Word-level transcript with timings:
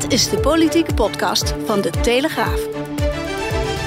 Dit 0.00 0.12
is 0.12 0.28
de 0.28 0.38
politieke 0.38 0.94
podcast 0.94 1.54
van 1.64 1.80
de 1.80 1.90
Telegraaf. 1.90 2.60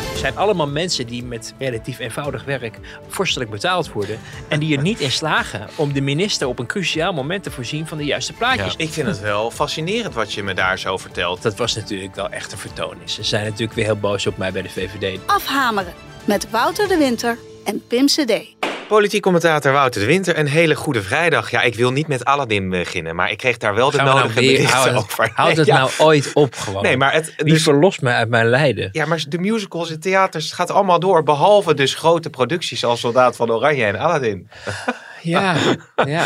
Het 0.10 0.18
zijn 0.18 0.38
allemaal 0.38 0.68
mensen 0.68 1.08
die 1.08 1.24
met 1.24 1.54
relatief 1.58 2.00
eenvoudig 2.00 2.44
werk 2.44 2.80
vorstelijk 3.08 3.50
betaald 3.50 3.92
worden. 3.92 4.20
En 4.48 4.60
die 4.60 4.78
er 4.78 4.84
niet 4.84 5.00
in 5.00 5.12
slagen 5.12 5.68
om 5.76 5.94
de 5.94 6.02
minister 6.02 6.48
op 6.48 6.60
een 6.60 6.66
cruciaal 6.66 7.14
moment 7.14 7.44
te 7.44 7.52
voorzien 7.52 7.88
van 7.88 7.98
de 7.98 8.06
juiste 8.06 8.34
plaatjes. 8.34 8.76
Ik 8.76 8.90
vind 8.90 9.08
het 9.08 9.20
wel 9.20 9.52
fascinerend 9.52 10.14
wat 10.14 10.34
je 10.34 10.44
me 10.44 10.54
daar 10.54 10.80
zo 10.80 10.98
vertelt. 10.98 11.42
Dat 11.42 11.56
was 11.58 11.76
natuurlijk 11.76 12.16
wel 12.16 12.30
echt 12.30 12.52
een 12.52 12.58
vertoning. 12.58 13.10
Ze 13.10 13.24
zijn 13.24 13.44
natuurlijk 13.44 13.74
weer 13.74 13.86
heel 13.86 14.00
boos 14.00 14.28
op 14.28 14.38
mij 14.38 14.52
bij 14.52 14.62
de 14.62 14.70
VVD. 14.70 15.20
Afhameren 15.26 15.94
met 16.26 16.50
Wouter 16.50 16.88
de 16.88 16.98
Winter 16.98 17.38
en 17.64 17.84
Pim 17.88 18.06
CD. 18.06 18.56
Politiek 18.88 19.22
commentator 19.22 19.72
Wouter 19.72 20.02
de 20.02 20.08
Winter, 20.08 20.38
een 20.38 20.48
hele 20.48 20.76
goede 20.76 21.02
vrijdag. 21.02 21.52
Ja, 21.52 21.62
ik 21.62 21.76
wil 21.76 21.92
niet 21.92 22.08
met 22.08 22.26
Aladdin 22.26 22.70
beginnen, 22.70 23.16
maar 23.16 23.32
ik 23.32 23.38
kreeg 23.38 23.58
daar 23.58 23.76
wel 23.76 23.92
de 23.92 23.98
nou 23.98 24.20
nodige 24.20 24.40
weer- 24.40 24.52
berichten 24.52 24.76
hou 24.78 24.88
het- 24.90 24.98
over. 25.04 25.30
Houd 25.34 25.48
Nee, 25.48 25.58
het 25.58 25.66
ja. 25.66 25.78
nou 25.78 25.92
ooit 25.98 26.32
op 26.34 26.56
gewoon. 26.56 26.84
Nee, 26.84 26.98
maar 26.98 27.14
het, 27.14 27.34
Wie 27.38 27.54
dus, 27.54 27.64
verlost 27.64 28.02
mij 28.02 28.14
uit 28.14 28.30
mijn 28.30 28.46
lijden? 28.50 28.90
ja, 28.92 29.06
maar 29.06 29.24
de 29.28 29.38
musicals 29.38 29.92
en 29.92 30.00
theaters 30.00 30.46
het 30.46 30.54
gaat 30.54 30.72
allemaal 30.72 31.00
door, 31.00 31.24
behalve 31.24 31.74
dus 31.74 31.94
grote 31.96 32.30
producties 32.30 32.84
als 32.86 33.00
Soldaat 33.00 33.36
van 33.36 33.52
Oranje 33.52 33.86
en 33.86 33.96
Aladdin. 33.96 34.50
Ja, 35.22 35.56
ja. 36.06 36.26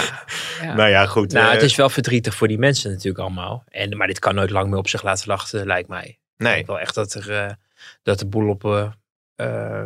ja. 0.61 0.73
Nou 0.75 0.89
ja, 0.89 1.05
goed. 1.05 1.31
Nou, 1.33 1.45
eh, 1.45 1.51
het 1.51 1.61
is 1.61 1.75
wel 1.75 1.89
verdrietig 1.89 2.35
voor 2.35 2.47
die 2.47 2.57
mensen 2.57 2.91
natuurlijk 2.91 3.19
allemaal. 3.23 3.63
En, 3.67 3.97
maar 3.97 4.07
dit 4.07 4.19
kan 4.19 4.35
nooit 4.35 4.49
lang 4.49 4.69
meer 4.69 4.77
op 4.77 4.87
zich 4.89 5.03
laten 5.03 5.27
wachten, 5.27 5.65
lijkt 5.65 5.87
mij. 5.89 6.05
Ik 6.07 6.17
nee. 6.37 6.53
denk 6.53 6.67
wel 6.67 6.79
echt 6.79 6.95
dat, 6.95 7.13
er, 7.13 7.31
eh, 7.31 7.51
dat 8.03 8.19
de 8.19 8.25
boel 8.27 8.49
op... 8.49 8.65
eh, 8.65 8.87
eh, 9.41 9.83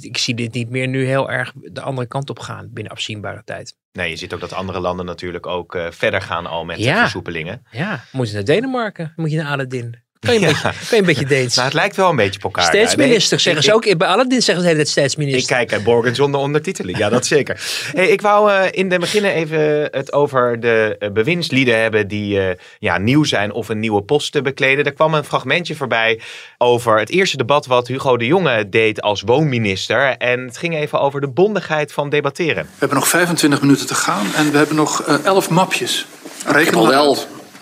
ik 0.00 0.18
zie 0.18 0.34
dit 0.34 0.52
niet 0.54 0.70
meer 0.70 0.88
nu 0.88 1.04
heel 1.04 1.30
erg 1.30 1.52
de 1.54 1.80
andere 1.80 2.06
kant 2.06 2.30
op 2.30 2.38
gaan 2.38 2.68
binnen 2.72 2.92
afzienbare 2.92 3.42
tijd. 3.44 3.76
nee, 3.92 4.10
je 4.10 4.16
ziet 4.16 4.34
ook 4.34 4.40
dat 4.40 4.52
andere 4.52 4.80
landen 4.80 5.06
natuurlijk 5.06 5.46
ook 5.46 5.74
eh, 5.74 5.90
verder 5.90 6.20
gaan 6.22 6.46
al 6.46 6.64
met 6.64 6.78
Ja. 6.78 7.00
versoepelingen. 7.00 7.66
Ja, 7.70 8.04
moet 8.12 8.28
je 8.28 8.34
naar 8.34 8.44
Denemarken, 8.44 9.12
moet 9.16 9.30
je 9.30 9.36
naar 9.36 9.46
Aladdin. 9.52 10.02
Kan 10.26 10.34
je 10.34 10.40
een, 10.40 10.46
Ja. 10.46 10.52
beetje, 10.52 10.62
kan 10.62 10.72
je 10.90 10.96
een 10.96 11.04
beetje 11.04 11.24
Deens. 11.36 11.54
Nou, 11.54 11.66
het 11.66 11.76
lijkt 11.76 11.96
wel 11.96 12.10
een 12.10 12.16
beetje 12.16 12.36
op 12.38 12.44
elkaar. 12.44 12.64
Staatsminister 12.64 13.30
nee, 13.36 13.40
zeggen 13.44 13.62
ik- 13.62 13.84
ze 13.84 13.90
ook. 13.90 13.98
Bij 13.98 14.08
Aladdin 14.08 14.42
zeggen 14.42 14.64
ze 14.64 14.70
hele 14.70 14.84
tijd 14.84 14.96
Ik 14.96 15.02
staatsminister. 15.02 15.56
kijk 15.56 15.70
naar 15.70 15.82
Borgen 15.82 16.14
zonder 16.14 16.40
ondertiteling. 16.40 16.98
Ja, 16.98 17.08
dat 17.08 17.26
zeker. 17.36 17.60
Hey, 17.92 18.08
ik 18.08 18.20
wou 18.20 18.52
eh, 18.52 18.64
in 18.70 18.88
de 18.88 18.98
beginnen 18.98 19.32
even 19.32 19.88
het 19.90 20.12
over 20.12 20.60
de 20.60 20.96
eh, 20.98 21.10
bewindslieden 21.10 21.80
hebben 21.80 22.08
die 22.08 22.40
eh, 22.40 22.54
ja, 22.78 22.98
nieuw 22.98 23.24
zijn 23.24 23.52
of 23.52 23.68
een 23.68 23.78
nieuwe 23.80 24.02
post 24.02 24.32
te 24.32 24.42
bekleden. 24.42 24.84
Er 24.84 24.92
kwam 24.92 25.14
een 25.14 25.24
fragmentje 25.24 25.74
voorbij 25.74 26.20
over 26.58 26.98
het 26.98 27.10
eerste 27.10 27.36
debat 27.36 27.66
wat 27.66 27.86
Hugo 27.88 28.16
de 28.16 28.26
Jonge 28.26 28.68
deed 28.68 29.00
als 29.02 29.22
woonminister. 29.26 30.16
En 30.18 30.40
het 30.40 30.58
ging 30.58 30.74
even 30.76 31.00
over 31.00 31.20
de 31.20 31.28
bondigheid 31.28 31.92
van 31.92 32.08
debatteren. 32.10 32.62
We 32.64 32.70
hebben 32.78 32.98
nog 32.98 33.08
25 33.08 33.60
minuten 33.60 33.86
te 33.86 33.94
gaan 33.94 34.26
en 34.36 34.50
we 34.50 34.56
hebben 34.56 34.76
nog 34.76 35.02
eh, 35.02 35.24
11 35.24 35.50
mapjes. 35.50 36.06
Reken 36.44 36.60
Ik 36.60 36.66
heb 36.66 36.74
al 36.74 36.82
maar 36.82 36.90
wel, 36.92 37.18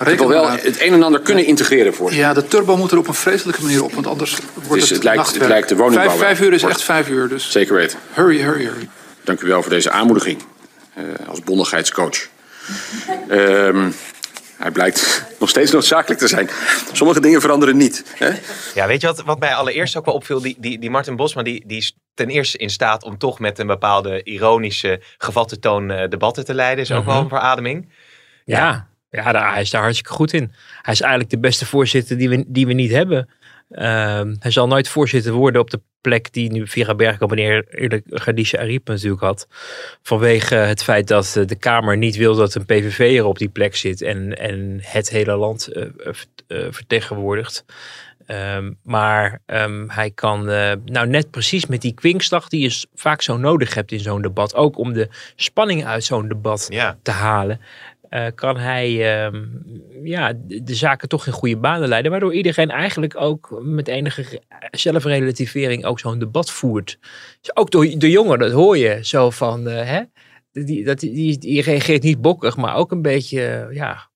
ik 0.08 0.18
maar 0.18 0.28
wel 0.28 0.48
uit. 0.48 0.62
het 0.62 0.80
een 0.80 0.92
en 0.92 1.02
ander 1.02 1.20
kunnen 1.20 1.44
integreren 1.46 1.94
voor. 1.94 2.12
Ja, 2.14 2.32
de 2.34 2.46
turbo 2.46 2.76
moet 2.76 2.90
er 2.92 2.98
op 2.98 3.08
een 3.08 3.14
vreselijke 3.14 3.62
manier 3.62 3.84
op, 3.84 3.92
want 3.92 4.06
anders 4.06 4.38
wordt 4.54 4.82
is- 4.82 4.88
het, 4.88 4.90
het 4.90 5.02
lijkt- 5.04 5.18
nachtwerk. 5.18 5.42
het 5.42 5.52
lijkt 5.52 5.68
de 5.68 5.76
woningbouw 5.76 6.06
Vijf, 6.08 6.18
wel. 6.18 6.28
vijf 6.28 6.40
uur 6.40 6.52
is 6.54 6.60
Wordt- 6.60 6.76
echt 6.76 6.84
vijf 6.84 7.08
uur, 7.08 7.28
dus 7.28 7.50
Zeker 7.50 7.74
weten. 7.74 7.98
hurry, 8.12 8.40
hurry, 8.40 8.64
hurry. 8.64 8.88
Dank 9.24 9.40
u 9.40 9.46
wel 9.46 9.62
voor 9.62 9.70
deze 9.70 9.90
aanmoediging 9.90 10.42
eh, 10.94 11.04
als 11.28 11.40
bondigheidscoach. 11.40 12.28
Ehm, 13.28 13.90
hij 14.56 14.70
blijkt 14.70 15.24
nog 15.40 15.48
steeds 15.48 15.70
noodzakelijk 15.70 16.20
te 16.20 16.28
zijn. 16.28 16.50
Sommige 16.92 17.20
dingen 17.20 17.40
veranderen 17.40 17.76
niet. 17.76 18.04
Hè? 18.16 18.30
Ja, 18.74 18.86
weet 18.86 19.00
je 19.00 19.06
wat, 19.06 19.22
wat 19.24 19.38
mij 19.38 19.54
allereerst 19.54 19.96
ook 19.96 20.04
wel 20.04 20.14
opviel? 20.14 20.40
Die, 20.40 20.56
die, 20.58 20.78
die 20.78 20.90
Martin 20.90 21.16
Bosma 21.16 21.42
die, 21.42 21.64
die 21.66 21.78
is 21.78 21.96
ten 22.14 22.28
eerste 22.28 22.58
in 22.58 22.70
staat 22.70 23.04
om 23.04 23.18
toch 23.18 23.38
met 23.38 23.58
een 23.58 23.66
bepaalde 23.66 24.22
ironische, 24.22 25.00
gevatte 25.18 25.58
toon 25.58 25.90
eh, 25.90 26.08
debatten 26.08 26.44
te 26.44 26.54
leiden. 26.54 26.84
Is 26.84 26.92
ook 26.92 27.04
wel 27.04 27.20
een 27.20 27.28
verademing. 27.28 27.88
Ja, 28.44 28.58
ja 28.58 28.88
daar, 29.10 29.52
hij 29.52 29.60
is 29.62 29.70
daar 29.70 29.82
hartstikke 29.82 30.12
goed 30.12 30.32
in. 30.32 30.52
Hij 30.82 30.92
is 30.92 31.00
eigenlijk 31.00 31.30
de 31.30 31.38
beste 31.38 31.66
voorzitter 31.66 32.18
die 32.18 32.28
we, 32.28 32.44
die 32.46 32.66
we 32.66 32.72
niet 32.72 32.90
hebben. 32.90 33.28
Ehm, 33.70 34.34
hij 34.38 34.50
zal 34.50 34.66
nooit 34.66 34.88
voorzitter 34.88 35.32
worden 35.32 35.60
op 35.60 35.70
de 35.70 35.80
plek 36.00 36.32
die 36.32 36.52
nu 36.52 36.66
Vera 36.66 36.94
Bergkamp 36.94 37.32
en 37.32 37.38
eer- 37.38 37.66
eerlijk 37.68 38.04
Khadija 38.10 38.58
Ariep 38.60 38.88
natuurlijk 38.88 39.22
had. 39.22 39.46
Vanwege 40.02 40.54
het 40.54 40.82
feit 40.82 41.08
dat 41.08 41.36
eh, 41.36 41.46
de 41.46 41.54
Kamer 41.56 41.96
niet 41.96 42.16
wil 42.16 42.34
dat 42.34 42.54
een 42.54 42.64
PVV'er 42.64 43.24
op 43.24 43.38
die 43.38 43.48
plek 43.48 43.76
zit 43.76 44.02
en, 44.02 44.38
en 44.38 44.78
het 44.82 45.10
hele 45.10 45.36
land 45.36 45.66
eh, 45.66 45.82
eh, 45.82 45.88
vert- 45.96 46.74
vertegenwoordigt. 46.74 47.64
Ehm, 48.26 48.72
maar 48.82 49.40
ehm, 49.46 49.88
hij 49.88 50.10
kan 50.10 50.44
nou 50.84 51.06
net 51.06 51.30
precies 51.30 51.66
met 51.66 51.80
die 51.80 51.94
kwinkslag 51.94 52.48
die 52.48 52.60
je 52.60 52.86
vaak 52.94 53.22
zo 53.22 53.36
nodig 53.36 53.74
hebt 53.74 53.92
in 53.92 54.00
zo'n 54.00 54.22
debat. 54.22 54.54
Ook 54.54 54.78
om 54.78 54.92
de 54.92 55.08
spanning 55.36 55.86
uit 55.86 56.04
zo'n 56.04 56.28
debat 56.28 56.66
Ja. 56.70 56.98
te 57.02 57.10
halen. 57.10 57.60
Eh, 58.10 58.26
kan 58.34 58.56
hij 58.56 59.14
ehm, 59.24 59.44
ja, 60.02 60.32
de, 60.46 60.74
zaken 60.74 61.08
toch 61.08 61.26
in 61.26 61.32
goede 61.32 61.56
banen 61.56 61.88
leiden. 61.88 62.10
Waardoor 62.10 62.34
iedereen 62.34 62.70
eigenlijk 62.70 63.20
ook 63.20 63.60
met 63.62 63.88
enige 63.88 64.22
re- 64.22 64.38
zelfrelativering 64.70 65.84
ook 65.84 66.00
zo'n 66.00 66.18
debat 66.18 66.50
voert. 66.50 66.98
Dus 67.40 67.56
ook 67.56 67.70
door 67.70 67.84
de 67.98 68.10
jongeren, 68.10 68.38
dat 68.38 68.52
hoor 68.52 68.76
je 68.78 68.98
zo 69.02 69.30
van. 69.30 69.68
eh, 69.68 69.86
hè? 69.88 70.02
Die, 70.52 70.84
dat, 70.84 70.98
die, 70.98 71.62
reageert 71.62 72.02
niet 72.02 72.20
bokkig, 72.20 72.56
maar 72.56 72.74
ook 72.74 72.90
een 72.90 73.02
beetje 73.02 73.68
ja, 73.72 74.09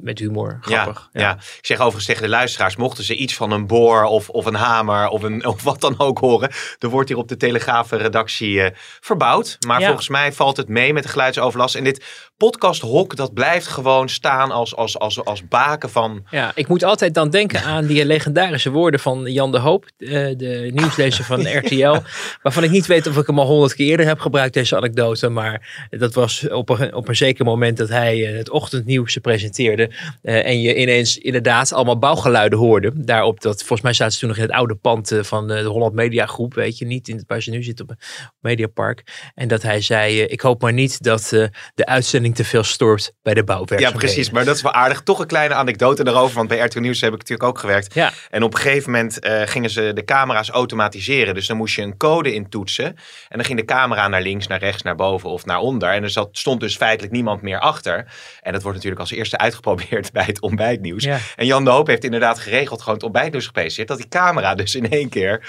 met 0.00 0.18
humor. 0.18 0.58
Grappig. 0.60 1.08
Ja, 1.12 1.20
ja. 1.20 1.32
ik 1.32 1.66
zeg 1.66 1.76
overigens 1.76 2.06
tegen 2.06 2.22
de 2.22 2.28
luisteraars, 2.28 2.76
mochten 2.76 3.04
ze 3.04 3.14
iets 3.16 3.34
van 3.34 3.50
een 3.50 3.66
boor 3.66 4.04
of, 4.04 4.28
of 4.28 4.44
een 4.46 4.54
hamer 4.54 5.08
of, 5.08 5.22
een, 5.22 5.46
of 5.52 5.62
wat 5.62 5.80
dan 5.80 5.98
ook 5.98 6.18
horen, 6.18 6.50
er 6.78 6.88
wordt 6.88 7.08
hier 7.08 7.18
op 7.18 7.28
de 7.28 7.36
Telegraaf-redactie 7.36 8.60
eh, 8.62 8.70
verbouwd. 9.00 9.56
Maar 9.66 9.80
Ja. 9.80 9.86
volgens 9.86 10.08
mij 10.08 10.32
valt 10.32 10.56
het 10.56 10.68
mee 10.68 10.92
met 10.92 11.02
de 11.02 11.08
geluidsoverlast. 11.08 11.74
En 11.74 11.84
dit 11.84 12.04
podcasthok, 12.36 13.16
dat 13.16 13.34
blijft 13.34 13.66
gewoon 13.66 14.08
staan 14.08 14.50
als, 14.50 14.76
als, 14.76 14.98
als, 14.98 15.24
als 15.24 15.48
baken 15.48 15.90
van... 15.90 16.26
Ja, 16.30 16.52
ik 16.54 16.68
moet 16.68 16.84
altijd 16.84 17.14
dan 17.14 17.30
denken 17.30 17.62
aan 17.62 17.86
die 17.86 18.04
legendarische 18.06 18.70
woorden 18.70 19.00
van 19.00 19.32
Jan 19.32 19.52
de 19.52 19.58
Hoop, 19.58 19.84
eh, 19.98 20.08
de 20.36 20.70
nieuwslezer 20.74 21.24
van 21.24 21.40
RTL. 21.58 21.96
Waarvan 22.42 22.64
ik 22.64 22.70
niet 22.70 22.86
weet 22.86 23.06
of 23.06 23.16
ik 23.16 23.26
hem 23.26 23.38
al 23.38 23.46
honderd 23.46 23.74
keer 23.74 23.86
eerder 23.86 24.06
heb 24.06 24.20
gebruikt, 24.20 24.54
deze 24.54 24.76
anekdote. 24.76 25.28
Maar 25.28 25.86
dat 25.90 26.14
was 26.14 26.48
op 26.48 26.68
een, 26.68 26.94
op 26.94 27.08
een 27.08 27.16
zeker 27.16 27.44
moment 27.44 27.76
dat 27.76 27.88
hij 27.88 28.26
eh, 28.26 28.36
het 28.36 28.50
ochtendnieuws 28.50 29.16
presenteerde. 29.16 29.54
Eh, 29.58 30.46
en 30.46 30.60
je 30.60 30.76
ineens 30.76 31.18
inderdaad 31.18 31.72
allemaal 31.72 31.98
bouwgeluiden 31.98 32.58
hoorde. 32.58 32.92
Daarop 32.94 33.40
dat, 33.40 33.58
volgens 33.58 33.80
mij 33.80 33.92
zaten 33.92 34.12
ze 34.12 34.18
toen 34.18 34.28
nog 34.28 34.36
in 34.38 34.42
het 34.44 34.52
oude 34.52 34.74
pand 34.74 35.12
eh, 35.12 35.22
van 35.22 35.50
eh, 35.50 35.62
de 35.62 35.68
Holland 35.68 35.94
Media 35.94 36.26
Groep. 36.26 36.54
Weet 36.54 36.78
je, 36.78 36.84
niet 36.84 37.08
in 37.08 37.16
het 37.16 37.24
waar 37.26 37.42
ze 37.42 37.50
nu 37.50 37.62
zitten 37.62 37.84
op 37.84 37.90
het 37.90 38.30
Mediapark. 38.40 39.30
En 39.34 39.48
dat 39.48 39.62
hij 39.62 39.80
zei, 39.80 40.20
ik 40.22 40.40
hoop 40.40 40.62
maar 40.62 40.72
niet 40.72 41.02
dat 41.02 41.28
de 41.74 41.86
uitzending 41.86 42.34
te 42.34 42.44
veel 42.44 42.62
stort 42.62 43.12
bij 43.22 43.34
de 43.34 43.40
Ja, 43.40 43.44
bouwwerkzaamheden. 43.46 44.08
precies. 44.08 44.30
Maar 44.30 44.44
dat 44.44 44.56
is 44.56 44.62
wel 44.62 44.72
aardig. 44.72 45.02
Toch 45.02 45.18
een 45.18 45.26
kleine 45.26 45.54
anekdote 45.54 46.04
daarover, 46.04 46.36
want 46.36 46.48
bij 46.48 46.58
RTL 46.58 46.78
Nieuws 46.78 47.00
heb 47.00 47.12
ik 47.12 47.18
natuurlijk 47.18 47.48
ook 47.48 47.58
gewerkt. 47.58 47.94
Ja. 47.94 48.12
En 48.30 48.42
op 48.42 48.54
een 48.54 48.60
gegeven 48.60 48.90
moment 48.90 49.18
gingen 49.44 49.70
ze 49.70 49.90
de 49.94 50.04
camera's 50.04 50.48
automatiseren. 50.48 51.34
Dus 51.34 51.46
dan 51.46 51.56
moest 51.56 51.76
je 51.76 51.82
een 51.82 51.96
code 51.96 52.34
intoetsen. 52.34 52.84
En 52.84 53.36
dan 53.36 53.44
ging 53.44 53.58
de 53.58 53.64
camera 53.64 54.08
naar 54.08 54.22
links, 54.22 54.46
naar 54.46 54.58
rechts, 54.58 54.82
naar 54.82 54.96
boven 54.96 55.30
of 55.30 55.44
naar 55.44 55.58
onder. 55.58 55.88
En 55.88 56.02
er 56.02 56.10
zat, 56.10 56.28
stond 56.32 56.60
dus 56.60 56.76
feitelijk 56.76 57.12
niemand 57.12 57.42
meer 57.42 57.60
achter. 57.60 58.06
En 58.40 58.52
dat 58.52 58.62
wordt 58.62 58.76
natuurlijk 58.76 59.00
als 59.02 59.10
eerste 59.10 59.36
uitgeprobeerd 59.46 60.12
bij 60.12 60.24
het 60.24 60.40
ontbijtnieuws. 60.40 61.04
Ja. 61.04 61.18
En 61.36 61.46
Jan 61.46 61.64
de 61.64 61.70
Hoop 61.70 61.86
heeft 61.86 62.04
inderdaad 62.04 62.38
geregeld 62.38 62.80
gewoon 62.80 62.94
het 62.94 63.04
ontbijtnieuws 63.04 63.46
gepresenteerd. 63.46 63.88
Dat 63.88 63.96
die 63.96 64.08
camera 64.08 64.54
dus 64.54 64.74
in 64.74 64.90
één 64.90 65.08
keer 65.08 65.44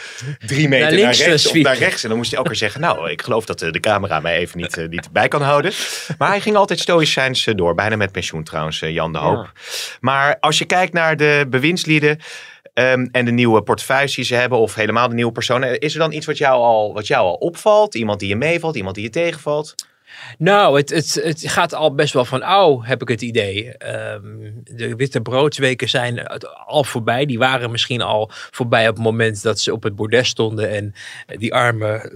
drie 0.45 0.67
meter 0.67 0.91
naar, 0.91 1.13
rechts 1.13 1.21
of 1.21 1.27
naar 1.27 1.39
zwiept. 1.39 1.77
rechts. 1.77 2.03
En 2.03 2.09
dan 2.09 2.17
moest 2.17 2.29
hij 2.29 2.37
elke 2.37 2.49
keer 2.51 2.59
zeggen, 2.59 2.81
nou, 2.81 3.09
ik 3.09 3.21
geloof 3.21 3.45
dat 3.45 3.61
eh, 3.61 3.71
de 3.71 3.79
camera 3.79 4.19
mij 4.19 4.37
even 4.37 4.57
niet, 4.59 4.77
eh, 4.77 4.87
niet 4.87 5.11
bij 5.11 5.27
kan 5.27 5.41
houden. 5.41 5.71
Maar 6.17 6.29
hij 6.29 6.41
ging 6.41 6.55
altijd 6.55 6.79
stoïcijns 6.79 7.47
eh, 7.47 7.55
door. 7.55 7.75
Bijna 7.75 7.95
met 7.95 8.11
pensioen 8.11 8.43
trouwens, 8.43 8.79
Jan 8.79 9.13
de 9.13 9.19
Hoop. 9.19 9.51
Maar 9.99 10.37
als 10.39 10.57
je 10.57 10.65
kijkt 10.65 10.93
naar 10.93 11.17
de 11.17 11.45
bewindslieden 11.49 12.19
ehm, 12.73 13.07
en 13.11 13.25
de 13.25 13.31
nieuwe 13.31 13.61
portefeuilles 13.61 14.15
die 14.15 14.25
ze 14.25 14.35
hebben, 14.35 14.59
of 14.59 14.75
helemaal 14.75 15.09
de 15.09 15.15
nieuwe 15.15 15.31
personen, 15.31 15.79
is 15.79 15.93
er 15.93 15.99
dan 15.99 16.11
iets 16.11 16.25
wat 16.25 16.37
jou 16.37 16.61
al, 16.61 16.93
wat 16.93 17.07
jou 17.07 17.25
al 17.25 17.33
opvalt? 17.33 17.95
Iemand 17.95 18.19
die 18.19 18.29
je 18.29 18.35
meevalt, 18.35 18.75
iemand 18.75 18.95
die 18.95 19.03
je 19.03 19.09
tegenvalt? 19.09 19.75
Nou, 20.37 20.77
het, 20.77 20.89
het, 20.89 21.19
het 21.23 21.43
gaat 21.45 21.73
al 21.73 21.95
best 21.95 22.13
wel 22.13 22.25
van 22.25 22.43
ouw, 22.43 22.81
heb 22.83 23.01
ik 23.01 23.07
het 23.07 23.21
idee. 23.21 23.77
Ehm, 23.77 24.21
de 24.63 24.95
witte 24.95 25.21
broodsweken 25.21 25.89
zijn 25.89 26.27
al 26.65 26.83
voorbij. 26.83 27.25
Die 27.25 27.37
waren 27.37 27.71
misschien 27.71 28.01
al 28.01 28.29
voorbij 28.51 28.87
op 28.89 28.95
het 28.95 29.03
moment 29.03 29.41
dat 29.41 29.59
ze 29.59 29.73
op 29.73 29.83
het 29.83 29.95
bordes 29.95 30.27
stonden. 30.27 30.69
En 30.69 30.93
die 31.37 31.53
arme 31.53 32.11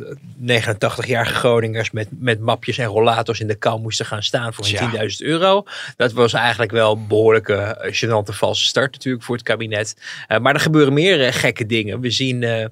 89-jarige 0.47 1.33
Groningers 1.33 1.91
met, 1.91 2.07
met 2.19 2.39
mapjes 2.39 2.77
en 2.77 2.85
rollators 2.85 3.39
in 3.39 3.47
de 3.47 3.55
kou 3.55 3.79
moesten 3.79 4.05
gaan 4.05 4.23
staan 4.23 4.53
voor 4.53 4.65
Tja. 4.65 4.93
een 4.93 5.09
10.000 5.09 5.15
euro. 5.17 5.63
Dat 5.97 6.11
was 6.11 6.33
eigenlijk 6.33 6.71
wel 6.71 6.93
een 6.95 7.07
behoorlijke 7.07 7.53
eh, 7.53 7.93
gênante 7.93 8.33
valse 8.33 8.65
start 8.65 8.91
natuurlijk 8.91 9.23
voor 9.23 9.35
het 9.35 9.43
kabinet. 9.45 9.95
Eh, 10.27 10.39
maar 10.39 10.53
er 10.53 10.59
gebeuren 10.59 10.93
meer 10.93 11.25
eh, 11.25 11.33
gekke 11.33 11.65
dingen. 11.65 11.99
We 11.99 12.09
zien 12.11 12.43
eh, 12.43 12.63
eh, 12.63 12.69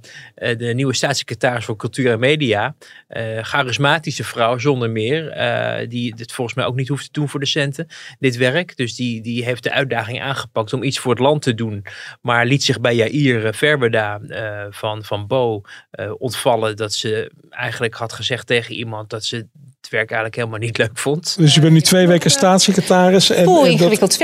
de 0.57 0.73
nieuwe 0.73 0.93
staatssecretaris 0.95 1.65
voor 1.65 1.75
Cultuur 1.75 2.11
en 2.11 2.19
Media. 2.19 2.75
eh, 3.07 3.23
charismatische 3.41 4.23
vrouw 4.23 4.57
zonder 4.57 4.89
meer. 4.89 5.08
Eh, 5.17 5.89
die 5.89 6.13
het 6.17 6.31
volgens 6.31 6.55
mij 6.55 6.65
ook 6.65 6.75
niet 6.75 6.87
hoeft 6.87 7.03
te 7.05 7.11
doen 7.11 7.29
voor 7.29 7.39
de 7.39 7.45
centen. 7.45 7.87
Dit 8.19 8.37
werk. 8.37 8.77
Dus 8.77 8.95
die, 8.95 9.21
die 9.21 9.43
heeft 9.43 9.63
de 9.63 9.71
uitdaging 9.71 10.21
aangepakt 10.21 10.73
om 10.73 10.83
iets 10.83 10.99
voor 10.99 11.11
het 11.11 11.19
land 11.19 11.41
te 11.41 11.53
doen. 11.53 11.85
Maar 12.21 12.45
liet 12.45 12.63
zich 12.63 12.79
bij 12.81 12.95
Jair 12.95 13.45
eh, 13.45 13.53
Verbeda 13.53 14.19
eh, 14.27 14.65
van, 14.69 15.03
van 15.03 15.27
Bo 15.27 15.61
eh, 15.91 16.11
ontvallen. 16.17 16.75
Dat 16.75 16.93
ze 16.93 17.31
eigenlijk 17.49 17.93
had 17.93 18.13
gezegd 18.13 18.47
tegen 18.47 18.75
iemand 18.75 19.09
dat 19.09 19.25
ze 19.25 19.35
het 19.35 19.89
werk 19.89 20.11
eigenlijk 20.11 20.35
helemaal 20.35 20.59
niet 20.59 20.77
leuk 20.77 20.97
vond. 20.97 21.37
Dus 21.37 21.53
je 21.53 21.61
bent 21.61 21.73
nu 21.73 21.81
twee 21.81 22.07
weken 22.07 22.31
staatssecretaris. 22.31 23.29
En, 23.29 23.45
en 23.45 23.65
ingewikkeld. 23.65 24.13
2,5 24.13 24.19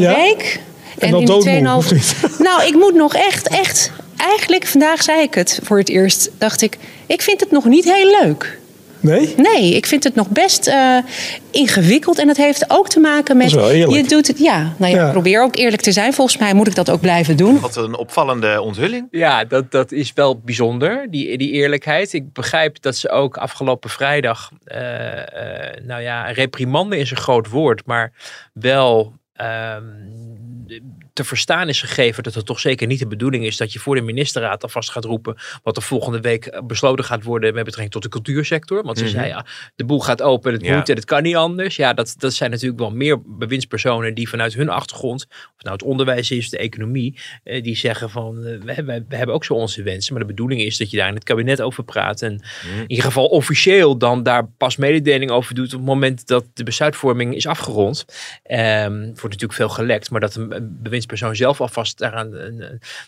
Ja? 0.00 0.14
week. 0.14 0.60
En 0.98 1.10
wel 1.10 1.20
in 1.20 1.26
die 1.26 1.34
doodmoe, 1.34 1.60
2,5 1.60 1.76
of 1.76 1.92
niet? 1.92 2.16
Nou, 2.46 2.66
ik 2.66 2.74
moet 2.74 2.94
nog 2.94 3.14
echt, 3.14 3.48
echt... 3.48 3.92
Eigenlijk, 4.16 4.66
vandaag 4.66 5.02
zei 5.02 5.22
ik 5.22 5.34
het 5.34 5.60
voor 5.62 5.78
het 5.78 5.88
eerst. 5.88 6.30
Dacht 6.38 6.62
ik, 6.62 6.78
ik 7.06 7.22
vind 7.22 7.40
het 7.40 7.50
nog 7.50 7.64
niet 7.64 7.84
heel 7.84 8.20
leuk. 8.22 8.58
Nee? 9.06 9.34
Nee, 9.36 9.74
ik 9.74 9.86
vind 9.86 10.04
het 10.04 10.14
nog 10.14 10.28
best 10.28 10.66
eh, 10.66 10.98
ingewikkeld. 11.50 12.18
En 12.18 12.26
dat 12.26 12.36
heeft 12.36 12.70
ook 12.70 12.88
te 12.88 13.00
maken 13.00 13.36
met... 13.36 13.50
Dat 13.50 13.58
is 13.58 13.66
wel 13.66 13.74
eerlijk. 13.74 14.02
Je 14.02 14.08
doet 14.08 14.26
het, 14.26 14.38
ja. 14.38 14.74
Nou 14.76 14.94
ja, 14.94 15.10
probeer 15.10 15.42
ook 15.42 15.56
eerlijk 15.56 15.82
te 15.82 15.92
zijn. 15.92 16.12
Volgens 16.12 16.38
mij 16.38 16.54
moet 16.54 16.66
ik 16.66 16.74
dat 16.74 16.90
ook 16.90 17.00
blijven 17.00 17.36
doen. 17.36 17.60
Wat 17.60 17.76
een 17.76 17.96
opvallende 17.96 18.60
onthulling. 18.60 19.08
Ja, 19.10 19.44
dat, 19.44 19.70
dat 19.70 19.92
is 19.92 20.12
wel 20.14 20.38
bijzonder, 20.38 21.06
die, 21.10 21.38
die 21.38 21.50
eerlijkheid. 21.50 22.12
Ik 22.12 22.32
begrijp 22.32 22.82
dat 22.82 22.96
ze 22.96 23.10
ook 23.10 23.36
afgelopen 23.36 23.90
vrijdag, 23.90 24.50
eh, 24.64 25.18
eh, 25.18 25.84
nou 25.84 26.02
ja, 26.02 26.30
reprimande 26.30 26.98
is 26.98 27.10
een 27.10 27.16
groot 27.16 27.48
woord, 27.48 27.82
maar 27.86 28.12
wel 28.52 29.12
ehm, 29.32 29.82
te 31.16 31.24
verstaan 31.24 31.68
is 31.68 31.80
gegeven 31.80 32.22
dat 32.22 32.34
het 32.34 32.46
toch 32.46 32.60
zeker 32.60 32.86
niet 32.86 32.98
de 32.98 33.06
bedoeling 33.06 33.44
is 33.44 33.56
dat 33.56 33.72
je 33.72 33.78
voor 33.78 33.94
de 33.94 34.00
ministerraad 34.00 34.62
alvast 34.62 34.90
gaat 34.90 35.04
roepen 35.04 35.36
wat 35.62 35.76
er 35.76 35.82
volgende 35.82 36.20
week 36.20 36.46
eh, 36.46 36.60
besloten 36.62 37.04
gaat 37.04 37.22
worden 37.24 37.54
met 37.54 37.64
betrekking 37.64 37.92
tot 37.92 38.02
de 38.02 38.08
cultuursector. 38.08 38.82
Want 38.82 38.98
ze 38.98 39.04
Mhm. 39.04 39.12
zei, 39.12 39.26
ja, 39.28 39.46
de 39.76 39.84
boel 39.84 40.00
gaat 40.00 40.22
open, 40.22 40.52
het 40.52 40.64
Ja. 40.64 40.76
moet 40.76 40.88
en 40.88 40.94
het 40.94 41.04
kan 41.04 41.22
niet 41.22 41.36
anders. 41.36 41.76
Ja, 41.76 41.92
dat, 41.94 42.14
dat 42.18 42.34
zijn 42.34 42.50
natuurlijk 42.50 42.80
wel 42.80 42.90
meer 42.90 43.22
bewindspersonen 43.26 44.14
die 44.14 44.28
vanuit 44.28 44.54
hun 44.54 44.68
achtergrond, 44.68 45.26
of 45.30 45.36
het 45.56 45.62
nou 45.64 45.76
het 45.76 45.82
onderwijs 45.84 46.30
is, 46.30 46.50
de 46.50 46.58
economie, 46.58 47.18
eh, 47.44 47.62
die 47.62 47.76
zeggen 47.76 48.10
van, 48.10 48.44
eh, 48.44 48.58
we, 48.64 48.72
hebben- 48.72 49.04
we 49.08 49.16
hebben 49.16 49.34
ook 49.34 49.44
zo 49.44 49.54
onze 49.54 49.82
wensen, 49.82 50.12
maar 50.14 50.22
de 50.22 50.28
bedoeling 50.28 50.60
is 50.60 50.76
dat 50.76 50.90
je 50.90 50.96
daar 50.96 51.08
in 51.08 51.14
het 51.14 51.24
kabinet 51.24 51.60
over 51.60 51.84
praat 51.84 52.22
en 52.22 52.32
in 52.32 52.84
ieder 52.86 53.04
geval 53.04 53.26
officieel 53.26 53.98
dan 53.98 54.22
daar 54.22 54.46
pas 54.56 54.76
mededeling 54.76 55.30
over 55.30 55.54
doet 55.54 55.66
op 55.72 55.78
het 55.80 55.88
moment 55.88 56.26
dat 56.26 56.44
de 56.54 56.64
besluitvorming 56.64 57.34
is 57.34 57.46
afgerond. 57.46 58.04
Ehm 58.42 58.94
wordt 59.06 59.22
natuurlijk 59.22 59.52
veel 59.52 59.68
gelekt, 59.68 60.10
maar 60.10 60.20
dat 60.20 60.34
een 60.34 60.52
een 60.54 60.78
bewindspersoon 61.06 61.36
zelf 61.36 61.60
alvast 61.60 61.98
daar 61.98 62.14
een, 62.14 62.60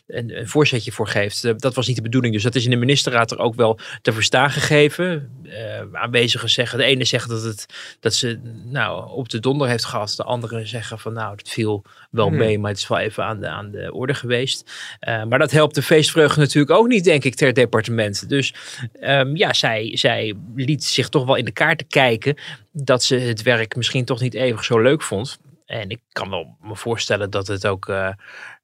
een, 0.07 0.39
een, 0.39 0.49
voorzetje 0.49 0.93
voor 0.93 1.09
geeft, 1.09 1.45
eh, 1.45 1.53
dat 1.57 1.75
was 1.75 1.87
niet 1.87 1.97
de 1.97 2.03
bedoeling. 2.03 2.35
Dus 2.35 2.43
dat 2.43 2.55
is 2.55 2.65
in 2.65 2.71
de 2.71 2.77
ministerraad 2.77 3.31
er 3.31 3.39
ook 3.39 3.55
wel 3.55 3.79
te 4.03 4.13
verstaan 4.13 4.51
gegeven. 4.51 5.31
Eh, 5.45 5.83
aanwezigen 5.93 6.51
zeggen, 6.51 6.79
de 6.79 6.85
ene 6.85 7.05
zegt 7.05 7.29
dat, 7.29 7.43
het, 7.43 7.67
dat 8.01 8.15
ze 8.15 8.41
nou, 8.65 9.11
op 9.11 9.29
de 9.29 9.41
donder 9.41 9.69
heeft 9.69 9.85
gehad, 9.85 10.15
de 10.17 10.25
andere 10.25 10.67
zeggen 10.67 10.99
van 10.99 11.13
nou, 11.13 11.37
het 11.37 11.49
viel 11.49 11.85
wel 12.11 12.27
Hmm. 12.29 12.37
mee, 12.37 12.59
maar 12.59 12.71
het 12.71 12.79
is 12.79 12.89
wel 12.89 12.99
even 12.99 13.25
aan 13.25 13.41
de, 13.41 13.49
aan 13.49 13.71
de 13.71 13.93
orde 13.93 14.15
geweest. 14.15 14.71
Eh, 15.01 15.25
maar 15.25 15.39
dat 15.39 15.51
helpt 15.51 15.75
de 15.75 15.83
feestvreugde 15.83 16.41
natuurlijk 16.41 16.79
ook 16.79 16.89
niet, 16.89 17.05
denk 17.05 17.25
ik, 17.25 17.35
ter 17.35 17.53
departement. 17.53 18.29
Dus 18.29 18.55
Ehm, 19.01 19.37
ja, 19.37 19.53
zij, 19.53 19.91
zij 19.97 20.35
liet 20.55 20.85
zich 20.85 21.09
toch 21.09 21.25
wel 21.25 21.37
in 21.37 21.45
de 21.45 21.51
kaarten 21.51 21.87
kijken 21.87 22.37
dat 22.73 23.03
ze 23.03 23.17
het 23.17 23.43
werk 23.43 23.77
misschien 23.77 24.05
toch 24.05 24.21
niet 24.21 24.35
eeuwig 24.35 24.65
zo 24.65 24.79
leuk 24.81 25.03
vond. 25.03 25.39
En 25.69 25.91
ik 25.91 26.01
kan 26.13 26.31
wel 26.31 26.57
me 26.61 26.77
voorstellen 26.77 27.31
dat 27.31 27.47
het 27.47 27.67
ook 27.67 27.89
eh, 27.89 28.09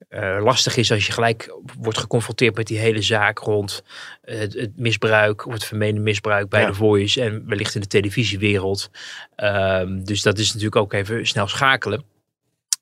eh, 0.09 0.43
lastig 0.45 0.77
is 0.77 0.93
als 0.93 1.07
je 1.07 1.13
gelijk 1.13 1.55
wordt 1.79 1.99
geconfronteerd 1.99 2.57
met 2.57 2.67
die 2.67 2.79
hele 2.79 3.03
zaak 3.03 3.39
rond 3.39 3.83
het, 4.23 4.53
het 4.55 4.79
misbruik 4.79 5.47
of 5.47 5.53
het 5.53 5.65
vermeende 5.65 6.01
misbruik 6.01 6.49
bij 6.49 6.61
Ja. 6.61 6.67
de 6.67 6.75
Voice 6.75 7.23
en 7.23 7.47
wellicht 7.47 7.75
in 7.75 7.81
de 7.81 7.87
televisiewereld. 7.87 8.91
Ehm, 9.37 10.05
dus 10.05 10.23
dat 10.23 10.39
is 10.39 10.47
natuurlijk 10.49 10.77
ook 10.77 10.93
even 10.93 11.27
snel 11.27 11.49
schakelen. 11.49 12.05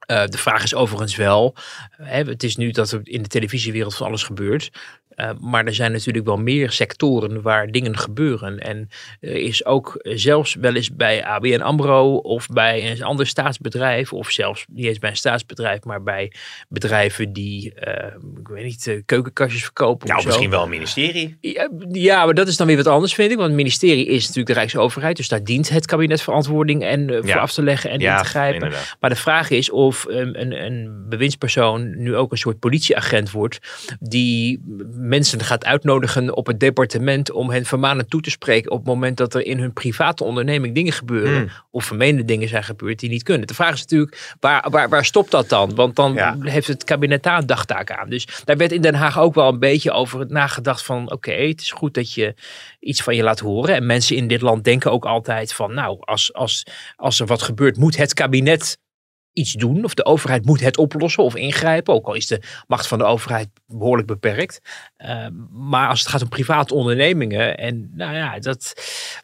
Eh, 0.06 0.26
de 0.26 0.38
vraag 0.38 0.62
is 0.62 0.74
overigens 0.74 1.16
wel, 1.16 1.54
hè, 1.90 2.22
het 2.22 2.42
is 2.42 2.56
nu 2.56 2.70
dat 2.70 2.90
er 2.90 3.00
in 3.04 3.22
de 3.22 3.28
televisiewereld 3.28 3.94
van 3.94 4.06
alles 4.06 4.22
gebeurt. 4.22 4.70
Eh, 5.14 5.30
maar 5.40 5.66
er 5.66 5.74
zijn 5.74 5.92
natuurlijk 5.92 6.26
wel 6.26 6.36
meer 6.36 6.70
sectoren 6.70 7.42
waar 7.42 7.70
dingen 7.70 7.98
gebeuren. 7.98 8.58
En 8.58 8.88
er 9.20 9.36
is 9.36 9.64
ook 9.64 9.94
eh, 9.96 10.12
zelfs 10.16 10.54
wel 10.54 10.74
eens 10.74 10.94
bij 10.94 11.24
ABN 11.24 11.60
AMRO 11.60 12.14
of 12.16 12.46
bij 12.46 12.90
een 12.90 13.02
ander 13.02 13.26
staatsbedrijf, 13.26 14.12
of 14.12 14.30
zelfs 14.30 14.64
niet 14.68 14.86
eens 14.86 14.98
bij 14.98 15.10
een 15.10 15.16
staatsbedrijf, 15.16 15.84
maar 15.84 16.02
bij 16.02 16.32
bedrijven 16.68 17.32
die, 17.32 17.74
eh, 17.74 18.14
ik 18.40 18.48
weet 18.48 18.64
niet, 18.64 19.02
keukenkastjes 19.06 19.62
verkopen. 19.62 20.06
Nou, 20.06 20.18
of 20.18 20.22
zo. 20.24 20.28
misschien 20.28 20.50
wel 20.50 20.62
een 20.62 20.70
ministerie. 20.70 21.36
Ja, 21.40 21.68
ja, 21.90 22.24
maar 22.24 22.34
dat 22.34 22.48
is 22.48 22.56
dan 22.56 22.66
weer 22.66 22.76
wat 22.76 22.86
anders, 22.86 23.14
vind 23.14 23.30
ik. 23.30 23.36
Want 23.36 23.48
het 23.48 23.56
ministerie 23.56 24.06
is 24.06 24.20
natuurlijk 24.20 24.46
de 24.46 24.52
Rijksoverheid. 24.52 25.16
Dus 25.16 25.28
daar 25.28 25.44
dient 25.44 25.68
het 25.68 25.86
kabinet 25.86 26.22
verantwoording 26.22 26.82
en, 26.84 27.08
voor 27.08 27.26
Ja. 27.26 27.38
af 27.38 27.52
te 27.52 27.62
leggen 27.62 27.90
en 27.90 28.00
in 28.00 28.16
te 28.16 28.24
grijpen. 28.24 28.54
inderdaad. 28.54 28.96
Maar 29.00 29.10
de 29.10 29.16
vraag 29.16 29.50
is 29.50 29.70
of 29.70 30.06
um, 30.08 30.34
een, 30.34 30.64
een 30.64 31.04
bewindspersoon 31.08 32.02
nu 32.02 32.16
ook 32.16 32.32
een 32.32 32.38
soort 32.38 32.58
politieagent 32.58 33.30
wordt. 33.30 33.58
Die 34.00 34.60
mensen 35.02 35.40
gaat 35.40 35.64
uitnodigen 35.64 36.36
op 36.36 36.46
het 36.46 36.60
departement 36.60 37.30
om 37.32 37.50
hen 37.50 37.64
vermanend 37.64 38.10
toe 38.10 38.20
te 38.20 38.30
spreken. 38.30 38.70
op 38.70 38.78
het 38.78 38.86
moment 38.86 39.16
dat 39.16 39.34
er 39.34 39.46
in 39.46 39.58
hun 39.58 39.72
private 39.72 40.24
onderneming 40.24 40.74
dingen 40.74 40.92
gebeuren. 40.92 41.36
Hmm. 41.36 41.50
of 41.70 41.84
vermeende 41.84 42.24
dingen 42.24 42.48
zijn 42.48 42.64
gebeurd 42.64 42.98
die 42.98 43.08
niet 43.10 43.22
kunnen. 43.22 43.46
De 43.46 43.54
vraag 43.54 43.74
is 43.74 43.80
natuurlijk, 43.80 44.34
waar, 44.40 44.70
waar, 44.70 44.88
waar 44.88 45.04
stopt 45.04 45.30
dat 45.30 45.48
dan? 45.48 45.74
Want 45.74 45.96
dan 45.96 46.14
Ja. 46.14 46.36
heeft 46.40 46.66
het 46.66 46.84
kabinet 46.84 47.22
daar 47.22 47.38
een 47.38 47.46
dagtaak 47.46 47.90
aan. 47.90 48.08
Dus 48.10 48.28
daar 48.44 48.56
werd 48.56 48.72
in 48.72 48.80
Den 48.80 48.94
Haag 48.94 49.18
ook 49.18 49.34
wel 49.34 49.48
een 49.48 49.58
beetje 49.58 49.90
over 49.90 50.26
nagedacht 50.28 50.82
van... 50.84 51.10
oké, 51.12 51.32
het 51.32 51.60
is 51.60 51.70
goed 51.70 51.94
dat 51.94 52.12
je 52.12 52.34
iets 52.80 53.02
van 53.02 53.16
je 53.16 53.22
laat 53.22 53.40
horen. 53.40 53.74
En 53.74 53.86
mensen 53.86 54.16
in 54.16 54.28
dit 54.28 54.40
land 54.40 54.64
denken 54.64 54.90
ook 54.92 55.04
altijd 55.04 55.52
van... 55.52 55.74
nou, 55.74 55.96
als, 56.00 56.32
als, 56.32 56.66
als 56.96 57.20
er 57.20 57.26
wat 57.26 57.42
gebeurt, 57.42 57.76
moet 57.76 57.96
het 57.96 58.14
kabinet 58.14 58.78
iets 59.32 59.52
doen. 59.52 59.84
Of 59.84 59.94
de 59.94 60.04
overheid 60.04 60.44
moet 60.44 60.60
het 60.60 60.78
oplossen 60.78 61.24
of 61.24 61.36
ingrijpen. 61.36 61.94
Ook 61.94 62.06
al 62.06 62.14
is 62.14 62.26
de 62.26 62.42
macht 62.66 62.86
van 62.86 62.98
de 62.98 63.04
overheid 63.04 63.48
behoorlijk 63.66 64.08
beperkt. 64.08 64.60
Uh, 64.98 65.26
maar 65.50 65.88
als 65.88 66.00
het 66.00 66.08
gaat 66.08 66.22
om 66.22 66.28
private 66.28 66.74
ondernemingen... 66.74 67.58
en 67.58 67.90
nou 67.94 68.14
ja, 68.14 68.38
dat, 68.38 68.74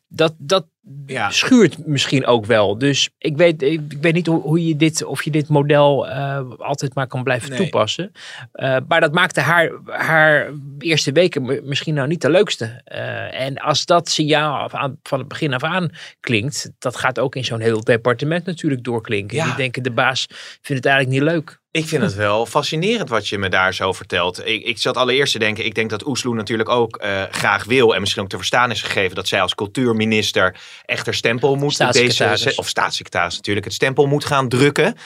dat, 0.09 0.35
dat 0.39 0.67
Ja. 1.07 1.31
schuurt 1.31 1.87
misschien 1.87 2.27
ook 2.27 2.47
wel. 2.47 2.79
Dus 2.79 3.11
ik 3.19 3.37
weet, 3.37 3.63
ik, 3.63 3.81
weet 4.01 4.15
niet 4.15 4.27
hoe, 4.27 4.43
hoe 4.43 4.67
je 4.67 4.77
dit, 4.77 5.05
of 5.05 5.23
je 5.23 5.31
dit 5.31 5.49
model 5.49 6.07
uh, 6.07 6.41
altijd 6.59 6.95
maar 6.95 7.07
kan 7.07 7.23
blijven 7.23 7.51
Nee. 7.51 7.59
toepassen. 7.59 8.13
Uh, 8.55 8.77
maar 8.89 9.01
dat 9.01 9.13
maakte 9.13 9.41
haar, 9.41 9.71
haar 9.87 10.51
eerste 10.79 11.13
weken 11.13 11.61
misschien 11.69 11.95
nou 11.95 12.09
niet 12.09 12.21
de 12.21 12.31
leukste. 12.31 12.83
Uh, 12.93 13.41
en 13.41 13.59
als 13.59 13.87
dat 13.87 14.09
signaal 14.09 14.71
aan, 14.71 14.99
van 15.03 15.19
het 15.19 15.29
begin 15.29 15.55
af 15.55 15.63
aan 15.63 15.91
klinkt, 16.21 16.71
dat 16.79 16.97
gaat 16.97 17.19
ook 17.19 17.37
in 17.37 17.45
zo'n 17.45 17.61
heel 17.61 17.85
departement 17.85 18.45
natuurlijk 18.45 18.85
doorklinken. 18.85 19.37
Ja. 19.37 19.45
Die 19.45 19.55
denken, 19.55 19.83
de 19.83 19.91
baas 19.91 20.27
vindt 20.63 20.85
het 20.85 20.87
eigenlijk 20.87 21.09
niet 21.25 21.33
leuk. 21.33 21.61
Ik 21.71 21.87
vind 21.87 22.03
het 22.03 22.15
wel 22.15 22.47
fascinerend 22.47 23.09
wat 23.09 23.29
je 23.29 23.39
me 23.39 23.49
daar 23.49 23.75
zo 23.75 23.93
vertelt. 23.93 24.47
Ik, 24.47 24.65
ik 24.65 24.79
zat 24.79 24.97
allereerst 24.97 25.33
te 25.33 25.39
denken, 25.39 25.65
ik 25.65 25.75
denk 25.75 25.91
dat 25.91 26.07
Oesloe 26.07 26.35
natuurlijk 26.35 26.69
ook 26.69 27.03
uh, 27.03 27.23
graag 27.31 27.65
wil 27.65 27.95
en 27.95 28.01
misschien 28.01 28.23
ook 28.23 28.29
te 28.29 28.37
verstaan 28.37 28.71
is 28.71 28.83
gegeven 28.83 29.17
dat 29.17 29.29
zij 29.29 29.43
als 29.43 29.55
cultuurminister 29.55 30.57
echt 30.85 31.07
haar 31.07 31.15
stempel 31.15 31.57
moet, 31.57 31.93
deze, 31.93 32.53
of 32.57 32.69
staatssecretaris 32.69 33.37
natuurlijk, 33.37 33.67
het 33.67 33.75
stempel 33.75 34.07
moet 34.07 34.25
gaan 34.25 34.49
drukken. 34.49 34.97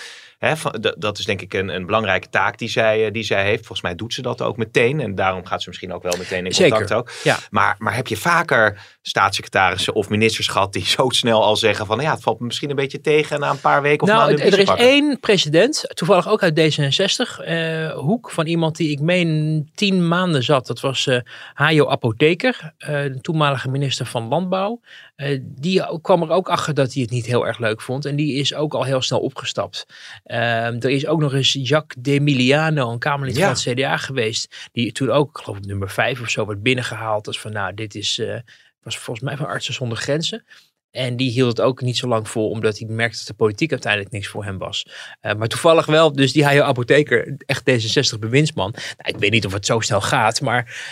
Van, 0.43 0.85
dat, 0.99 1.19
is 1.19 1.25
denk 1.25 1.41
ik 1.41 1.55
een, 1.55 1.69
een 1.69 1.87
belangrijke 1.87 2.29
taak 2.29 2.59
die 2.59 2.69
zij, 2.69 3.07
uh, 3.07 3.13
die 3.13 3.23
zij 3.23 3.45
heeft. 3.45 3.59
Volgens 3.59 3.81
mij 3.83 3.95
doet 3.95 4.15
ze 4.15 4.23
dat 4.23 4.43
ook 4.43 4.57
meteen 4.57 5.01
en 5.01 5.15
daarom 5.15 5.47
gaat 5.47 5.63
ze 5.63 5.69
misschien 5.69 5.93
ook 5.93 6.03
wel 6.03 6.15
meteen 6.19 6.47
in 6.47 6.53
contact 6.53 6.79
Zeker. 6.79 6.97
ook. 6.97 7.11
Ja. 7.23 7.39
Maar, 7.51 7.75
maar 7.79 7.95
heb 7.95 8.07
je 8.07 8.17
vaker 8.17 8.81
staatssecretarissen 9.03 9.95
of 9.95 10.09
ministers 10.09 10.49
gehad 10.49 10.73
die 10.73 10.87
zo 10.87 11.09
snel 11.09 11.45
al 11.45 11.57
zeggen 11.57 11.87
van 11.87 12.01
ja, 12.01 12.13
het 12.13 12.23
valt 12.23 12.41
me 12.41 12.47
misschien 12.47 12.71
een 12.71 12.77
beetje 12.77 13.01
tegen 13.01 13.41
na 13.41 13.51
een 13.51 13.61
paar 13.61 13.83
weken 13.83 14.03
of 14.03 14.09
nou, 14.09 14.21
maanden 14.21 14.47
er 14.47 14.59
is 14.59 14.65
pakken. 14.65 14.87
één 14.87 15.21
president, 15.21 15.85
toevallig 15.95 16.29
ook 16.29 16.43
uit 16.43 16.61
D66, 16.61 17.49
uh, 17.49 17.91
hoek 17.91 18.31
van 18.31 18.47
iemand 18.47 18.77
die 18.77 18.91
ik 18.91 19.01
meen 19.01 19.71
tien 19.75 20.09
maanden 20.09 20.43
zat. 20.43 20.67
Dat 20.67 20.81
was 20.81 21.07
uh, 21.07 21.19
Hajo 21.55 21.89
Apotheker, 21.89 22.73
uh, 22.79 22.89
de 22.89 23.19
toenmalige 23.21 23.69
minister 23.69 24.07
van 24.07 24.29
Landbouw. 24.29 24.81
Uh, 25.23 25.39
die 25.43 26.01
kwam 26.01 26.23
er 26.23 26.31
ook 26.31 26.49
achter 26.49 26.75
dat 26.75 26.93
hij 26.93 27.03
het 27.03 27.11
niet 27.11 27.27
heel 27.27 27.47
erg 27.47 27.59
leuk 27.59 27.81
vond. 27.81 28.05
En 28.05 28.17
die 28.17 28.35
is 28.35 28.55
ook 28.55 28.75
al 28.75 28.85
heel 28.85 29.03
snel 29.03 29.21
opgestapt. 29.21 29.87
Uh, 30.27 30.85
er 30.85 30.91
is 30.91 31.07
ook 31.07 31.21
nog 31.21 31.35
eens 31.35 31.53
Jacques 31.61 32.03
D'Emiliano, 32.05 32.91
een 32.91 32.99
Kamerlid 32.99 33.37
Ja. 33.37 33.55
van 33.55 33.73
het 33.73 33.79
CDA 33.79 33.97
geweest. 33.97 34.69
Die 34.73 34.93
toen 34.93 35.11
ook, 35.11 35.39
ik 35.39 35.45
geloof 35.45 35.59
ik, 35.59 35.67
nummer 35.67 35.91
vijf 35.91 36.21
of 36.21 36.31
zo 36.31 36.47
werd 36.47 36.63
binnengehaald. 36.63 37.25
Dus 37.25 37.41
van 37.41 37.53
nou, 37.53 37.75
dit 37.75 37.95
is, 37.95 38.19
uh, 38.19 38.35
was 38.83 38.99
volgens 38.99 39.27
mij 39.27 39.37
van 39.37 39.47
Artsen 39.47 39.75
zonder 39.75 39.99
Grenzen. 39.99 40.45
En 40.91 41.17
die 41.17 41.31
hield 41.31 41.49
het 41.57 41.61
ook 41.61 41.81
niet 41.81 41.97
zo 41.97 42.09
lang 42.09 42.29
vol, 42.29 42.51
omdat 42.51 42.79
hij 42.79 42.89
merkte 42.89 43.19
dat 43.19 43.27
de 43.27 43.35
politiek 43.35 43.71
uiteindelijk 43.71 44.13
niks 44.13 44.29
voor 44.29 44.45
hem 44.45 44.59
was. 44.59 44.87
Uh, 45.23 45.35
maar 45.35 45.49
toevallig 45.49 45.87
wel, 45.87 46.13
dus 46.13 46.33
die 46.33 46.45
Hajo 46.45 46.63
Apotheker, 46.63 47.37
echt 47.47 47.71
D66 47.71 48.19
bewindsman. 48.19 48.71
Nou, 48.71 49.15
ik 49.15 49.17
weet 49.17 49.31
niet 49.31 49.47
of 49.47 49.53
het 49.53 49.67
zo 49.67 49.81
snel 49.81 50.01
gaat, 50.01 50.41
maar 50.41 50.91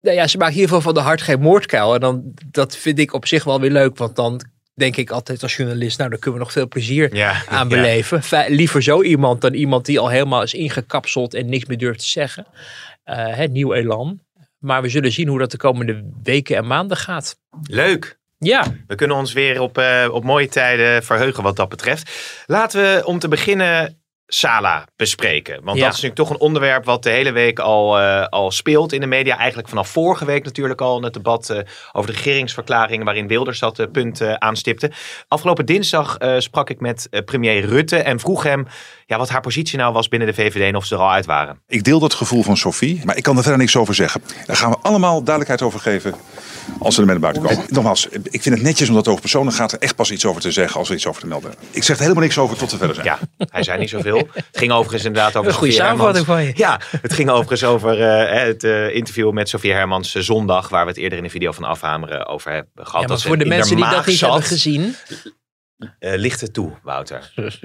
nou 0.00 0.16
ja, 0.16 0.26
ze 0.26 0.36
maken 0.36 0.54
in 0.54 0.60
ieder 0.60 0.76
geval 0.76 0.92
van 0.92 1.02
de 1.02 1.08
hart 1.08 1.22
geen 1.22 1.40
moordkuil. 1.40 1.94
En 1.94 2.00
dan, 2.00 2.34
dat 2.50 2.76
vind 2.76 2.98
ik 2.98 3.12
op 3.12 3.26
zich 3.26 3.44
wel 3.44 3.60
weer 3.60 3.70
leuk, 3.70 3.96
want 3.96 4.16
dan 4.16 4.40
denk 4.74 4.96
ik 4.96 5.10
altijd 5.10 5.42
als 5.42 5.56
journalist, 5.56 5.98
nou, 5.98 6.10
daar 6.10 6.18
kunnen 6.18 6.38
we 6.38 6.44
nog 6.44 6.54
veel 6.54 6.68
plezier 6.68 7.14
Ja, 7.14 7.42
aan 7.48 7.68
ja. 7.68 7.76
beleven. 7.76 8.22
Liever 8.48 8.82
zo 8.82 9.02
iemand 9.02 9.40
dan 9.40 9.54
iemand 9.54 9.86
die 9.86 9.98
al 9.98 10.08
helemaal 10.08 10.42
is 10.42 10.54
ingekapseld 10.54 11.34
en 11.34 11.48
niks 11.48 11.64
meer 11.64 11.78
durft 11.78 12.00
te 12.00 12.08
zeggen. 12.08 12.46
Uh, 13.04 13.16
hè, 13.34 13.44
nieuw 13.46 13.72
elan. 13.72 14.20
Maar 14.58 14.82
we 14.82 14.88
zullen 14.88 15.12
zien 15.12 15.28
hoe 15.28 15.38
dat 15.38 15.50
de 15.50 15.56
komende 15.56 16.10
weken 16.22 16.56
en 16.56 16.66
maanden 16.66 16.96
gaat. 16.96 17.36
Leuk. 17.62 18.18
Ja, 18.38 18.64
We 18.86 18.94
kunnen 18.94 19.16
ons 19.16 19.32
weer 19.32 19.60
op, 19.60 19.78
eh, 19.78 20.08
op 20.12 20.24
mooie 20.24 20.48
tijden 20.48 21.02
verheugen 21.02 21.42
wat 21.42 21.56
dat 21.56 21.68
betreft. 21.68 22.10
Laten 22.46 22.82
we 22.82 23.06
om 23.06 23.18
te 23.18 23.28
beginnen 23.28 23.99
Sala 24.32 24.86
bespreken. 24.96 25.54
Want 25.64 25.78
Ja. 25.78 25.84
dat 25.84 25.94
is 25.94 26.00
natuurlijk 26.00 26.14
toch 26.14 26.30
een 26.30 26.46
onderwerp 26.46 26.84
wat 26.84 27.02
de 27.02 27.10
hele 27.10 27.32
week 27.32 27.58
al, 27.58 27.98
eh, 27.98 28.26
al 28.26 28.50
speelt 28.50 28.92
in 28.92 29.00
de 29.00 29.06
media. 29.06 29.38
Eigenlijk 29.38 29.68
vanaf 29.68 29.88
vorige 29.88 30.24
week 30.24 30.44
natuurlijk 30.44 30.80
al 30.80 30.96
in 30.96 31.04
het 31.04 31.12
debat 31.12 31.50
eh, 31.50 31.58
over 31.92 32.10
de 32.10 32.16
regeringsverklaring 32.16 33.04
waarin 33.04 33.26
Wilders 33.26 33.58
dat 33.58 33.78
eh, 33.78 33.86
punt 33.92 34.22
aanstipte. 34.38 34.90
Afgelopen 35.28 35.66
dinsdag 35.66 36.16
sprak 36.38 36.70
ik 36.70 36.80
met 36.80 37.08
premier 37.24 37.64
Rutte 37.64 37.96
en 37.96 38.20
vroeg 38.20 38.42
hem 38.42 38.66
ja, 39.10 39.18
wat 39.18 39.28
haar 39.28 39.40
positie 39.40 39.78
nou 39.78 39.92
was 39.92 40.08
binnen 40.08 40.28
de 40.28 40.34
VVD 40.34 40.62
en 40.68 40.76
of 40.76 40.84
ze 40.84 40.94
er 40.94 41.00
al 41.00 41.10
uit 41.10 41.26
waren. 41.26 41.60
Ik 41.68 41.84
deel 41.84 41.98
dat 41.98 42.14
gevoel 42.14 42.42
van 42.42 42.56
Sophie, 42.56 43.00
maar 43.04 43.16
ik 43.16 43.22
kan 43.22 43.36
er 43.36 43.42
verder 43.42 43.60
niks 43.60 43.76
over 43.76 43.94
zeggen. 43.94 44.22
Daar 44.46 44.56
gaan 44.56 44.70
we 44.70 44.76
allemaal 44.82 45.14
duidelijkheid 45.22 45.62
over 45.62 45.80
geven 45.80 46.14
als 46.78 46.94
we 46.96 47.00
ermee 47.02 47.18
naar 47.18 47.32
buiten 47.32 47.56
komen. 47.56 47.74
Nogmaals, 47.74 48.06
ik 48.06 48.42
vind 48.42 48.54
het 48.54 48.64
netjes 48.64 48.88
omdat 48.88 49.04
het 49.04 49.08
over 49.08 49.20
personen 49.20 49.52
gaat 49.52 49.72
er 49.72 49.78
echt 49.78 49.96
pas 49.96 50.10
iets 50.10 50.26
over 50.26 50.40
te 50.40 50.50
zeggen 50.50 50.78
als 50.78 50.88
we 50.88 50.94
iets 50.94 51.06
over 51.06 51.20
te 51.20 51.26
melden 51.26 51.50
hebben. 51.50 51.68
Ik 51.70 51.82
zeg 51.82 51.96
er 51.96 52.02
helemaal 52.02 52.22
niks 52.22 52.38
over 52.38 52.56
tot 52.56 52.70
we 52.70 52.76
verder 52.76 52.94
zijn. 52.96 53.06
Ja, 53.06 53.18
hij 53.50 53.62
zei 53.62 53.78
niet 53.78 53.90
zoveel. 53.90 54.28
Het 54.34 54.46
ging 54.52 54.72
overigens 54.72 55.04
inderdaad 55.04 55.36
over 55.36 55.50
Een 55.50 55.56
goede 55.56 55.72
samenvatting 55.72 56.26
Hermans. 56.26 56.46
van 56.56 56.66
je. 56.66 56.70
Ja, 56.70 56.80
het 57.02 57.12
ging 57.12 57.28
overigens 57.30 57.64
over 57.64 58.02
eh, 58.02 58.46
het 58.46 58.64
eh, 58.64 58.94
interview 58.94 59.32
met 59.32 59.48
Sofie 59.48 59.72
Hermans 59.72 60.14
eh, 60.14 60.22
zondag, 60.22 60.68
waar 60.68 60.84
we 60.84 60.90
het 60.90 61.00
eerder 61.00 61.18
in 61.18 61.24
de 61.24 61.30
video 61.30 61.52
van 61.52 61.64
Afhameren 61.64 62.26
over 62.26 62.50
hebben 62.52 62.70
gehad. 62.74 62.92
ja 62.92 62.98
maar 62.98 63.08
Dat 63.08 63.20
ze 63.20 63.26
voor 63.26 63.38
de 63.38 63.44
mensen 63.44 63.76
die 63.76 63.88
dat 63.90 64.06
niet 64.06 64.18
zat. 64.18 64.30
hebben 64.30 64.48
gezien. 64.48 64.94
Ligt 65.98 66.40
het 66.40 66.52
toe, 66.52 66.78
Wouter? 66.82 67.32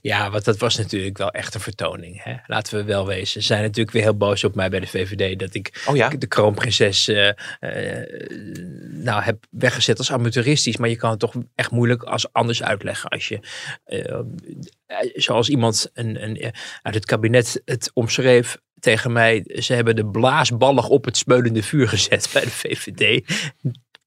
Ja, 0.00 0.30
want 0.30 0.44
dat 0.44 0.58
was 0.58 0.76
natuurlijk 0.76 1.18
wel 1.18 1.30
echt 1.30 1.54
een 1.54 1.60
vertoning. 1.60 2.22
Hè? 2.22 2.34
Laten 2.46 2.76
we 2.76 2.84
wel 2.84 3.06
wezen. 3.06 3.40
Ze 3.40 3.46
zijn 3.46 3.62
natuurlijk 3.62 3.90
weer 3.90 4.02
heel 4.02 4.16
boos 4.16 4.44
op 4.44 4.54
mij 4.54 4.70
bij 4.70 4.80
de 4.80 4.86
VVD. 4.86 5.38
Dat 5.38 5.54
ik 5.54 5.84
Oh 5.86 5.96
ja? 5.96 6.08
de 6.08 6.26
kroonprinses 6.26 7.08
eh, 7.08 7.28
eh, 7.60 8.08
nou, 8.90 9.22
heb 9.22 9.44
weggezet 9.50 9.98
als 9.98 10.12
amateuristisch. 10.12 10.76
Maar 10.76 10.88
je 10.88 10.96
kan 10.96 11.10
het 11.10 11.18
toch 11.18 11.34
echt 11.54 11.70
moeilijk 11.70 12.02
als 12.02 12.32
anders 12.32 12.62
uitleggen. 12.62 13.10
Als 13.10 13.28
je, 13.28 13.40
zoals 15.14 15.48
iemand 15.48 15.90
een, 15.92 16.22
een, 16.22 16.52
uit 16.82 16.94
het 16.94 17.04
kabinet 17.04 17.62
het 17.64 17.90
omschreef 17.94 18.58
tegen 18.84 19.12
mij. 19.12 19.44
Ze 19.46 19.74
hebben 19.74 19.96
de 19.96 20.06
blaasballig 20.06 20.88
op 20.88 21.04
het 21.04 21.16
smeulende 21.16 21.62
vuur 21.62 21.88
gezet 21.88 22.30
bij 22.32 22.42
de 22.42 22.50
VVD. 22.50 23.22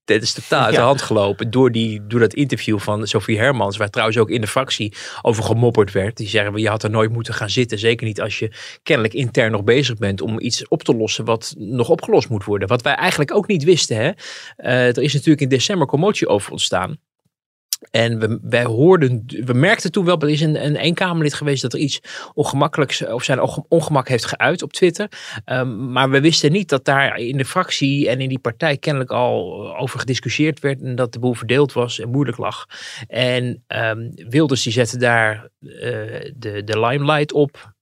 Dit 0.07 0.23
is 0.23 0.33
totaal 0.33 0.63
uit 0.63 0.75
de 0.75 0.81
hand 0.81 1.01
gelopen 1.01 1.51
door, 1.51 1.71
die, 1.71 2.07
door 2.07 2.19
dat 2.19 2.33
interview 2.33 2.79
van 2.79 3.07
Sophie 3.07 3.37
Hermans. 3.37 3.77
Waar 3.77 3.89
trouwens 3.89 4.17
ook 4.17 4.29
in 4.29 4.41
de 4.41 4.47
fractie 4.47 4.93
over 5.21 5.43
gemopperd 5.43 5.91
werd. 5.91 6.17
Die 6.17 6.27
zeggen, 6.27 6.57
je 6.57 6.69
had 6.69 6.83
er 6.83 6.89
nooit 6.89 7.11
moeten 7.11 7.33
gaan 7.33 7.49
zitten. 7.49 7.79
Zeker 7.79 8.07
niet 8.07 8.21
als 8.21 8.39
je 8.39 8.51
kennelijk 8.83 9.13
intern 9.13 9.51
nog 9.51 9.63
bezig 9.63 9.97
bent 9.97 10.21
om 10.21 10.39
iets 10.39 10.67
op 10.67 10.83
te 10.83 10.95
lossen 10.95 11.25
wat 11.25 11.55
nog 11.57 11.89
opgelost 11.89 12.29
moet 12.29 12.43
worden. 12.43 12.67
Wat 12.67 12.81
wij 12.81 12.93
eigenlijk 12.93 13.33
ook 13.33 13.47
niet 13.47 13.63
wisten. 13.63 13.97
Hè? 13.97 14.11
Eh, 14.55 14.87
er 14.87 15.01
is 15.01 15.13
natuurlijk 15.13 15.41
in 15.41 15.49
december 15.49 15.87
commotie 15.87 16.27
over 16.27 16.51
ontstaan. 16.51 16.97
En 17.91 18.19
we, 18.19 18.39
wij 18.41 18.63
hoorden, 18.63 19.23
we 19.45 19.53
merkten 19.53 19.91
toen 19.91 20.05
wel, 20.05 20.19
er 20.19 20.29
is 20.29 20.41
een, 20.41 20.65
een 20.65 20.75
eenkamerlid 20.75 21.33
geweest 21.33 21.61
dat 21.61 21.73
er 21.73 21.79
iets 21.79 21.99
ongemakkelijks 22.33 23.05
of 23.05 23.23
zijn 23.23 23.41
onge- 23.41 23.65
ongemak 23.67 24.07
heeft 24.07 24.25
geuit 24.25 24.61
op 24.61 24.73
Twitter. 24.73 25.11
Um, 25.45 25.91
maar 25.91 26.09
we 26.09 26.21
wisten 26.21 26.51
niet 26.51 26.69
dat 26.69 26.85
daar 26.85 27.17
in 27.17 27.37
de 27.37 27.45
fractie 27.45 28.09
en 28.09 28.21
in 28.21 28.29
die 28.29 28.39
partij 28.39 28.77
kennelijk 28.77 29.11
al 29.11 29.77
over 29.77 29.99
gediscussieerd 29.99 30.59
werd 30.59 30.81
en 30.81 30.95
dat 30.95 31.13
de 31.13 31.19
boel 31.19 31.33
verdeeld 31.33 31.73
was 31.73 31.99
en 31.99 32.09
moeilijk 32.09 32.37
lag. 32.37 32.65
En 33.07 33.63
um, 33.67 34.11
Wilders 34.29 34.63
die 34.63 34.73
zette 34.73 34.97
daar 34.97 35.49
uh, 35.59 35.71
de, 36.35 36.63
de 36.63 36.79
limelight 36.79 37.33
op 37.33 37.75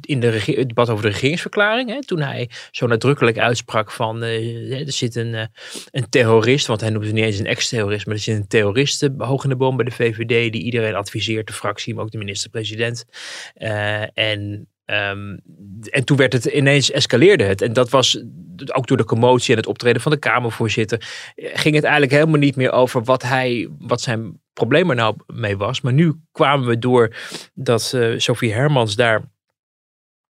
in 0.00 0.20
de 0.20 0.26
het 0.26 0.68
debat 0.68 0.90
over 0.90 1.02
de 1.04 1.10
regeringsverklaring, 1.10 1.90
hè, 1.90 2.04
toen 2.04 2.20
hij 2.20 2.50
zo 2.70 2.86
nadrukkelijk 2.86 3.38
uitsprak 3.38 3.90
van 3.90 4.22
uh, 4.24 4.80
er 4.86 4.92
zit 4.92 5.16
een, 5.16 5.34
uh, 5.34 5.42
een 5.90 6.08
terrorist, 6.08 6.66
want 6.66 6.80
hij 6.80 6.90
noemde 6.90 7.06
het 7.06 7.14
niet 7.14 7.24
eens 7.24 7.38
een 7.38 7.46
ex-terrorist, 7.46 8.06
maar 8.06 8.14
er 8.14 8.20
zit 8.20 8.36
een 8.36 8.46
terrorist 8.46 9.02
uh, 9.02 9.10
hoog 9.18 9.42
in 9.42 9.48
de 9.48 9.56
boom 9.56 9.76
bij 9.76 9.84
de 9.84 9.90
VVD 9.90 10.52
die 10.52 10.62
iedereen 10.62 10.94
adviseert, 10.94 11.46
de 11.46 11.52
fractie, 11.52 11.94
maar 11.94 12.04
ook 12.04 12.10
de 12.10 12.18
minister-president. 12.18 13.04
En 14.14 14.68
Um, 14.90 15.40
en 15.90 16.04
toen 16.04 16.16
werd 16.16 16.32
het 16.32 16.44
ineens 16.44 16.90
escaleerde 16.90 17.44
het. 17.44 17.62
En 17.62 17.72
dat 17.72 17.90
was 17.90 18.22
ook 18.66 18.86
door 18.86 18.96
de 18.96 19.04
commotie 19.04 19.50
en 19.50 19.56
het 19.56 19.66
optreden 19.68 20.02
van 20.02 20.12
de 20.12 20.18
Kamervoorzitter. 20.18 21.06
Ging 21.36 21.74
het 21.74 21.84
eigenlijk 21.84 22.12
helemaal 22.12 22.38
niet 22.38 22.56
meer 22.56 22.72
over 22.72 23.04
wat 23.04 23.22
hij, 23.22 23.68
wat 23.78 24.00
zijn 24.00 24.40
probleem 24.52 24.90
er 24.90 24.96
nou 24.96 25.16
mee 25.26 25.56
was. 25.56 25.80
Maar 25.80 25.92
nu 25.92 26.14
kwamen 26.32 26.68
we 26.68 26.78
door 26.78 27.16
dat 27.54 27.96
Sophie 28.16 28.52
Hermans 28.52 28.96
daar 28.96 29.22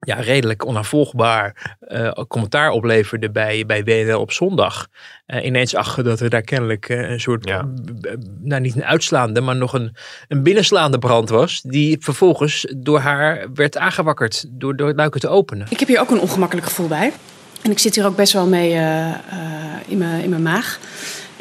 ja, 0.05 0.15
redelijk 0.15 0.65
onafvolgbaar 0.65 1.77
uh, 1.87 2.11
commentaar 2.27 2.69
opleverde 2.69 3.31
bij, 3.31 3.65
bij 3.65 3.83
WNL 3.83 4.19
op 4.19 4.31
zondag. 4.31 4.87
Uh, 5.27 5.45
ineens 5.45 5.75
achter 5.75 6.03
dat 6.03 6.19
er 6.19 6.29
daar 6.29 6.41
kennelijk 6.41 6.89
uh, 6.89 7.09
een 7.09 7.19
soort, 7.19 7.47
Ja. 7.47 7.67
nou 8.41 8.61
niet 8.61 8.75
een 8.75 8.85
uitslaande, 8.85 9.41
maar 9.41 9.55
nog 9.55 9.73
een, 9.73 9.95
een 10.27 10.43
binnenslaande 10.43 10.99
brand 10.99 11.29
was. 11.29 11.61
Die 11.61 11.97
vervolgens 11.99 12.73
door 12.77 12.99
haar 12.99 13.47
werd 13.53 13.77
aangewakkerd 13.77 14.45
door, 14.49 14.75
door 14.75 14.87
het 14.87 14.97
luiken 14.97 15.19
te 15.19 15.27
openen. 15.29 15.67
Ik 15.69 15.79
heb 15.79 15.87
hier 15.87 15.99
ook 15.99 16.11
een 16.11 16.19
ongemakkelijk 16.19 16.67
gevoel 16.67 16.87
bij. 16.87 17.13
En 17.61 17.71
ik 17.71 17.79
zit 17.79 17.95
hier 17.95 18.05
ook 18.05 18.15
best 18.15 18.33
wel 18.33 18.47
mee 18.47 18.73
uh, 18.73 19.15
in, 19.87 19.97
mijn, 19.97 20.23
in 20.23 20.29
mijn 20.29 20.41
maag. 20.41 20.79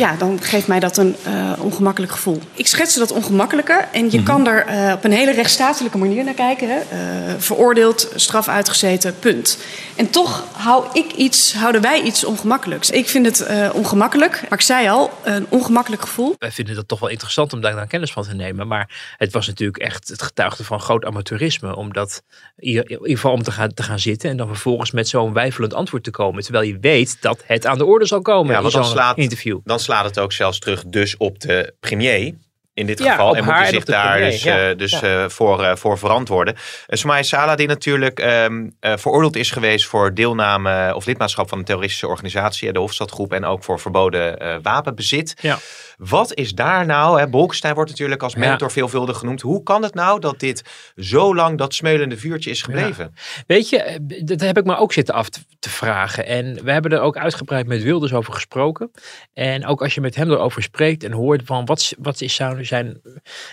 Ja, 0.00 0.16
dan 0.16 0.38
geeft 0.42 0.66
mij 0.66 0.80
dat 0.80 0.97
een 0.97 1.16
uh, 1.26 1.52
ongemakkelijk 1.59 2.12
gevoel. 2.12 2.40
Ik 2.54 2.66
schetste 2.66 2.99
dat 2.99 3.12
ongemakkelijke 3.12 3.73
en 3.92 4.04
je 4.04 4.07
mm 4.07 4.11
-hmm. 4.11 4.25
kan 4.25 4.47
er 4.47 4.69
uh, 4.69 4.92
op 4.92 5.04
een 5.04 5.12
hele 5.12 5.33
rechtsstatelijke 5.33 5.99
manier 5.99 6.25
naar 6.25 6.35
kijken. 6.35 6.69
Hè? 6.69 6.76
Uh, 6.76 7.35
veroordeeld, 7.38 8.12
straf 8.14 8.49
uitgezeten, 8.49 9.19
punt. 9.19 9.59
En 9.97 10.11
toch 10.11 10.45
hou 10.52 10.85
ik 10.92 11.12
iets, 11.12 11.54
houden 11.54 11.80
wij 11.80 12.02
iets 12.02 12.25
ongemakkelijks. 12.25 12.90
Ik 12.90 13.09
vind 13.09 13.26
het 13.26 13.50
uh, 13.50 13.69
ongemakkelijk, 13.73 14.40
maar 14.42 14.59
ik 14.59 14.64
zei 14.64 14.88
al, 14.88 15.11
een 15.23 15.47
ongemakkelijk 15.49 16.02
gevoel. 16.02 16.35
Wij 16.38 16.52
vinden 16.52 16.75
dat 16.75 16.88
toch 16.88 17.00
wel 17.00 17.09
interessant 17.09 17.52
om 17.52 17.61
daar 17.61 17.75
dan 17.75 17.87
kennis 17.87 18.12
van 18.12 18.23
te 18.23 18.35
nemen. 18.35 18.66
Maar 18.66 19.14
het 19.16 19.33
was 19.33 19.47
natuurlijk 19.47 19.78
echt, 19.78 20.09
het 20.09 20.23
getuigde 20.23 20.64
van 20.64 20.80
groot 20.80 21.04
amateurisme. 21.04 21.76
Om 21.76 21.92
dat 21.92 22.23
in 22.57 22.69
ieder 22.69 22.99
geval 23.02 23.33
om 23.33 23.42
te 23.42 23.50
gaan, 23.50 23.75
te 23.75 23.83
gaan 23.83 23.99
zitten 23.99 24.30
en 24.30 24.37
dan 24.37 24.47
vervolgens 24.47 24.90
met 24.90 25.09
zo'n 25.09 25.33
wijfelend 25.33 25.75
antwoord 25.75 26.04
te 26.04 26.11
komen. 26.11 26.42
Terwijl 26.42 26.64
je 26.64 26.78
weet 26.80 27.16
dat 27.21 27.42
het 27.47 27.66
aan 27.66 27.78
de 27.78 27.85
orde 27.85 28.07
zal 28.07 28.21
komen 28.21 28.54
ja, 28.54 28.62
in 28.62 28.71
zo'n 28.71 29.14
interview. 29.14 29.59
Dan 29.64 29.80
slaat 29.80 29.90
het 30.05 30.19
ook 30.19 30.33
zelfs 30.33 30.59
terug 30.59 30.85
dus 30.87 31.17
op 31.17 31.41
de 31.41 31.75
premier 31.81 32.35
in 32.81 32.87
dit 32.87 32.99
Ja, 32.99 33.11
geval. 33.11 33.37
en 33.37 33.45
moet 33.45 33.55
hij 33.55 33.67
zich 33.69 33.85
daar 33.85 34.11
premier, 34.11 34.31
dus, 34.31 34.43
ja. 34.43 34.69
eh, 34.71 34.77
dus 34.77 35.01
Ja. 35.01 35.23
eh, 35.23 35.29
voor, 35.29 35.63
eh, 35.65 35.77
voor 35.77 35.99
verantwoorden. 35.99 36.55
Uh, 36.55 36.61
Soumaïa 36.99 37.23
Sala 37.23 37.55
die 37.55 37.67
natuurlijk 37.67 38.19
eh, 38.21 38.47
veroordeeld 38.81 39.37
is 39.37 39.51
geweest 39.51 39.87
voor 39.87 40.15
deelname 40.15 40.95
of 40.95 41.07
lidmaatschap 41.07 41.49
van 41.49 41.59
een 41.59 41.65
terroristische 41.65 42.09
organisatie, 42.09 42.73
de 42.73 42.79
Hofstadgroep, 42.79 43.33
en 43.33 43.45
ook 43.45 43.65
voor 43.65 43.81
verboden 43.81 44.59
wapenbezit. 44.63 45.35
Ja. 45.41 45.59
Wat 45.97 46.35
is 46.35 46.53
daar 46.53 46.87
nou, 46.87 47.19
hè, 47.21 47.29
Bolkestein 47.29 47.75
wordt 47.75 47.91
natuurlijk 47.91 48.23
als 48.23 48.35
mentor 48.35 48.71
veelvuldig 48.71 49.19
genoemd. 49.19 49.41
Hoe 49.41 49.63
kan 49.63 49.83
het 49.83 49.95
nou 49.95 50.21
dat 50.21 50.39
dit 50.41 50.63
zo 50.97 51.35
lang 51.35 51.59
dat 51.59 51.75
smeulende 51.75 52.17
vuurtje 52.17 52.51
is 52.51 52.63
gebleven? 52.63 53.15
Weet 53.47 53.69
je, 53.69 53.99
dat 54.25 54.41
heb 54.41 54.59
ik 54.59 54.65
me 54.65 54.77
ook 54.77 54.93
zitten 54.93 55.15
af 55.15 55.29
te, 55.29 55.41
vragen. 55.71 56.27
En 56.27 56.65
we 56.65 56.73
hebben 56.73 56.93
er 56.93 57.01
ook 57.01 57.17
uitgebreid 57.17 57.67
met 57.67 57.83
Wilders 57.83 58.13
over 58.13 58.33
gesproken. 58.33 58.91
En 59.33 59.67
ook 59.67 59.83
als 59.83 59.95
je 59.95 60.01
met 60.01 60.15
hem 60.15 60.31
erover 60.31 60.63
spreekt 60.63 61.05
en 61.05 61.13
hoort 61.13 61.43
van 61.45 61.65
wat, 61.65 61.93
wat 61.99 62.21
is 62.21 62.35
zou 62.35 62.65
zijn, 62.71 63.00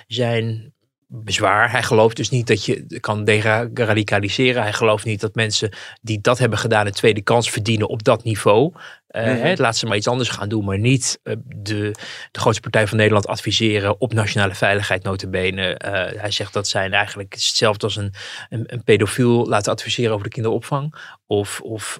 zijn 0.08 0.74
bezwaar. 1.08 1.72
Hij 1.72 1.84
gelooft 1.84 2.16
dus 2.16 2.30
niet 2.30 2.48
dat 2.48 2.66
je 2.66 3.00
kan 3.00 3.24
deradicaliseren. 3.24 4.62
Hij 4.62 4.74
gelooft 4.74 5.06
niet 5.06 5.22
dat 5.22 5.36
mensen 5.36 5.74
die 6.02 6.22
dat 6.22 6.38
hebben 6.38 6.60
gedaan 6.60 6.86
een 6.86 6.92
tweede 6.92 7.22
kans 7.22 7.50
verdienen 7.50 7.88
op 7.88 8.04
dat 8.04 8.24
niveau. 8.24 8.74
Uh, 8.76 9.24
hè, 9.24 9.54
laat 9.56 9.78
ze 9.78 9.86
maar 9.86 9.98
iets 9.98 10.08
anders 10.08 10.30
gaan 10.30 10.50
doen, 10.50 10.66
maar 10.66 10.80
niet 10.80 11.20
uh, 11.24 11.36
de, 11.46 11.92
de 12.32 12.40
grootste 12.40 12.62
partij 12.62 12.88
van 12.88 12.98
Nederland 12.98 13.28
adviseren 13.28 14.02
op 14.02 14.14
nationale 14.14 14.56
veiligheid 14.56 15.04
notabene. 15.04 15.82
Uh, 15.86 16.22
hij 16.22 16.32
zegt 16.32 16.54
dat 16.54 16.68
zijn 16.68 16.94
eigenlijk 16.94 17.34
hetzelfde 17.34 17.86
als 17.86 17.96
een, 17.96 18.14
een, 18.50 18.64
een 18.66 18.84
pedofiel 18.84 19.48
laten 19.48 19.72
adviseren 19.72 20.12
over 20.12 20.24
de 20.24 20.32
kinderopvang. 20.32 20.96
Of, 21.28 21.62
of 21.62 22.00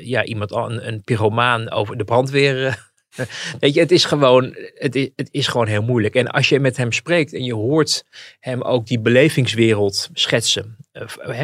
ja, 0.00 0.24
iemand, 0.24 0.50
een, 0.52 0.86
een 0.86 1.02
pyromaan 1.02 1.70
over 1.70 1.96
de 1.96 2.04
brandweer 2.04 2.89
Weet 3.60 3.74
je, 3.74 3.80
het 3.80 3.90
is, 3.90 4.04
gewoon, 4.04 4.56
het, 4.74 4.94
is, 4.94 5.08
het 5.16 5.28
is 5.30 5.46
gewoon 5.46 5.66
heel 5.66 5.82
moeilijk. 5.82 6.14
En 6.14 6.26
als 6.26 6.48
je 6.48 6.60
met 6.60 6.76
hem 6.76 6.92
spreekt 6.92 7.32
en 7.32 7.44
je 7.44 7.54
hoort 7.54 8.04
hem 8.40 8.62
ook 8.62 8.86
die 8.86 9.00
belevingswereld 9.00 10.08
schetsen. 10.12 10.76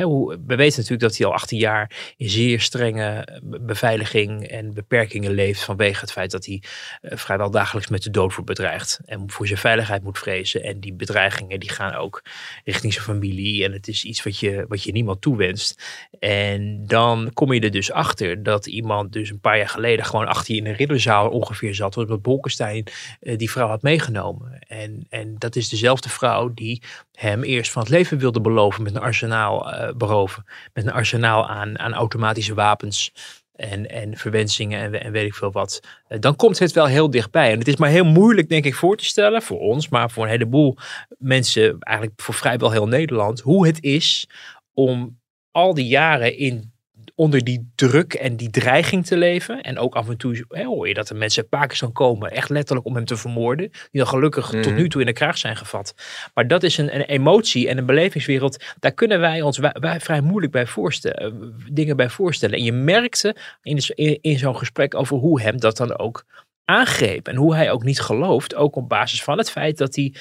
Hoe, 0.02 0.38
we 0.46 0.56
weten 0.56 0.76
natuurlijk 0.76 1.00
dat 1.00 1.16
hij 1.16 1.26
al 1.26 1.32
18 1.32 1.58
jaar 1.58 2.14
in 2.16 2.28
zeer 2.28 2.60
strenge 2.60 3.28
beveiliging 3.42 4.48
en 4.48 4.74
beperkingen 4.74 5.30
leeft 5.30 5.64
vanwege 5.64 6.00
het 6.00 6.12
feit 6.12 6.30
dat 6.30 6.46
hij 6.46 6.62
uh, 7.02 7.16
vrijwel 7.16 7.50
dagelijks 7.50 7.88
met 7.88 8.02
de 8.02 8.10
dood 8.10 8.34
wordt 8.34 8.50
bedreigd 8.50 9.00
en 9.04 9.30
voor 9.30 9.46
zijn 9.46 9.58
veiligheid 9.58 10.02
moet 10.02 10.18
vrezen. 10.18 10.62
En 10.62 10.80
die 10.80 10.92
bedreigingen 10.92 11.60
die 11.60 11.70
gaan 11.70 11.94
ook 11.94 12.22
richting 12.64 12.92
zijn 12.92 13.04
familie 13.04 13.64
en 13.64 13.72
het 13.72 13.88
is 13.88 14.04
iets 14.04 14.22
wat 14.22 14.38
je, 14.38 14.64
wat 14.68 14.82
je 14.82 14.92
niemand 14.92 15.20
toewenst. 15.20 15.82
En 16.18 16.86
dan 16.86 17.30
kom 17.32 17.52
je 17.52 17.60
er 17.60 17.70
dus 17.70 17.92
achter 17.92 18.42
dat 18.42 18.66
iemand 18.66 19.12
dus 19.12 19.30
een 19.30 19.40
paar 19.40 19.58
jaar 19.58 19.68
geleden 19.68 20.04
gewoon 20.04 20.26
achter 20.26 20.54
je 20.54 20.60
in 20.60 20.66
een 20.66 20.74
ridderzaal 20.74 21.28
ongeveer 21.28 21.74
zat, 21.74 21.96
omdat 21.96 22.22
Bolkestein 22.22 22.84
die 23.20 23.50
vrouw 23.50 23.68
had 23.68 23.82
meegenomen. 23.82 24.58
En, 24.58 25.06
en 25.08 25.34
dat 25.38 25.56
is 25.56 25.68
dezelfde 25.68 26.08
vrouw 26.08 26.54
die 26.54 26.82
hem 27.16 27.42
eerst 27.42 27.72
van 27.72 27.82
het 27.82 27.90
leven 27.90 28.18
wilde 28.18 28.40
beloven 28.40 28.82
met 28.82 28.94
een 28.94 29.00
arsenaal 29.00 29.72
uh, 29.72 29.92
beroven. 29.92 30.44
Met 30.72 30.86
een 30.86 30.92
arsenaal 30.92 31.48
aan, 31.48 31.78
aan 31.78 31.94
automatische 31.94 32.54
wapens 32.54 33.12
en, 33.54 33.90
en 33.90 34.16
verwensingen 34.16 35.00
en, 35.00 35.12
weet 35.12 35.26
ik 35.26 35.34
veel 35.34 35.52
wat. 35.52 35.80
Uh, 36.08 36.18
dan 36.20 36.36
komt 36.36 36.58
het 36.58 36.72
wel 36.72 36.86
heel 36.86 37.10
dichtbij. 37.10 37.52
En 37.52 37.58
het 37.58 37.68
is 37.68 37.76
maar 37.76 37.90
heel 37.90 38.04
moeilijk, 38.04 38.48
denk 38.48 38.64
ik, 38.64 38.74
voor 38.74 38.96
te 38.96 39.04
stellen, 39.04 39.42
voor 39.42 39.58
ons, 39.58 39.88
maar 39.88 40.10
voor 40.10 40.24
een 40.24 40.30
heleboel 40.30 40.76
mensen, 41.18 41.76
eigenlijk 41.78 42.22
voor 42.22 42.34
vrijwel 42.34 42.70
heel 42.70 42.88
Nederland, 42.88 43.40
hoe 43.40 43.66
het 43.66 43.82
is 43.82 44.28
om 44.74 45.20
al 45.50 45.74
die 45.74 45.86
jaren 45.86 46.36
in 46.36 46.74
onder 47.16 47.44
die 47.44 47.72
druk 47.74 48.14
en 48.14 48.36
die 48.36 48.50
dreiging 48.50 49.06
te 49.06 49.16
leven. 49.16 49.62
En 49.62 49.78
ook 49.78 49.94
af 49.94 50.08
en 50.08 50.16
toe 50.16 50.44
hè, 50.48 50.64
hoor 50.64 50.88
je 50.88 50.94
dat 50.94 51.08
er 51.08 51.16
mensen 51.16 51.42
uit 51.42 51.50
Pakistan 51.50 51.92
komen, 51.92 52.30
echt 52.30 52.48
letterlijk 52.48 52.86
om 52.86 52.94
hem 52.94 53.04
te 53.04 53.16
vermoorden. 53.16 53.70
Die 53.70 54.00
dan 54.00 54.06
gelukkig 54.06 54.52
mm. 54.52 54.62
tot 54.62 54.74
nu 54.74 54.88
toe 54.88 55.00
in 55.00 55.06
de 55.06 55.12
kraag 55.12 55.38
zijn 55.38 55.56
gevat. 55.56 55.94
Maar 56.34 56.48
dat 56.48 56.62
is 56.62 56.78
een, 56.78 56.94
een, 56.94 57.02
emotie 57.02 57.68
en 57.68 57.78
een 57.78 57.86
belevingswereld. 57.86 58.64
Daar 58.78 58.92
kunnen 58.92 59.20
wij 59.20 59.42
ons 59.42 59.58
wij, 59.58 59.76
wij 59.80 60.00
vrij 60.00 60.20
moeilijk 60.20 60.52
bij 60.52 60.66
voorstellen, 60.66 61.54
dingen 61.70 61.96
bij 61.96 62.08
voorstellen. 62.10 62.58
En 62.58 62.64
je 62.64 62.72
merkte 62.72 63.36
in, 63.62 63.78
in, 63.94 64.18
in 64.20 64.38
zo'n 64.38 64.56
gesprek 64.56 64.94
over 64.94 65.16
hoe 65.16 65.40
hem 65.40 65.60
dat 65.60 65.76
dan 65.76 65.98
ook 65.98 66.24
aangreep. 66.64 67.28
En 67.28 67.36
hoe 67.36 67.54
hij 67.54 67.70
ook 67.70 67.84
niet 67.84 68.00
gelooft. 68.00 68.54
Ook 68.54 68.76
op 68.76 68.88
basis 68.88 69.22
van 69.22 69.38
het 69.38 69.50
feit 69.50 69.78
dat 69.78 69.94
hij 69.94 70.14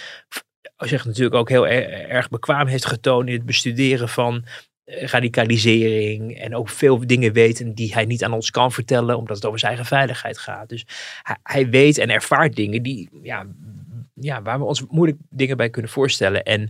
zich 0.77 1.05
natuurlijk 1.05 1.35
ook 1.35 1.49
heel 1.49 1.67
erg 1.67 2.29
bekwaam 2.29 2.67
heeft 2.67 2.85
getoond 2.85 3.27
in 3.27 3.33
het 3.33 3.45
bestuderen 3.45 4.09
van 4.09 4.45
radicalisering 4.85 6.37
en 6.37 6.55
ook 6.55 6.69
veel 6.69 7.07
dingen 7.07 7.33
weten 7.33 7.73
die 7.73 7.93
hij 7.93 8.05
niet 8.05 8.23
aan 8.23 8.33
ons 8.33 8.51
kan 8.51 8.71
vertellen, 8.71 9.17
omdat 9.17 9.35
het 9.35 9.45
over 9.45 9.59
zijn 9.59 9.71
eigen 9.71 9.89
veiligheid 9.89 10.37
gaat. 10.37 10.69
Dus 10.69 10.85
hij, 11.21 11.37
hij 11.43 11.69
weet 11.69 11.97
en 11.97 12.09
ervaart 12.09 12.55
dingen 12.55 12.83
die, 12.83 13.09
ja, 13.21 13.45
ja, 14.13 14.41
waar 14.41 14.59
we 14.59 14.65
ons 14.65 14.85
moeilijk 14.89 15.17
dingen 15.29 15.57
bij 15.57 15.69
kunnen 15.69 15.91
voorstellen. 15.91 16.43
En 16.43 16.69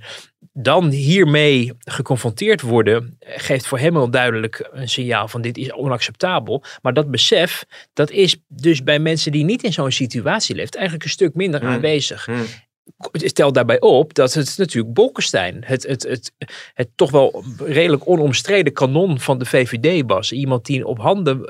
dan 0.54 0.90
hiermee 0.90 1.74
geconfronteerd 1.80 2.62
worden, 2.62 3.18
geeft 3.20 3.68
voor 3.68 3.80
hem 3.80 3.94
wel 3.94 4.10
duidelijk 4.10 4.70
een 4.72 4.90
signaal 4.90 5.28
van 5.28 5.42
dit 5.42 5.58
is 5.58 5.74
onacceptabel. 5.74 6.64
Maar 6.82 6.94
dat 6.94 7.12
besef, 7.12 7.66
dat 7.94 8.12
is 8.12 8.38
dus 8.48 8.84
bij 8.84 9.00
mensen 9.00 9.32
die 9.32 9.44
niet 9.44 9.64
in 9.64 9.74
zo'n 9.74 9.92
situatie 9.92 10.56
leeft, 10.56 10.76
eigenlijk 10.76 11.06
een 11.06 11.12
stuk 11.12 11.34
minder 11.34 11.60
Hmm. 11.60 11.70
aanwezig. 11.70 12.28
Stel 13.12 13.52
daarbij 13.52 13.80
op 13.80 14.14
dat 14.14 14.34
het 14.34 14.56
natuurlijk 14.58 14.94
Bolkestein, 14.94 15.64
het, 15.66 15.84
het, 15.84 16.04
het, 16.04 16.32
het 16.74 16.90
toch 16.96 17.12
wel 17.12 17.44
redelijk 17.58 18.08
onomstreden 18.08 18.74
kanon 18.74 19.20
van 19.20 19.38
de 19.38 19.46
VVD 19.46 20.04
was. 20.08 20.32
Iemand 20.32 20.66
die 20.66 20.88
op 20.88 21.00
handen 21.00 21.42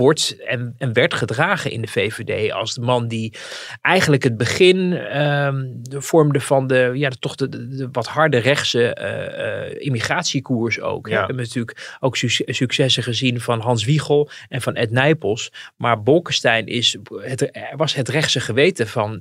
wordt 0.00 0.36
en, 0.44 0.74
en 0.78 0.92
werd 0.92 1.14
gedragen 1.14 1.70
in 1.70 1.80
de 1.80 1.88
VVD 1.88 2.52
als 2.52 2.74
de 2.74 2.80
man 2.80 3.08
die 3.08 3.34
eigenlijk 3.80 4.22
het 4.22 4.36
begin 4.36 4.78
um, 5.20 5.80
vormde 5.88 6.40
van 6.40 6.66
de, 6.66 6.90
ja, 6.94 7.10
toch 7.18 7.34
de, 7.34 7.48
de, 7.48 7.68
de 7.68 7.88
wat 7.92 8.06
harde 8.06 8.38
rechtse 8.38 8.96
uh, 9.00 9.74
uh, 9.74 9.86
immigratiekoers 9.86 10.80
ook. 10.80 11.08
Ja. 11.08 11.12
We 11.12 11.18
hebben 11.18 11.36
natuurlijk 11.36 11.96
ook 12.00 12.16
su 12.16 12.28
successen 12.46 13.02
gezien 13.02 13.40
van 13.40 13.60
Hans 13.60 13.84
Wiegel 13.84 14.30
en 14.48 14.60
van 14.60 14.74
Ed 14.74 14.90
Nijpels. 14.90 15.52
Maar 15.76 16.02
Bolkestein 16.02 16.66
is 16.66 16.96
het, 17.20 17.50
was 17.76 17.94
het 17.94 18.08
rechtse 18.08 18.40
geweten 18.40 18.88
van 18.88 19.12
uh, 19.12 19.18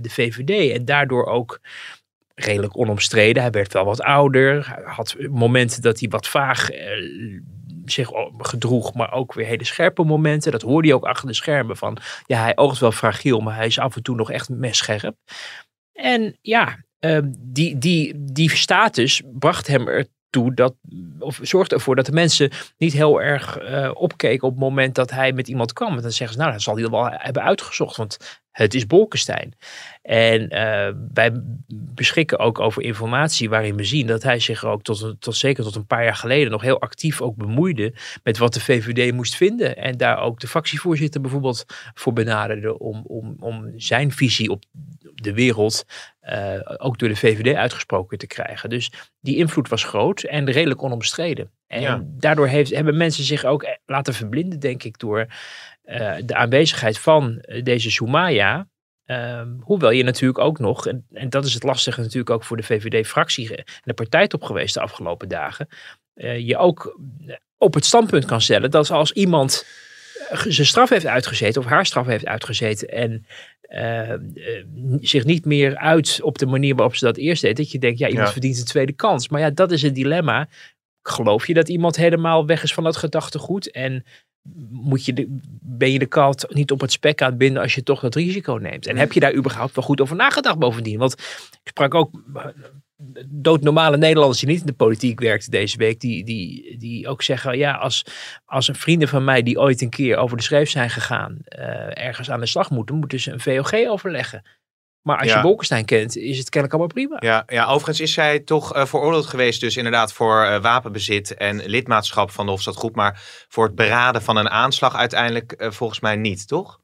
de 0.00 0.10
VVD. 0.10 0.76
En 0.76 0.84
daardoor 0.84 1.26
ook 1.26 1.60
redelijk 2.34 2.76
onomstreden. 2.76 3.42
Hij 3.42 3.50
werd 3.50 3.72
wel 3.72 3.84
wat 3.84 4.02
ouder. 4.02 4.80
Had 4.84 5.16
momenten 5.30 5.82
dat 5.82 6.00
hij 6.00 6.08
wat 6.08 6.28
vaag 6.28 6.72
uh, 6.72 6.78
zich 7.92 8.10
gedroeg, 8.38 8.94
maar 8.94 9.12
ook 9.12 9.34
weer 9.34 9.46
hele 9.46 9.64
scherpe 9.64 10.04
momenten. 10.04 10.52
Dat 10.52 10.62
hoorde 10.62 10.88
je 10.88 10.94
ook 10.94 11.04
achter 11.04 11.28
de 11.28 11.34
schermen 11.34 11.76
van, 11.76 11.96
ja, 12.26 12.42
hij 12.42 12.56
oogt 12.56 12.78
wel 12.78 12.92
fragiel, 12.92 13.40
maar 13.40 13.56
hij 13.56 13.66
is 13.66 13.78
af 13.78 13.96
en 13.96 14.02
toe 14.02 14.16
nog 14.16 14.30
echt 14.30 14.48
messcherp. 14.48 15.16
En 15.92 16.38
ja, 16.40 16.84
uh, 17.00 17.18
die, 17.38 17.78
die, 17.78 18.12
die 18.16 18.56
status 18.56 19.22
bracht 19.32 19.66
hem 19.66 19.88
er 19.88 20.06
toe 20.30 20.54
dat, 20.54 20.74
of 21.18 21.38
zorgde 21.42 21.74
ervoor 21.74 21.96
dat 21.96 22.06
de 22.06 22.12
mensen 22.12 22.50
niet 22.78 22.92
heel 22.92 23.22
erg 23.22 23.60
uh, 23.62 23.90
opkeken 23.94 24.46
op 24.46 24.52
het 24.52 24.62
moment 24.62 24.94
dat 24.94 25.10
hij 25.10 25.32
met 25.32 25.48
iemand 25.48 25.72
kwam. 25.72 25.96
En 25.96 26.02
dan 26.02 26.10
zeggen 26.10 26.36
ze, 26.36 26.42
nou, 26.42 26.52
dat 26.52 26.62
zal 26.62 26.76
hij 26.76 26.88
wel 26.88 27.10
hebben 27.10 27.42
uitgezocht, 27.42 27.96
want 27.96 28.39
het 28.50 28.74
is 28.74 28.86
Bolkestein. 28.86 29.54
En 30.02 30.42
uh, 30.42 30.88
wij 31.12 31.30
beschikken 31.68 32.38
ook 32.38 32.58
over 32.58 32.82
informatie 32.82 33.48
waarin 33.48 33.76
we 33.76 33.84
zien 33.84 34.06
dat 34.06 34.22
hij 34.22 34.38
zich 34.38 34.64
ook 34.64 34.82
tot, 34.82 35.14
tot 35.18 35.36
zeker 35.36 35.64
tot 35.64 35.74
een 35.74 35.86
paar 35.86 36.04
jaar 36.04 36.16
geleden 36.16 36.50
nog 36.50 36.62
heel 36.62 36.80
actief 36.80 37.20
ook 37.20 37.36
bemoeide 37.36 37.94
met 38.22 38.38
wat 38.38 38.54
de 38.54 38.60
VVD 38.60 39.12
moest 39.12 39.36
vinden. 39.36 39.76
En 39.76 39.96
daar 39.96 40.20
ook 40.20 40.40
de 40.40 40.48
fractievoorzitter 40.48 41.20
bijvoorbeeld 41.20 41.64
voor 41.94 42.12
benaderde 42.12 42.78
om, 42.78 43.04
om, 43.06 43.36
om 43.38 43.72
zijn 43.76 44.12
visie 44.12 44.50
op 44.50 44.64
de 45.14 45.34
wereld 45.34 45.84
uh, 46.22 46.60
ook 46.76 46.98
door 46.98 47.08
de 47.08 47.16
VVD 47.16 47.54
uitgesproken 47.54 48.18
te 48.18 48.26
krijgen. 48.26 48.70
Dus 48.70 48.92
die 49.20 49.36
invloed 49.36 49.68
was 49.68 49.84
groot 49.84 50.22
en 50.22 50.50
redelijk 50.50 50.82
onomstreden. 50.82 51.50
En 51.66 51.80
ja. 51.80 52.02
daardoor 52.04 52.46
heeft, 52.46 52.74
hebben 52.74 52.96
mensen 52.96 53.24
zich 53.24 53.44
ook 53.44 53.76
laten 53.86 54.14
verblinden, 54.14 54.60
denk 54.60 54.82
ik, 54.82 54.98
door 54.98 55.26
uh, 55.90 56.16
de 56.24 56.34
aanwezigheid 56.34 56.98
van 56.98 57.44
deze 57.62 57.90
Soumaya. 57.90 58.68
Um, 59.06 59.60
hoewel 59.60 59.90
je 59.90 60.02
natuurlijk 60.02 60.38
ook 60.38 60.58
nog, 60.58 60.86
en, 60.86 61.06
en, 61.12 61.30
dat 61.30 61.44
is 61.44 61.54
het 61.54 61.62
lastige 61.62 62.00
natuurlijk 62.00 62.30
ook 62.30 62.44
voor 62.44 62.56
de 62.56 62.62
VVD-fractie 62.62 63.56
en 63.56 63.64
de 63.82 63.94
partijtop 63.94 64.42
geweest 64.42 64.74
de 64.74 64.80
afgelopen 64.80 65.28
dagen, 65.28 65.68
uh, 66.14 66.38
je 66.38 66.56
ook 66.56 67.00
op 67.58 67.74
het 67.74 67.84
standpunt 67.84 68.24
kan 68.24 68.40
stellen 68.40 68.70
dat 68.70 68.90
als 68.90 69.12
iemand 69.12 69.66
zijn 70.48 70.66
straf 70.66 70.88
heeft 70.88 71.06
uitgezeten 71.06 71.62
of 71.62 71.68
haar 71.68 71.86
straf 71.86 72.06
heeft 72.06 72.26
uitgezeten 72.26 72.88
en 72.88 73.26
uh, 73.68 74.14
zich 75.00 75.24
niet 75.24 75.44
meer 75.44 75.76
uit 75.76 76.20
op 76.22 76.38
de 76.38 76.46
manier 76.46 76.74
waarop 76.74 76.96
ze 76.96 77.04
dat 77.04 77.16
eerst 77.16 77.42
deed, 77.42 77.56
dat 77.56 77.70
je 77.70 77.78
denkt, 77.78 77.98
ja, 77.98 78.08
iemand 78.08 78.26
ja. 78.26 78.32
verdient 78.32 78.58
een 78.58 78.64
tweede 78.64 78.92
kans. 78.92 79.28
Maar 79.28 79.40
ja, 79.40 79.50
dat 79.50 79.72
is 79.72 79.82
het 79.82 79.94
dilemma. 79.94 80.48
Geloof 81.02 81.46
je 81.46 81.54
dat 81.54 81.68
iemand 81.68 81.96
helemaal 81.96 82.46
weg 82.46 82.62
is 82.62 82.74
van 82.74 82.84
dat 82.84 82.96
gedachtegoed 82.96 83.70
en 83.70 84.04
moet 84.70 85.04
je 85.04 85.12
de, 85.12 85.38
ben 85.60 85.92
je 85.92 85.98
de 85.98 86.06
kat 86.06 86.46
niet 86.48 86.70
op 86.70 86.80
het 86.80 86.92
spek 86.92 87.22
aan 87.22 87.28
het 87.28 87.38
binden 87.38 87.62
als 87.62 87.74
je 87.74 87.82
toch 87.82 88.00
dat 88.00 88.14
risico 88.14 88.54
neemt? 88.54 88.86
En 88.86 88.96
heb 88.96 89.12
je 89.12 89.20
daar 89.20 89.34
überhaupt 89.34 89.74
wel 89.74 89.84
goed 89.84 90.00
over 90.00 90.16
nagedacht 90.16 90.58
bovendien? 90.58 90.98
Want 90.98 91.12
ik 91.62 91.68
sprak 91.68 91.94
ook 91.94 92.22
doodnormale 93.28 93.96
Nederlanders 93.96 94.40
die 94.40 94.48
niet 94.48 94.60
in 94.60 94.66
de 94.66 94.72
politiek 94.72 95.20
werkten 95.20 95.50
deze 95.50 95.76
week, 95.76 96.00
die, 96.00 96.24
die, 96.24 96.76
die 96.78 97.08
ook 97.08 97.22
zeggen, 97.22 97.58
ja, 97.58 97.72
als, 97.74 98.04
als 98.44 98.68
een 98.68 98.74
vrienden 98.74 99.08
van 99.08 99.24
mij 99.24 99.42
die 99.42 99.58
ooit 99.58 99.80
een 99.80 99.90
keer 99.90 100.16
over 100.16 100.36
de 100.36 100.42
schreef 100.42 100.70
zijn 100.70 100.90
gegaan, 100.90 101.38
uh, 101.58 101.98
ergens 101.98 102.30
aan 102.30 102.40
de 102.40 102.46
slag 102.46 102.70
moeten, 102.70 102.96
moeten 102.96 103.20
ze 103.20 103.32
een 103.32 103.40
VOG 103.40 103.72
overleggen. 103.88 104.42
Maar 105.02 105.18
als 105.18 105.28
ja. 105.28 105.36
je 105.36 105.42
Bolkestein 105.42 105.84
kent, 105.84 106.16
is 106.16 106.38
het 106.38 106.48
kennelijk 106.48 106.72
allemaal 106.72 106.94
prima. 106.94 107.16
Ja, 107.20 107.42
ja 107.46 107.64
overigens 107.66 108.00
is 108.00 108.12
zij 108.12 108.40
toch 108.40 108.76
uh, 108.76 108.84
veroordeeld 108.84 109.26
geweest, 109.26 109.60
dus 109.60 109.76
inderdaad 109.76 110.12
voor 110.12 110.44
uh, 110.44 110.60
wapenbezit 110.60 111.34
en 111.34 111.62
lidmaatschap 111.64 112.30
van 112.30 112.44
de 112.44 112.50
Hofstadgroep. 112.50 112.96
Maar 112.96 113.22
voor 113.48 113.64
het 113.64 113.74
beraden 113.74 114.22
van 114.22 114.36
een 114.36 114.50
aanslag 114.50 114.94
uiteindelijk 114.94 115.54
uh, 115.58 115.70
volgens 115.70 116.00
mij 116.00 116.16
niet, 116.16 116.48
toch? 116.48 116.80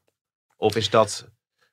Of 0.57 0.75
is 0.75 0.89
dat... 0.89 1.27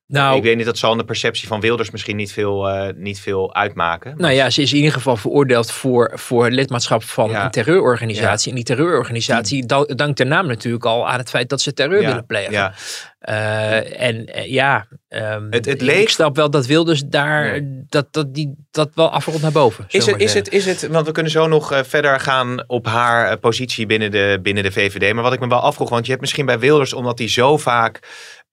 Nou, 0.07 0.37
ik 0.37 0.43
weet 0.43 0.57
niet, 0.57 0.67
dat 0.67 0.79
zal 0.79 0.93
in 0.93 0.99
de 0.99 1.05
perceptie 1.05 1.49
van 1.49 1.61
Wilders 1.61 1.91
misschien 1.91 2.17
niet 2.17 2.33
veel, 2.33 2.93
niet 2.97 3.21
veel 3.21 3.55
uitmaken. 3.55 4.15
Nou 4.17 4.33
ja, 4.35 4.51
ze 4.51 4.63
is 4.63 4.71
in 4.71 4.77
ieder 4.77 4.93
geval 4.93 5.17
veroordeeld 5.17 5.71
voor, 5.71 6.13
voor 6.15 6.51
lidmaatschap 6.51 7.03
van 7.03 7.31
ja. 7.31 7.45
een 7.45 7.51
terreurorganisatie. 7.51 8.45
Ja. 8.45 8.59
En 8.59 8.65
die 8.65 8.75
terreurorganisatie 8.75 9.67
dankt 9.97 10.17
de 10.17 10.25
naam 10.25 10.47
natuurlijk 10.47 10.85
al 10.85 11.09
aan 11.09 11.19
het 11.19 11.31
feit 11.31 11.49
dat 11.49 11.61
ze 11.61 11.73
terreur 11.73 12.01
willen 12.01 12.27
plegen. 12.27 12.75
Uh, 13.29 14.01
en 14.01 14.37
uh, 14.37 14.51
ja, 14.51 14.87
um, 15.09 15.47
het, 15.51 15.65
het 15.65 15.81
leek... 15.81 16.03
ik 16.03 16.09
snap 16.09 16.37
wel 16.37 16.51
dat 16.51 16.67
Wilders 16.67 17.03
daar 17.05 17.61
nee. 17.61 17.85
dat, 17.89 18.07
dat, 18.11 18.35
die, 18.35 18.55
dat 18.71 18.91
wel 18.95 19.11
afrondt 19.11 19.43
naar 19.43 19.53
boven. 19.53 19.85
Is 19.89 20.07
het, 20.07 20.21
is, 20.21 20.35
het, 20.35 20.53
is 20.53 20.67
het, 20.67 20.87
want 20.87 21.07
we 21.07 21.13
kunnen 21.13 21.33
zo 21.33 21.47
nog 21.47 21.73
uh, 21.73 21.83
verder 21.83 22.21
gaan 22.21 22.65
op 22.67 22.87
haar 22.87 23.39
positie 23.39 23.87
binnen 23.87 24.11
de, 24.11 24.39
binnen 24.43 24.63
de 24.63 24.73
VVD. 24.73 25.13
Maar 25.15 25.23
wat 25.23 25.33
ik 25.33 25.41
me 25.41 25.49
wel 25.49 25.61
afvroeg, 25.61 25.89
want 25.89 26.05
je 26.05 26.11
hebt 26.11 26.23
misschien 26.23 26.47
bij 26.47 26.59
Wilders, 26.59 26.93
omdat 26.93 27.19
hij 27.19 27.29
zo 27.29 27.57
vaak 27.57 28.01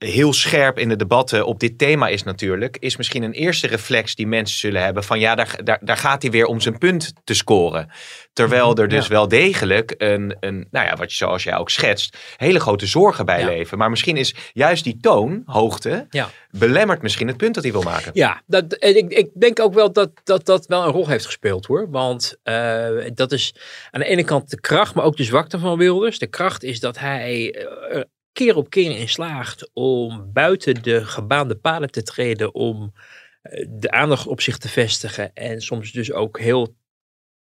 heel 0.06 0.34
scherp 0.34 0.80
in 0.80 0.90
de 0.90 0.96
debatten 0.96 1.46
op 1.46 1.60
dit 1.60 1.78
thema 1.78 2.08
is 2.08 2.24
natuurlijk, 2.24 2.78
is 2.80 2.98
misschien 2.98 3.24
een 3.24 3.32
eerste 3.32 3.68
reflex 3.68 4.16
die 4.16 4.28
mensen 4.28 4.58
zullen 4.58 4.84
hebben 4.84 5.04
van 5.04 5.20
ja, 5.20 5.36
daar, 5.36 5.60
daar, 5.64 5.80
daar 5.82 5.98
gaat 5.98 6.22
hij 6.22 6.32
weer 6.32 6.46
om 6.46 6.60
zijn 6.60 6.78
punt 6.78 7.14
te 7.24 7.34
scoren. 7.34 7.92
Terwijl 8.34 8.76
er 8.76 8.88
dus 8.88 9.08
ja. 9.08 9.12
wel 9.12 9.28
degelijk 9.28 9.94
een, 9.98 10.38
een, 10.40 10.68
nou 10.72 10.86
ja, 10.88 10.96
wat 10.96 11.12
je 11.12 11.18
zoals 11.18 11.44
jij 11.44 11.58
ook 11.58 11.70
schetst, 11.70 12.18
hele 12.38 12.60
grote 12.60 12.86
zorgen 12.86 13.26
bij 13.26 13.40
ja. 13.40 13.46
leven. 13.46 13.78
Maar 13.78 13.90
misschien 13.90 14.18
is 14.18 14.36
juist 14.62 14.84
die 14.84 14.98
toonhoogte 15.02 16.08
Ja. 16.10 16.30
belemmert 16.50 17.02
misschien 17.02 17.28
het 17.28 17.38
punt 17.38 17.54
dat 17.54 17.64
hij 17.64 17.72
wil 17.72 17.82
maken. 17.82 18.12
Ja, 18.14 18.42
dat, 18.46 18.74
en 18.74 18.98
ik, 18.98 19.12
ik 19.12 19.30
denk 19.34 19.60
ook 19.60 19.74
wel 19.74 19.92
dat, 19.92 20.12
dat 20.24 20.46
dat 20.46 20.66
wel 20.66 20.84
een 20.84 20.92
rol 20.92 21.08
heeft 21.08 21.26
gespeeld 21.26 21.66
hoor. 21.66 21.90
Want 21.90 22.38
eh, 22.44 22.90
dat 23.14 23.32
is 23.32 23.56
aan 23.92 24.00
de 24.00 24.06
ene 24.06 24.24
kant 24.24 24.50
de 24.50 24.60
kracht, 24.60 24.96
maar 24.96 25.04
ook 25.04 25.18
de 25.18 25.24
zwakte 25.24 25.60
van 25.60 25.78
Wilders. 25.78 26.20
De 26.20 26.28
kracht 26.28 26.64
is 26.64 26.80
dat 26.80 27.00
hij 27.00 27.54
eh, 27.54 27.98
er 27.98 28.06
keer 28.32 28.56
op 28.56 28.70
keer 28.70 28.98
in 28.98 29.10
slaagt 29.10 29.70
om 29.74 30.30
buiten 30.34 30.84
de 30.84 31.06
gebaande 31.06 31.56
paden 31.56 31.92
te 31.92 32.04
treden. 32.04 32.54
Om 32.54 32.94
eh, 33.42 33.68
de 33.70 33.92
aandacht 33.92 34.28
op 34.28 34.42
zich 34.42 34.58
te 34.58 34.70
vestigen. 34.70 35.34
En 35.34 35.62
soms 35.62 35.92
dus 35.92 36.12
ook 36.12 36.40
heel 36.40 36.76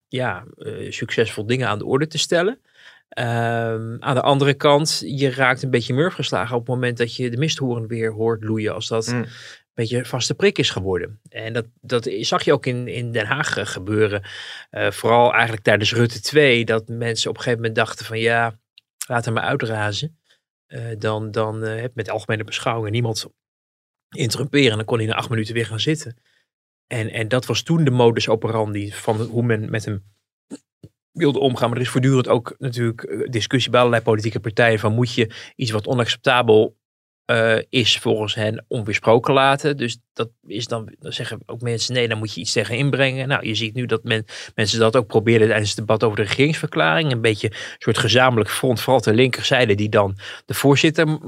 ja, 0.09 0.45
succesvol 0.89 1.47
dingen 1.47 1.69
aan 1.69 1.79
de 1.79 1.85
orde 1.85 2.07
te 2.07 2.19
stellen. 2.19 2.61
Ehm, 3.09 3.97
aan 3.99 4.15
de 4.15 4.23
andere 4.23 4.55
kant, 4.55 5.03
je 5.07 5.31
raakt 5.31 5.63
een 5.63 5.71
beetje 5.71 5.95
murf 5.95 6.15
geslagen 6.15 6.57
op 6.57 6.67
het 6.67 6.75
moment 6.75 6.97
dat 6.99 7.17
je 7.17 7.31
de 7.31 7.37
misthoorn 7.37 7.87
weer 7.87 8.13
hoort 8.13 8.45
loeien. 8.45 8.75
Als 8.75 8.89
dat 8.89 9.07
Mm. 9.07 9.19
een 9.19 9.29
beetje 9.75 10.05
vaste 10.05 10.35
prik 10.35 10.59
is 10.59 10.71
geworden. 10.71 11.21
En 11.29 11.53
dat, 11.53 11.67
dat 11.81 12.09
zag 12.21 12.43
je 12.43 12.53
ook 12.53 12.67
in, 12.67 12.89
in 12.89 13.13
Den 13.13 13.27
Haag 13.27 13.57
eh, 13.57 13.67
gebeuren. 13.67 14.23
Eh, 14.71 14.91
vooral 14.91 15.33
eigenlijk 15.33 15.63
tijdens 15.63 15.93
Rutte 15.93 16.21
2. 16.21 16.65
Dat 16.65 16.89
mensen 16.89 17.31
op 17.31 17.37
een 17.37 17.43
gegeven 17.43 17.63
moment 17.63 17.79
dachten 17.79 18.07
van 18.07 18.19
ja, 18.19 18.59
laat 19.07 19.25
hem 19.25 19.35
maar 19.35 19.43
uitrazen. 19.43 20.19
Eh, 20.67 20.83
dan 20.99 21.31
dan 21.31 21.63
heb 21.63 21.95
met 21.95 22.11
algemene 22.11 22.45
beschouwingen 22.45 22.93
niemand 22.93 23.27
interrumperen. 24.09 24.71
En 24.71 24.77
dan 24.77 24.87
kon 24.87 24.99
hij 24.99 25.07
na 25.07 25.15
acht 25.15 25.31
minuten 25.31 25.55
weer 25.55 25.67
gaan 25.67 25.81
zitten. 25.81 26.17
En, 26.87 27.11
en 27.11 27.29
dat 27.29 27.47
was 27.47 27.63
toen 27.63 27.85
de 27.85 27.91
modus 27.91 28.29
operandi 28.29 28.93
van 28.93 29.21
hoe 29.21 29.43
men 29.43 29.71
met 29.71 29.85
hem 29.85 30.05
wilde 31.13 31.39
omgaan. 31.39 31.69
Maar 31.69 31.79
er 31.79 31.85
is 31.85 31.91
voortdurend 31.91 32.29
ook 32.29 32.55
natuurlijk 32.59 33.03
eh, 33.03 33.31
discussie 33.31 33.71
bij 33.71 33.81
allerlei 33.81 34.03
politieke 34.05 34.41
partijen 34.41 34.79
van 34.79 34.95
moet 34.95 35.15
je 35.15 35.31
iets 35.57 35.71
wat 35.71 35.87
onacceptabel 35.87 36.77
eh, 37.25 37.57
is 37.69 37.99
volgens 37.99 38.35
hen 38.35 38.65
onweersproken 38.69 39.35
laten. 39.35 39.77
Dus 39.77 39.99
dat 40.13 40.31
is 40.47 40.67
dan, 40.67 40.93
dan 40.99 41.13
zeggen 41.13 41.41
ook 41.47 41.61
mensen 41.61 41.95
nee, 41.95 42.09
dan 42.09 42.19
moet 42.19 42.35
je 42.35 42.41
iets 42.41 42.53
tegen 42.53 42.77
inbrengen. 42.77 43.29
Nou, 43.29 43.47
je 43.47 43.55
ziet 43.55 43.75
nu 43.75 43.87
dat 43.87 44.05
men, 44.05 44.25
mensen 44.55 44.79
dat 44.79 44.97
ook 44.97 45.07
probeerden 45.07 45.49
tijdens 45.49 45.69
het 45.69 45.79
debat 45.79 46.05
over 46.05 46.17
de 46.17 46.23
regeringsverklaring. 46.23 47.13
Een 47.13 47.21
beetje 47.21 47.51
een 47.51 47.57
soort 47.79 47.99
gezamenlijk 47.99 48.51
front, 48.51 48.81
vooral 48.81 49.01
ter 49.01 49.15
linkerzijde, 49.15 49.75
die 49.75 49.89
dan 49.89 50.17
de 50.47 50.55
voorzitter 50.55 51.19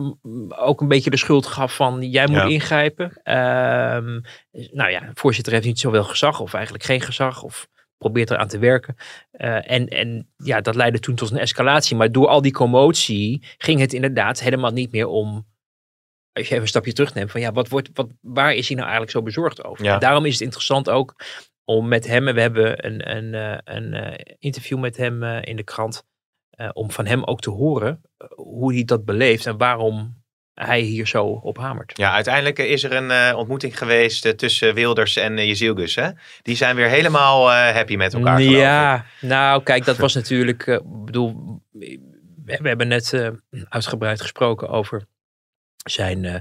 ook 0.49 0.81
een 0.81 0.89
beetje 0.89 1.11
de 1.11 1.17
schuld 1.17 1.47
gaf 1.47 1.75
van 1.75 2.03
jij 2.03 2.27
moet 2.27 2.37
Ja. 2.37 2.45
ingrijpen. 2.45 3.21
Ehm, 3.23 4.21
nou 4.73 4.91
ja, 4.91 5.01
de 5.01 5.11
voorzitter 5.15 5.53
heeft 5.53 5.65
niet 5.65 5.81
zoveel 5.81 6.05
gezag 6.05 6.41
of 6.41 6.55
eigenlijk 6.55 6.85
geen 6.85 7.01
gezag 7.01 7.43
of 7.43 7.69
probeert 8.01 8.31
eraan 8.31 8.49
te 8.49 8.59
werken. 8.59 8.97
Eh, 9.31 9.71
en, 9.71 9.89
en 9.89 10.29
ja, 10.37 10.61
dat 10.61 10.75
leidde 10.75 10.99
toen 10.99 11.15
tot 11.15 11.31
een 11.31 11.39
escalatie. 11.39 11.97
Maar 11.97 12.13
door 12.13 12.27
al 12.27 12.43
die 12.43 12.53
commotie 12.53 13.47
ging 13.59 13.81
het 13.81 13.93
inderdaad 13.93 14.41
helemaal 14.41 14.71
niet 14.71 14.93
meer 14.93 15.07
om. 15.07 15.49
Als 16.33 16.45
je 16.45 16.51
even 16.51 16.63
een 16.63 16.69
stapje 16.69 16.93
terugneemt, 16.93 17.31
van 17.31 17.41
ja, 17.41 17.53
wat 17.53 17.69
wordt, 17.69 17.91
wat, 17.93 18.09
waar 18.21 18.55
is 18.55 18.67
hij 18.67 18.77
nou 18.77 18.89
eigenlijk 18.89 19.17
zo 19.17 19.23
bezorgd 19.23 19.65
over? 19.65 19.85
Ja. 19.85 19.99
Daarom 19.99 20.25
is 20.25 20.33
het 20.33 20.41
interessant 20.41 20.91
ook 20.91 21.15
om 21.65 21.89
met 21.89 22.07
hem, 22.07 22.29
en 22.29 22.35
we 22.35 22.41
hebben 22.41 22.87
een, 22.87 23.17
een, 23.17 23.35
eh, 23.35 23.59
een 23.77 23.95
eh, 23.95 24.35
interview 24.39 24.79
met 24.79 24.97
hem 24.97 25.23
in 25.23 25.57
de 25.57 25.65
krant, 25.65 26.09
om 26.73 26.91
van 26.91 27.07
hem 27.07 27.25
ook 27.25 27.41
te 27.41 27.51
horen 27.51 28.01
hoe 28.35 28.73
hij 28.73 28.85
dat 28.85 29.05
beleeft 29.05 29.47
en 29.47 29.57
waarom 29.57 30.20
hij 30.67 30.81
hier 30.81 31.07
zo 31.07 31.25
op 31.25 31.59
hamert. 31.59 31.93
Ja, 31.97 32.13
uiteindelijk 32.13 32.59
is 32.59 32.85
er 32.85 32.93
een 32.93 33.11
eh, 33.11 33.37
ontmoeting 33.37 33.79
geweest 33.79 34.25
eh, 34.25 34.33
tussen 34.33 34.75
Wilders 34.75 35.17
en 35.17 35.39
uh, 35.39 35.47
Jezilgus. 35.47 35.95
Hè? 35.95 36.11
Die 36.43 36.57
zijn 36.57 36.77
weer 36.77 36.89
helemaal 36.89 37.53
eh, 37.53 37.75
happy 37.75 37.97
met 37.97 38.15
elkaar. 38.15 38.43
Ja, 38.43 39.05
nou 39.21 39.63
kijk, 39.63 39.85
dat 39.85 39.97
was 40.07 40.15
natuurlijk, 40.15 40.67
eh, 40.67 40.75
ik 40.75 41.05
bedoel, 41.05 41.61
we, 41.73 42.59
we 42.59 42.69
hebben 42.69 42.89
net 42.89 43.13
eh, 43.13 43.29
uitgebreid 43.69 44.21
gesproken 44.21 44.69
over 44.69 45.07
zijn, 45.85 46.25
eh, 46.25 46.41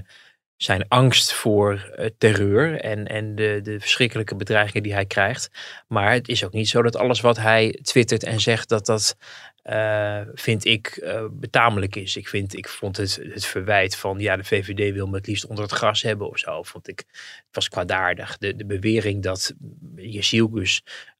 zijn 0.56 0.88
angst 0.88 1.32
voor 1.32 1.90
eh, 1.96 2.06
terreur 2.18 2.80
en, 2.80 3.06
en 3.06 3.34
de, 3.34 3.60
de 3.62 3.80
verschrikkelijke 3.80 4.36
bedreigingen 4.36 4.82
die 4.82 4.92
hij 4.92 5.06
krijgt. 5.06 5.50
Maar 5.88 6.12
het 6.12 6.28
is 6.28 6.44
ook 6.44 6.52
niet 6.52 6.68
zo 6.68 6.82
dat 6.82 6.96
alles 6.96 7.20
wat 7.20 7.36
hij 7.36 7.78
twittert 7.82 8.24
en 8.24 8.40
zegt, 8.40 8.68
dat 8.68 8.86
dat 8.86 9.16
eh, 9.62 10.20
vind 10.34 10.64
ik 10.64 10.86
eh, 10.86 11.24
betamelijk 11.30 11.96
is. 11.96 12.16
Ik, 12.16 12.28
vind, 12.28 12.56
ik 12.56 12.68
vond 12.68 12.96
het, 12.96 13.20
het 13.32 13.46
verwijt 13.46 13.96
van 13.96 14.18
ja, 14.18 14.36
de 14.36 14.44
VVD 14.44 14.92
wil 14.94 15.06
me 15.06 15.16
het 15.16 15.26
liefst 15.26 15.46
onder 15.46 15.64
het 15.64 15.72
gras 15.72 16.02
hebben 16.02 16.28
of 16.28 16.38
zo. 16.38 16.62
Vond 16.62 16.88
ik, 16.88 16.98
het 17.46 17.54
was 17.54 17.68
kwaadaardig. 17.68 18.38
De, 18.38 18.56
de 18.56 18.66
bewering 18.66 19.22
dat 19.22 19.54
Jezielgus 19.96 20.82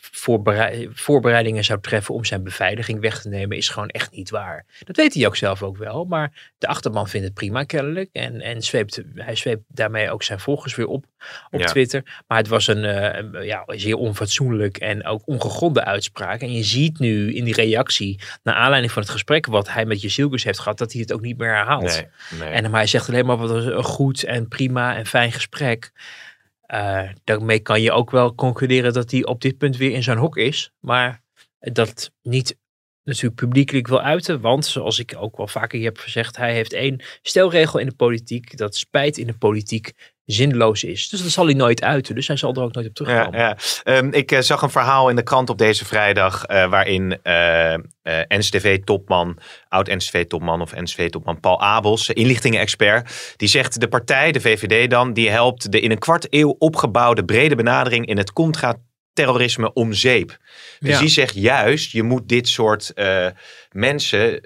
voorberei 0.00 0.88
voorbereidingen 0.92 1.64
zou 1.64 1.80
treffen 1.80 2.14
om 2.14 2.24
zijn 2.24 2.42
beveiliging 2.42 3.00
weg 3.00 3.20
te 3.20 3.28
nemen, 3.28 3.56
is 3.56 3.68
gewoon 3.68 3.88
echt 3.88 4.10
niet 4.10 4.30
waar. 4.30 4.66
Dat 4.84 4.96
weet 4.96 5.14
hij 5.14 5.26
ook 5.26 5.36
zelf 5.36 5.62
ook 5.62 5.76
wel. 5.76 6.04
Maar 6.04 6.52
de 6.58 6.66
achterman 6.66 7.08
vindt 7.08 7.26
het 7.26 7.34
prima 7.34 7.64
kennelijk. 7.64 8.08
En, 8.12 8.40
en 8.40 8.62
zweept, 8.62 9.02
hij 9.14 9.36
zweept 9.36 9.62
daarmee 9.68 10.10
ook 10.10 10.22
zijn 10.22 10.40
volgers 10.40 10.74
weer 10.74 10.86
op 10.86 11.04
op 11.50 11.60
Ja. 11.60 11.66
Twitter. 11.66 12.22
Maar 12.26 12.38
het 12.38 12.48
was 12.48 12.66
een, 12.66 12.84
eh, 12.84 13.18
een, 13.18 13.44
ja, 13.44 13.64
zeer 13.66 13.96
onfatsoenlijk 13.96 14.76
en 14.76 15.04
ook 15.04 15.22
ongegronde 15.24 15.84
uitspraak. 15.84 16.40
En 16.40 16.52
je 16.52 16.62
ziet 16.62 16.98
nu 16.98 17.34
in 17.34 17.44
die 17.44 17.54
reactie, 17.54 18.20
naar 18.42 18.54
aanleiding 18.54 18.92
van 18.92 19.02
het 19.02 19.10
gesprek 19.10 19.46
wat 19.46 19.68
hij 19.68 19.84
met 19.84 20.00
Jezielgus 20.00 20.44
heeft 20.44 20.58
gehad, 20.58 20.78
dat 20.78 20.92
hij 20.92 21.00
het 21.00 21.12
ook 21.12 21.20
niet 21.20 21.38
meer 21.38 21.54
herhaalt. 21.54 21.82
Nee, 22.30 22.40
nee. 22.40 22.48
En 22.48 22.62
maar 22.62 22.80
hij 22.80 22.88
zegt 22.88 23.08
alleen 23.08 23.26
maar 23.26 23.36
wat 23.36 23.50
een 23.50 23.84
goed 23.84 24.22
en 24.22 24.48
prima 24.48 24.96
en 24.96 25.06
fijn 25.06 25.32
gesprek. 25.32 25.92
Uh, 26.74 27.08
daarmee 27.24 27.60
kan 27.60 27.82
je 27.82 27.92
ook 27.92 28.10
wel 28.10 28.34
concluderen 28.34 28.92
dat 28.92 29.10
hij 29.10 29.24
op 29.24 29.40
dit 29.40 29.58
punt 29.58 29.76
weer 29.76 29.92
in 29.92 30.02
zijn 30.02 30.18
hok 30.18 30.36
is. 30.36 30.72
Maar 30.80 31.22
dat 31.58 32.10
niet 32.22 32.58
natuurlijk 33.04 33.40
publiekelijk 33.40 33.86
wil 33.86 34.00
uiten. 34.00 34.40
Want 34.40 34.66
zoals 34.66 34.98
ik 34.98 35.14
ook 35.18 35.36
wel 35.36 35.46
vaker 35.46 35.82
heb 35.82 35.98
gezegd, 35.98 36.36
hij 36.36 36.54
heeft 36.54 36.72
één 36.72 37.02
stelregel 37.22 37.78
in 37.78 37.86
de 37.86 37.94
politiek. 37.94 38.56
Dat 38.56 38.76
spijt 38.76 39.18
in 39.18 39.26
de 39.26 39.38
politiek 39.38 39.92
zinloos 40.24 40.84
is. 40.84 41.08
Dus 41.08 41.22
dat 41.22 41.30
zal 41.30 41.44
hij 41.44 41.54
nooit 41.54 41.82
uiten. 41.82 42.14
Dus 42.14 42.26
hij 42.26 42.36
zal 42.36 42.54
er 42.54 42.62
ook 42.62 42.74
nooit 42.74 42.86
op 42.86 42.94
terugkomen. 42.94 43.38
Ja, 43.40 43.56
ja. 43.84 43.96
Um, 43.96 44.12
ik 44.12 44.32
uh, 44.32 44.40
zag 44.40 44.62
een 44.62 44.70
verhaal 44.70 45.08
in 45.08 45.16
de 45.16 45.22
krant 45.22 45.50
op 45.50 45.58
deze 45.58 45.84
vrijdag. 45.84 46.48
Uh, 46.48 46.68
waarin 46.70 47.18
uh, 47.24 47.74
NCTV-topman, 48.28 49.38
oud-NCTV-topman 49.68 50.60
of 50.60 50.74
NCTV-topman 50.74 51.40
Paul 51.40 51.60
Abels, 51.60 52.08
inlichtingen-expert. 52.08 53.34
Die 53.36 53.48
zegt 53.48 53.80
de 53.80 53.88
partij, 53.88 54.32
de 54.32 54.40
VVD 54.40 54.90
dan, 54.90 55.12
die 55.12 55.30
helpt 55.30 55.72
de 55.72 55.80
in 55.80 55.90
een 55.90 55.98
kwart 55.98 56.26
eeuw 56.30 56.56
opgebouwde 56.58 57.24
brede 57.24 57.54
benadering 57.54 58.06
in 58.06 58.16
het 58.16 58.32
contra 58.32 58.76
terrorisme 59.12 59.72
om 59.72 59.92
zeep. 59.92 60.36
Dus 60.78 60.90
Ja. 60.90 60.98
die 60.98 61.08
zegt 61.08 61.34
juist, 61.34 61.92
je 61.92 62.02
moet 62.02 62.28
dit 62.28 62.48
soort 62.48 62.92
mensen 63.70 64.40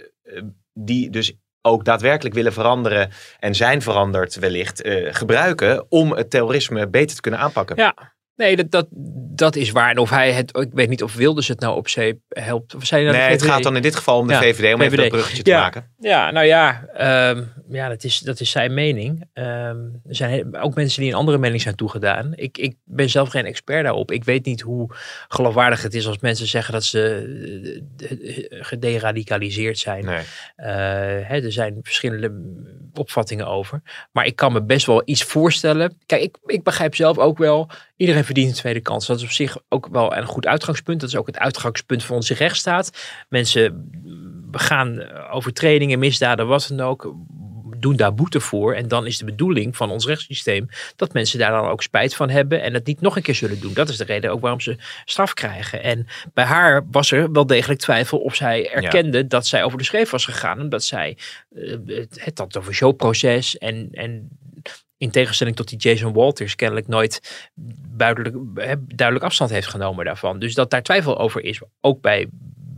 die 0.74 1.10
dus 1.10 1.32
ook 1.66 1.84
daadwerkelijk 1.84 2.34
willen 2.34 2.52
veranderen 2.52 3.10
en 3.38 3.54
zijn 3.54 3.82
veranderd 3.82 4.34
wellicht, 4.34 4.84
uh, 4.86 5.14
gebruiken 5.14 5.86
om 5.88 6.12
het 6.12 6.30
terrorisme 6.30 6.88
beter 6.88 7.14
te 7.14 7.20
kunnen 7.20 7.40
aanpakken. 7.40 7.76
Ja, 7.76 7.94
nee, 8.36 8.56
dat, 8.56 8.70
dat, 8.70 8.86
dat 9.36 9.56
is 9.56 9.70
waar. 9.70 9.90
En 9.90 9.98
of 9.98 10.10
hij 10.10 10.32
het, 10.32 10.56
ik 10.56 10.70
weet 10.72 10.88
niet 10.88 11.02
of 11.02 11.14
Wilders 11.14 11.48
het 11.48 11.60
nou 11.60 11.76
op 11.76 11.88
zeep 11.88 12.18
helpt. 12.28 12.74
Of 12.74 12.84
zei 12.84 13.10
nee, 13.10 13.20
het 13.20 13.42
gaat 13.42 13.62
dan 13.62 13.76
in 13.76 13.82
dit 13.82 13.96
geval 13.96 14.18
om 14.18 14.26
de 14.26 14.32
ja, 14.32 14.40
VVD, 14.40 14.74
om 14.74 14.80
VVD. 14.80 14.86
even 14.86 14.98
dat 14.98 15.08
bruggetje 15.08 15.42
te 15.42 15.50
maken. 15.50 15.90
Ja, 15.98 16.30
nou 16.30 16.46
ja, 16.46 16.84
um, 17.30 17.52
ja 17.68 17.88
dat, 17.88 18.04
is, 18.04 18.18
dat 18.18 18.40
is 18.40 18.50
zijn 18.50 18.74
mening. 18.74 19.24
Um, 19.34 20.00
er 20.08 20.14
zijn 20.14 20.56
ook 20.56 20.74
mensen 20.74 21.00
die 21.00 21.10
een 21.10 21.16
andere 21.16 21.38
mening 21.38 21.60
zijn 21.60 21.74
toegedaan. 21.74 22.32
Ik, 22.34 22.58
ik 22.58 22.76
ben 22.84 23.10
zelf 23.10 23.28
geen 23.28 23.46
expert 23.46 23.84
daarop. 23.84 24.10
Ik 24.10 24.24
weet 24.24 24.44
niet 24.44 24.60
hoe 24.60 24.94
geloofwaardig 25.28 25.82
het 25.82 25.94
is 25.94 26.06
als 26.06 26.18
mensen 26.18 26.46
zeggen 26.46 26.72
dat 26.72 26.84
ze 26.84 27.84
gederadicaliseerd 28.50 29.78
zijn. 29.78 30.04
Nee. 30.04 30.18
Uh, 30.18 30.24
hè, 31.28 31.42
er 31.44 31.52
zijn 31.52 31.78
verschillende 31.82 32.32
opvattingen 32.94 33.46
over. 33.46 33.82
Maar 34.12 34.26
ik 34.26 34.36
kan 34.36 34.52
me 34.52 34.62
best 34.62 34.86
wel 34.86 35.02
iets 35.04 35.22
voorstellen. 35.22 35.98
Kijk, 36.06 36.22
ik, 36.22 36.36
ik 36.46 36.62
begrijp 36.62 36.94
zelf 36.94 37.18
ook 37.18 37.38
wel. 37.38 37.70
Iedereen 37.96 38.24
verdient 38.24 38.48
een 38.48 38.54
tweede 38.54 38.80
kans. 38.80 39.06
Dat 39.06 39.16
is 39.16 39.22
op 39.22 39.30
zich 39.30 39.58
ook 39.68 39.88
wel 39.90 40.16
een 40.16 40.26
goed 40.26 40.46
uitgangspunt. 40.46 41.00
Dat 41.00 41.08
is 41.08 41.16
ook 41.16 41.26
het 41.26 41.38
uitgangspunt 41.38 42.04
van 42.04 42.16
onze 42.16 42.34
rechtsstaat. 42.34 42.90
Mensen 43.28 43.90
begaan 44.50 45.10
overtredingen, 45.30 45.98
misdaden, 45.98 46.46
wat 46.46 46.66
dan 46.68 46.80
ook 46.80 47.14
doen 47.80 47.96
daar 47.96 48.14
boete 48.14 48.40
voor. 48.40 48.74
En 48.74 48.88
dan 48.88 49.06
is 49.06 49.18
de 49.18 49.24
bedoeling 49.24 49.76
van 49.76 49.90
ons 49.90 50.06
rechtssysteem 50.06 50.68
dat 50.96 51.12
mensen 51.12 51.38
daar 51.38 51.50
dan 51.50 51.68
ook 51.68 51.82
spijt 51.82 52.14
van 52.14 52.30
hebben 52.30 52.62
en 52.62 52.74
het 52.74 52.86
niet 52.86 53.00
nog 53.00 53.16
een 53.16 53.22
keer 53.22 53.34
zullen 53.34 53.60
doen. 53.60 53.74
Dat 53.74 53.88
is 53.88 53.96
de 53.96 54.04
reden 54.04 54.30
ook 54.30 54.40
waarom 54.40 54.60
ze 54.60 54.76
straf 55.04 55.34
krijgen. 55.34 55.82
En 55.82 56.06
bij 56.34 56.44
haar 56.44 56.86
was 56.90 57.10
er 57.10 57.32
wel 57.32 57.46
degelijk 57.46 57.80
twijfel 57.80 58.18
of 58.18 58.34
zij 58.34 58.70
erkende 58.70 59.18
ja. 59.18 59.24
dat 59.24 59.46
zij 59.46 59.64
over 59.64 59.78
de 59.78 59.84
schreef 59.84 60.10
was 60.10 60.24
gegaan. 60.24 60.60
Omdat 60.60 60.84
zij 60.84 61.16
uh, 61.52 61.76
het 62.14 62.38
had 62.38 62.56
over 62.56 62.74
showproces 62.74 63.58
en, 63.58 63.88
en 63.92 64.28
in 64.98 65.10
tegenstelling 65.10 65.56
tot 65.56 65.68
die 65.68 65.78
Jason 65.78 66.12
Walters 66.12 66.54
kennelijk 66.54 66.88
nooit 66.88 67.48
duidelijk, 67.96 68.36
duidelijk 68.96 69.24
afstand 69.24 69.50
heeft 69.50 69.68
genomen 69.68 70.04
daarvan. 70.04 70.38
Dus 70.38 70.54
dat 70.54 70.70
daar 70.70 70.82
twijfel 70.82 71.18
over 71.18 71.44
is, 71.44 71.60
ook 71.80 72.00
bij 72.00 72.28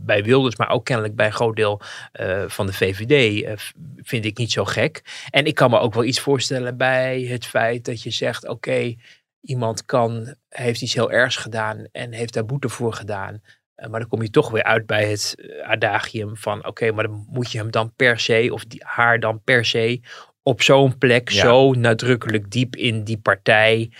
bij 0.09 0.23
Wilders, 0.23 0.55
maar 0.55 0.69
ook 0.69 0.85
kennelijk 0.85 1.15
bij 1.15 1.25
een 1.25 1.33
groot 1.33 1.55
deel 1.55 1.81
uh, 2.19 2.43
van 2.47 2.65
de 2.65 2.73
VVD, 2.73 3.43
uh, 3.43 3.53
vind 3.95 4.25
ik 4.25 4.37
niet 4.37 4.51
zo 4.51 4.65
gek. 4.65 5.25
En 5.29 5.45
ik 5.45 5.55
kan 5.55 5.69
me 5.69 5.79
ook 5.79 5.93
wel 5.93 6.03
iets 6.03 6.19
voorstellen 6.19 6.77
bij 6.77 7.21
het 7.21 7.45
feit 7.45 7.85
dat 7.85 8.03
je 8.03 8.09
zegt: 8.09 8.47
oké, 8.47 8.95
iemand 9.41 9.85
kan, 9.85 10.35
heeft 10.49 10.81
iets 10.81 10.93
heel 10.93 11.11
ergs 11.11 11.35
gedaan 11.35 11.87
en 11.91 12.11
heeft 12.11 12.33
daar 12.33 12.45
boete 12.45 12.69
voor 12.69 12.93
gedaan. 12.93 13.33
Uh, 13.33 13.87
maar 13.87 13.99
dan 13.99 14.09
kom 14.09 14.21
je 14.21 14.29
toch 14.29 14.49
weer 14.49 14.63
uit 14.63 14.85
bij 14.85 15.09
het 15.09 15.35
adagium 15.63 16.37
van: 16.37 16.65
oké, 16.65 16.91
maar 16.91 17.03
dan 17.03 17.27
moet 17.29 17.51
je 17.51 17.57
hem 17.57 17.71
dan 17.71 17.93
per 17.95 18.19
se, 18.19 18.49
of 18.51 18.65
die, 18.65 18.83
haar 18.85 19.19
dan 19.19 19.43
per 19.43 19.65
se, 19.65 20.01
op 20.49 20.61
zo'n 20.61 20.97
plek 20.97 21.29
Ja. 21.29 21.41
zo 21.41 21.71
nadrukkelijk 21.73 22.51
diep 22.51 22.75
in 22.75 23.03
die 23.03 23.17
partij 23.17 23.91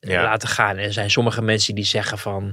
Ja. 0.00 0.22
laten 0.22 0.48
gaan. 0.48 0.76
En 0.76 0.84
er 0.84 0.92
zijn 0.92 1.10
sommige 1.10 1.42
mensen 1.42 1.74
die 1.74 1.84
zeggen 1.84 2.18
van, 2.18 2.52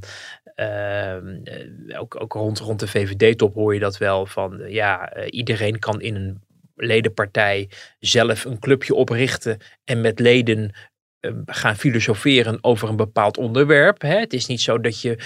ehm, 0.56 1.28
eh, 1.44 2.00
ook, 2.00 2.22
ook 2.22 2.34
rond, 2.34 2.60
rond 2.60 2.80
de 2.80 2.88
VVD-top 2.88 3.54
hoor 3.54 3.74
je 3.74 3.80
dat 3.80 3.98
wel, 3.98 4.26
van 4.26 4.62
eh, 4.62 4.74
ja, 4.74 5.10
eh, 5.10 5.28
iedereen 5.30 5.80
kan 5.80 6.02
in 6.02 6.16
een 6.16 6.42
ledenpartij 6.76 7.70
zelf 8.00 8.46
een 8.46 8.60
clubje 8.60 8.94
oprichten 8.96 9.58
en 9.84 10.02
met 10.02 10.20
leden 10.20 10.72
gaan 11.46 11.76
filosoferen 11.76 12.58
over 12.62 12.90
een 12.90 12.96
bepaald 12.96 13.38
onderwerp. 13.38 14.02
Hè. 14.02 14.20
Het 14.20 14.34
is 14.34 14.46
niet 14.46 14.62
zo 14.62 14.80
dat 14.80 15.02
je 15.02 15.18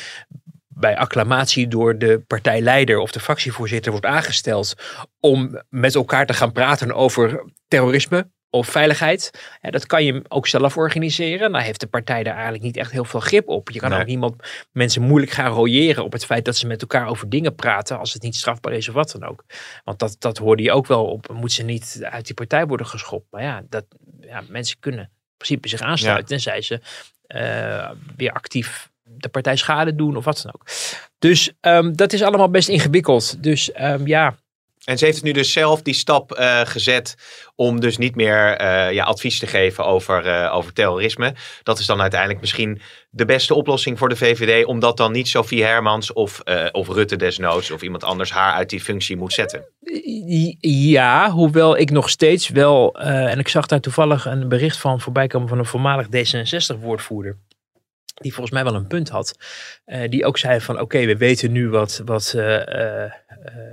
bij 0.80 0.98
acclamatie 0.98 1.68
door 1.68 1.98
de 1.98 2.24
partijleider 2.28 2.98
of 3.00 3.12
de 3.12 3.20
fractievoorzitter 3.20 3.92
wordt 3.92 4.06
aangesteld 4.08 4.74
om 5.20 5.62
met 5.70 5.96
elkaar 5.96 6.26
te 6.26 6.34
gaan 6.34 6.52
praten 6.52 6.94
over 6.94 7.44
terrorisme 7.68 8.30
of 8.50 8.68
veiligheid. 8.68 9.32
Ja, 9.62 9.72
dat 9.72 9.86
kan 9.86 10.04
je 10.04 10.22
ook 10.28 10.48
zelf 10.48 10.78
organiseren. 10.78 11.52
Nou 11.52 11.64
heeft 11.64 11.80
de 11.80 11.88
partij 11.88 12.24
daar 12.24 12.34
eigenlijk 12.34 12.64
niet 12.64 12.78
echt 12.78 12.92
heel 12.92 13.06
veel 13.06 13.20
grip 13.20 13.48
op. 13.48 13.70
Je 13.70 13.80
kan 13.80 13.90
Nee. 13.90 14.00
ook 14.00 14.06
niemand 14.06 14.36
mensen 14.72 15.02
moeilijk 15.02 15.32
gaan 15.32 15.52
royeren 15.52 16.04
op 16.04 16.12
het 16.12 16.26
feit 16.26 16.46
dat 16.46 16.56
ze 16.58 16.68
met 16.68 16.82
elkaar 16.82 17.08
over 17.08 17.30
dingen 17.30 17.56
praten 17.56 18.00
als 18.00 18.14
het 18.14 18.22
niet 18.22 18.36
strafbaar 18.36 18.74
is 18.74 18.88
of 18.88 18.94
wat 18.94 19.12
dan 19.12 19.30
ook. 19.30 19.44
Want 19.84 20.00
dat, 20.00 20.16
dat 20.20 20.38
hoorde 20.38 20.64
je 20.64 20.72
ook 20.72 20.88
wel 20.88 21.06
op. 21.06 21.28
Moet 21.34 21.52
ze 21.52 21.64
niet 21.64 22.00
uit 22.02 22.26
die 22.26 22.36
partij 22.36 22.66
worden 22.66 22.86
geschopt? 22.86 23.28
Maar 23.32 23.44
ja, 23.44 23.64
dat, 23.70 23.86
ja 24.20 24.44
mensen 24.50 24.80
kunnen 24.80 25.04
in 25.04 25.38
principe 25.38 25.68
zich 25.68 25.82
aansluiten 25.82 26.26
tenzij 26.28 26.62
ze 26.62 26.82
eh, 27.28 27.92
weer 28.18 28.32
actief 28.32 28.90
de 29.18 29.30
partij 29.30 29.56
schade 29.56 29.96
doen 29.96 30.16
of 30.16 30.26
wat 30.26 30.42
dan 30.44 30.54
ook. 30.54 30.68
Dus 31.20 31.52
ehm, 31.60 31.94
dat 31.94 32.14
is 32.14 32.22
allemaal 32.22 32.50
best 32.50 32.70
ingewikkeld. 32.70 33.44
Dus 33.44 33.72
ehm, 33.72 34.08
ja, 34.08 34.36
En 34.84 34.98
ze 34.98 35.06
heeft 35.06 35.24
nu 35.24 35.32
dus 35.32 35.52
zelf 35.52 35.82
die 35.82 35.94
stap 35.94 36.32
eh, 36.32 36.62
gezet 36.64 37.16
om 37.56 37.80
dus 37.80 37.98
niet 37.98 38.16
meer 38.16 38.56
eh, 38.56 38.94
ja, 38.94 39.04
advies 39.04 39.40
te 39.40 39.48
geven 39.48 39.86
over, 39.86 40.26
eh, 40.26 40.56
over 40.56 40.74
terrorisme. 40.74 41.36
Dat 41.64 41.80
is 41.80 41.86
dan 41.86 42.02
uiteindelijk 42.02 42.40
misschien 42.40 42.82
de 43.10 43.26
beste 43.26 43.54
oplossing 43.54 43.98
voor 43.98 44.10
de 44.10 44.16
VVD. 44.16 44.66
Omdat 44.66 44.98
dan 44.98 45.12
niet 45.12 45.28
Sophie 45.28 45.64
Hermans 45.64 46.14
of, 46.14 46.42
of 46.72 46.88
Rutte 46.88 47.16
desnoods 47.16 47.72
of 47.72 47.82
iemand 47.82 48.04
anders 48.04 48.32
haar 48.32 48.54
uit 48.54 48.70
die 48.70 48.82
functie 48.82 49.18
moet 49.18 49.34
zetten. 49.34 49.66
Ja, 50.60 51.32
hoewel 51.32 51.78
ik 51.78 51.90
nog 51.92 52.10
steeds 52.10 52.50
wel, 52.50 52.96
en 53.00 53.40
ik 53.40 53.48
zag 53.48 53.66
daar 53.66 53.80
toevallig 53.80 54.26
een 54.26 54.50
bericht 54.50 54.78
van 54.78 55.02
voorbij 55.02 55.28
komen 55.28 55.48
van 55.48 55.60
een 55.60 55.66
voormalig 55.66 56.08
D66-woordvoerder. 56.08 57.38
Die 58.20 58.34
volgens 58.34 58.56
mij 58.56 58.64
wel 58.64 58.76
een 58.76 58.88
punt 58.88 59.10
had. 59.10 59.38
eh, 59.86 60.10
die 60.10 60.26
ook 60.26 60.38
zei 60.38 60.62
van 60.62 60.80
oké, 60.80 61.06
we 61.06 61.18
weten 61.18 61.52
nu 61.52 61.70
wat, 61.70 62.02
wat 62.06 62.34
eh, 62.36 63.04
eh, 63.06 63.12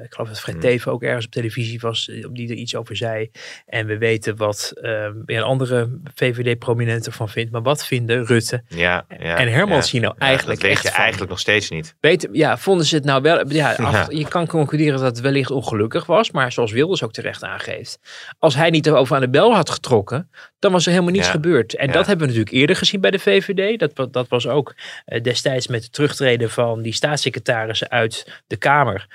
ik 0.05 0.15
geloof 0.15 0.29
dat 0.29 0.41
Fred 0.41 0.61
Teven 0.61 0.93
ook 0.93 1.03
ergens 1.03 1.25
op 1.25 1.31
televisie 1.31 1.81
was, 1.81 2.09
eh, 2.09 2.27
die 2.31 2.49
er 2.49 2.55
iets 2.55 2.75
over 2.75 2.97
zei. 2.97 3.31
En 3.67 3.87
we 3.87 3.99
weten 3.99 4.37
wat 4.37 4.73
eh, 4.75 4.91
weer 5.25 5.37
een 5.37 5.43
andere 5.43 6.01
VVD-prominente 6.15 7.13
van 7.13 7.29
vindt. 7.29 7.53
Maar 7.53 7.63
wat 7.63 7.87
vinden 7.87 8.25
Rutte 8.27 8.63
Ja, 8.69 9.07
ja, 9.19 9.37
en 9.37 9.53
Hermans 9.53 9.85
ja. 9.85 9.93
hier 9.93 10.01
nou 10.01 10.15
eigenlijk 10.19 10.61
dat 10.61 10.69
weet 10.69 10.77
echt 10.77 10.87
je 10.87 10.93
van? 10.93 11.01
eigenlijk 11.01 11.31
nog 11.31 11.41
steeds 11.41 11.71
niet. 11.71 11.95
Weet, 12.01 12.29
ja, 12.33 12.59
vonden 12.59 12.87
ze 12.87 12.95
het 12.95 13.05
nou 13.05 13.23
wel. 13.23 13.43
Ja, 13.55 13.75
af-. 13.75 14.13
Je 14.13 14.29
kan 14.29 14.47
concluderen 14.47 14.93
dat 15.01 15.03
het 15.03 15.21
wellicht 15.21 15.51
ongelukkig 15.51 16.07
was. 16.07 16.31
Maar 16.31 16.53
zoals 16.53 16.73
Wilders 16.73 17.03
ook 17.03 17.13
terecht 17.13 17.45
aangeeft. 17.45 17.99
Als 18.39 18.55
hij 18.55 18.71
niet 18.71 18.87
erover 18.87 19.15
aan 19.15 19.21
de 19.21 19.29
bel 19.29 19.55
had 19.55 19.71
getrokken. 19.71 20.31
dan 20.59 20.73
was 20.73 20.87
er 20.87 20.93
helemaal 20.93 21.13
niets 21.13 21.29
gebeurd. 21.29 21.75
En 21.75 21.87
dat 21.87 22.07
hebben 22.07 22.27
we 22.27 22.33
natuurlijk 22.33 22.57
eerder 22.57 22.77
gezien 22.77 23.01
bij 23.01 23.11
de 23.11 23.19
VVD. 23.19 23.79
Dat, 23.79 24.13
dat 24.13 24.29
was 24.29 24.47
ook 24.47 24.75
eh, 25.05 25.23
destijds 25.23 25.67
met 25.67 25.83
het 25.83 25.93
terugtreden 25.93 26.51
van 26.51 26.83
die 26.83 26.93
staatssecretarissen 26.93 27.91
uit 27.91 28.43
de 28.47 28.57
Kamer. 28.57 29.07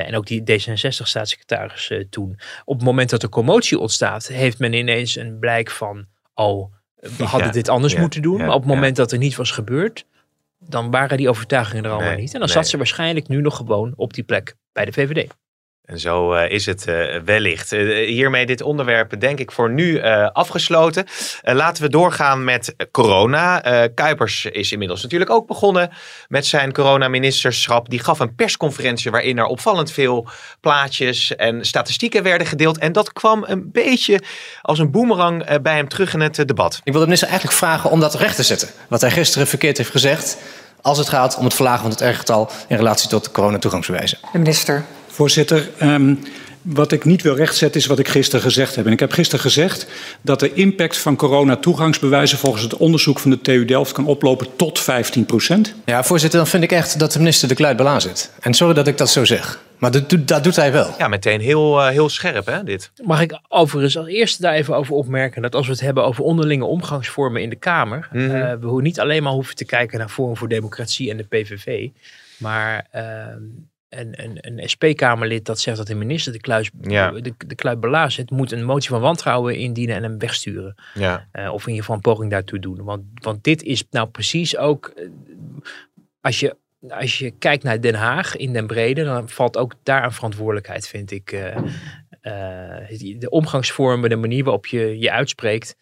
Eh, 0.00 0.08
en 0.08 0.16
ook 0.16 0.26
die 0.26 0.40
D66-staatssecretaris 0.40 1.90
eh, 1.90 2.04
toen. 2.10 2.38
Op 2.64 2.76
het 2.76 2.84
moment 2.84 3.10
dat 3.10 3.22
er 3.22 3.28
commotie 3.28 3.78
ontstaat. 3.78 4.26
heeft 4.26 4.58
men 4.58 4.72
ineens 4.72 5.16
een 5.16 5.38
blijk 5.38 5.70
van. 5.70 6.06
Oh, 6.34 6.72
we 7.16 7.24
hadden 7.24 7.46
Ja, 7.46 7.52
dit 7.52 7.68
anders 7.68 7.92
ja, 7.92 8.00
moeten 8.00 8.22
doen. 8.22 8.38
ja, 8.38 8.44
maar 8.46 8.54
op 8.54 8.62
het 8.62 8.70
moment 8.70 8.96
dat 8.96 9.12
er 9.12 9.18
niet 9.18 9.36
was 9.36 9.50
gebeurd 9.50 10.06
dan 10.58 10.90
waren 10.90 11.16
die 11.16 11.28
overtuigingen 11.28 11.84
er 11.84 11.90
allemaal 11.90 12.08
Nee, 12.10 12.18
niet. 12.20 12.32
En 12.32 12.38
dan 12.38 12.48
nee. 12.48 12.56
zat 12.56 12.68
ze 12.68 12.76
waarschijnlijk 12.76 13.28
nu 13.28 13.40
nog 13.40 13.56
gewoon 13.56 13.92
op 13.96 14.14
die 14.14 14.24
plek 14.24 14.54
bij 14.72 14.84
de 14.84 14.92
VVD. 14.92 15.34
En 15.86 16.00
zo 16.00 16.32
eh, 16.32 16.50
is 16.50 16.66
het 16.66 16.86
eh, 16.86 17.20
wellicht. 17.24 17.72
Eh, 17.72 18.06
hiermee 18.06 18.46
dit 18.46 18.62
onderwerp 18.62 19.20
denk 19.20 19.38
ik 19.38 19.52
voor 19.52 19.70
nu 19.70 19.98
eh, 19.98 20.28
afgesloten. 20.32 21.06
Laten 21.42 21.82
we 21.82 21.88
doorgaan 21.88 22.44
met 22.44 22.74
corona. 22.90 23.62
Eh, 23.62 23.88
Kuipers 23.94 24.44
is 24.44 24.72
inmiddels 24.72 25.02
natuurlijk 25.02 25.30
ook 25.30 25.46
begonnen 25.46 25.90
met 26.28 26.46
zijn 26.46 26.72
coronaministerschap. 26.72 27.90
Die 27.90 27.98
gaf 27.98 28.18
een 28.18 28.34
persconferentie 28.34 29.10
waarin 29.10 29.38
er 29.38 29.44
opvallend 29.44 29.92
veel 29.92 30.28
plaatjes 30.60 31.36
en 31.36 31.64
statistieken 31.64 32.22
werden 32.22 32.46
gedeeld. 32.46 32.78
En 32.78 32.92
dat 32.92 33.12
kwam 33.12 33.44
een 33.46 33.70
beetje 33.72 34.20
als 34.62 34.78
een 34.78 34.90
boemerang 34.90 35.60
bij 35.60 35.76
hem 35.76 35.88
terug 35.88 36.14
in 36.14 36.20
het 36.20 36.34
debat. 36.46 36.80
Ik 36.84 36.92
wil 36.92 37.00
de 37.00 37.06
minister 37.06 37.28
eigenlijk 37.28 37.58
vragen 37.58 37.90
om 37.90 38.00
dat 38.00 38.14
recht 38.14 38.36
te 38.36 38.42
zetten. 38.42 38.68
Wat 38.88 39.00
hij 39.00 39.10
gisteren 39.10 39.46
verkeerd 39.46 39.76
heeft 39.76 39.90
gezegd. 39.90 40.38
Als 40.82 40.98
het 40.98 41.08
gaat 41.08 41.36
om 41.36 41.44
het 41.44 41.54
verlagen 41.54 41.80
van 41.80 41.90
het 41.90 42.00
R-getal 42.00 42.50
in 42.68 42.76
relatie 42.76 43.08
tot 43.08 43.24
de 43.24 43.30
coronatoegangsbewijzen. 43.30 44.18
De 44.32 44.38
minister. 44.38 44.84
Voorzitter, 45.20 45.68
ehm, 45.78 46.14
wat 46.62 46.92
ik 46.92 47.04
niet 47.04 47.22
wil 47.22 47.34
rechtzetten 47.34 47.80
is 47.80 47.86
wat 47.86 47.98
ik 47.98 48.08
gisteren 48.08 48.40
gezegd 48.44 48.74
heb. 48.76 48.86
En 48.86 48.92
ik 48.92 49.00
heb 49.00 49.12
gisteren 49.12 49.40
gezegd 49.44 49.86
dat 50.22 50.40
de 50.40 50.52
impact 50.52 50.98
van 50.98 51.16
corona-toegangsbewijzen 51.16 52.38
volgens 52.38 52.62
het 52.62 52.76
onderzoek 52.76 53.18
van 53.18 53.30
de 53.30 53.40
TU 53.40 53.64
Delft 53.64 53.92
kan 53.92 54.06
oplopen 54.06 54.46
tot 54.56 54.78
15 54.78 55.26
procent. 55.26 55.74
Ja, 55.84 56.04
voorzitter, 56.04 56.38
dan 56.38 56.48
vind 56.48 56.62
ik 56.62 56.72
echt 56.72 56.98
dat 56.98 57.12
de 57.12 57.18
minister 57.18 57.48
de 57.48 57.54
kluit 57.54 57.76
belaan 57.76 58.00
zit. 58.00 58.30
En 58.40 58.54
sorry 58.54 58.74
dat 58.74 58.86
ik 58.86 58.98
dat 58.98 59.10
zo 59.10 59.24
zeg. 59.24 59.60
Maar 59.78 59.90
dat, 59.90 60.10
doet- 60.10 60.28
dat 60.28 60.44
doet 60.44 60.56
hij 60.56 60.72
wel. 60.72 60.94
Ja, 60.98 61.08
meteen 61.08 61.40
heel, 61.40 61.80
eh, 61.82 61.88
heel 61.88 62.08
scherp 62.08 62.46
hè, 62.46 62.64
dit. 62.64 62.90
Mag 63.04 63.20
ik 63.20 63.38
overigens 63.48 63.98
als 63.98 64.06
eerste 64.08 64.42
daar 64.42 64.54
even 64.54 64.76
over 64.76 64.94
opmerken 64.94 65.42
dat 65.42 65.54
als 65.54 65.66
we 65.66 65.72
het 65.72 65.80
hebben 65.80 66.04
over 66.04 66.24
onderlinge 66.24 66.64
omgangsvormen 66.64 67.42
in 67.42 67.50
de 67.50 67.56
Kamer, 67.56 68.08
Mhm. 68.12 68.30
eh, 68.34 68.52
we 68.60 68.82
niet 68.82 69.00
alleen 69.00 69.22
maar 69.22 69.32
hoeven 69.32 69.56
te 69.56 69.64
kijken 69.64 69.98
naar 69.98 70.08
Forum 70.08 70.36
voor 70.36 70.48
Democratie 70.48 71.10
en 71.10 71.16
de 71.16 71.22
PVV, 71.24 71.88
maar 72.38 72.86
ehm, 72.90 73.42
een, 74.00 74.24
een, 74.24 74.38
een 74.40 74.68
SP-Kamerlid 74.68 75.44
dat 75.44 75.60
zegt 75.60 75.76
dat 75.76 75.86
de 75.86 75.94
minister 75.94 76.32
de, 76.32 76.40
kluis, 76.40 76.70
Ja. 76.80 77.10
de, 77.10 77.34
de 77.46 77.54
kluit 77.54 77.80
belazert, 77.80 78.28
het 78.30 78.38
moet 78.38 78.52
een 78.52 78.64
motie 78.64 78.88
van 78.88 79.00
wantrouwen 79.00 79.56
indienen 79.56 79.96
en 79.96 80.02
hem 80.02 80.18
wegsturen. 80.18 80.74
Ja. 80.94 81.28
Eh, 81.32 81.52
of 81.52 81.62
in 81.62 81.68
ieder 81.68 81.80
geval 81.80 81.94
een 81.96 82.00
poging 82.12 82.30
daartoe 82.30 82.58
doen. 82.58 82.84
Want, 82.84 83.02
want 83.14 83.44
dit 83.44 83.62
is 83.62 83.84
nou 83.90 84.08
precies 84.08 84.56
ook. 84.56 84.86
eh, 84.96 85.08
Als 86.20 86.40
je, 86.40 86.56
als 86.88 87.18
je 87.18 87.30
kijkt 87.30 87.62
naar 87.62 87.80
Den 87.80 87.94
Haag 87.94 88.36
in 88.36 88.52
Den 88.52 88.66
Brede, 88.66 89.04
dan 89.04 89.28
valt 89.28 89.56
ook 89.56 89.74
daar 89.82 90.04
een 90.04 90.12
verantwoordelijkheid, 90.12 90.88
vind 90.88 91.10
ik. 91.10 91.32
eh, 91.32 91.56
de 93.18 93.26
omgangsvormen, 93.30 94.10
de 94.10 94.16
manier 94.16 94.44
waarop 94.44 94.66
je 94.66 94.98
je 94.98 95.12
uitspreekt. 95.12 95.76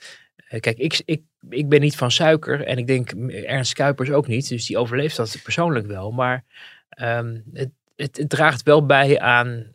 Kijk, 0.61 0.79
ik, 0.79 1.03
ik, 1.05 1.23
ik 1.51 1.69
ben 1.69 1.81
niet 1.81 1.97
van 1.97 2.11
suiker 2.11 2.65
en 2.65 2.79
ik 2.79 2.87
denk 2.87 3.11
Ernst 3.29 3.73
Kuipers 3.73 4.11
ook 4.11 4.27
niet. 4.27 4.49
Dus 4.49 4.67
die 4.67 4.79
overleeft 4.79 5.17
dat 5.17 5.39
persoonlijk 5.43 5.87
wel. 5.87 6.11
Maar 6.11 6.45
ehm, 6.89 7.39
het, 7.53 7.71
het, 7.97 8.25
draagt 8.29 8.63
wel 8.63 8.87
bij 8.87 9.21
aan. 9.21 9.74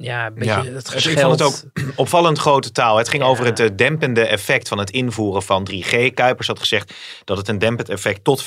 Ja, 0.00 0.26
een 0.26 0.34
beetje 0.34 0.50
Ja, 0.50 0.80
dus 0.92 1.06
ik 1.06 1.18
vond 1.18 1.38
het 1.40 1.42
ook 1.42 1.62
opvallend 1.96 2.38
grote 2.38 2.72
taal. 2.72 2.96
Het 2.96 3.08
ging 3.08 3.22
over 3.22 3.44
het 3.44 3.60
eh, 3.60 3.68
dempende 3.76 4.26
effect 4.26 4.68
van 4.68 4.78
het 4.78 4.90
invoeren 4.90 5.42
van 5.42 5.68
3G. 5.72 6.14
Kuipers 6.14 6.46
had 6.46 6.58
gezegd 6.58 6.94
dat 7.24 7.36
het 7.36 7.48
een 7.48 7.58
dempend 7.58 7.88
effect 7.88 8.24
tot 8.24 8.44
15% 8.44 8.46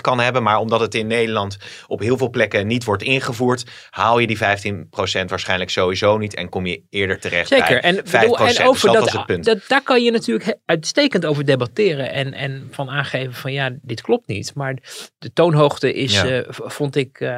kan 0.00 0.20
hebben. 0.20 0.42
Maar 0.42 0.58
omdat 0.58 0.80
het 0.80 0.94
in 0.94 1.06
Nederland 1.06 1.56
op 1.86 2.00
heel 2.00 2.16
veel 2.16 2.30
plekken 2.30 2.66
niet 2.66 2.84
wordt 2.84 3.02
ingevoerd, 3.02 3.64
haal 3.90 4.18
je 4.18 4.26
die 4.26 4.38
15% 4.38 5.24
waarschijnlijk 5.26 5.70
sowieso 5.70 6.18
niet 6.18 6.34
en 6.34 6.48
kom 6.48 6.66
je 6.66 6.82
eerder 6.90 7.20
terecht 7.20 7.48
Zeker. 7.48 7.80
bij 7.80 7.80
En, 7.80 7.96
5%. 7.96 8.02
bedoel, 8.10 8.38
en 8.38 8.46
Dus 8.46 8.60
over 8.60 8.86
dat 8.86 8.94
dat, 8.94 9.04
was 9.04 9.12
het 9.12 9.26
punt. 9.26 9.44
dat, 9.44 9.58
daar 9.68 9.82
kan 9.82 10.02
je 10.02 10.10
natuurlijk 10.10 10.56
uitstekend 10.64 11.26
over 11.26 11.44
debatteren 11.44 12.12
en, 12.12 12.32
en 12.32 12.68
van 12.70 12.90
aangeven 12.90 13.34
van 13.34 13.52
ja, 13.52 13.70
dit 13.82 14.00
klopt 14.00 14.26
niet. 14.26 14.54
Maar 14.54 14.76
de 15.18 15.32
toonhoogte 15.32 15.92
is, 15.92 16.12
Ja. 16.22 16.26
eh, 16.28 16.42
vond, 16.48 16.96
ik, 16.96 17.20
eh, 17.20 17.28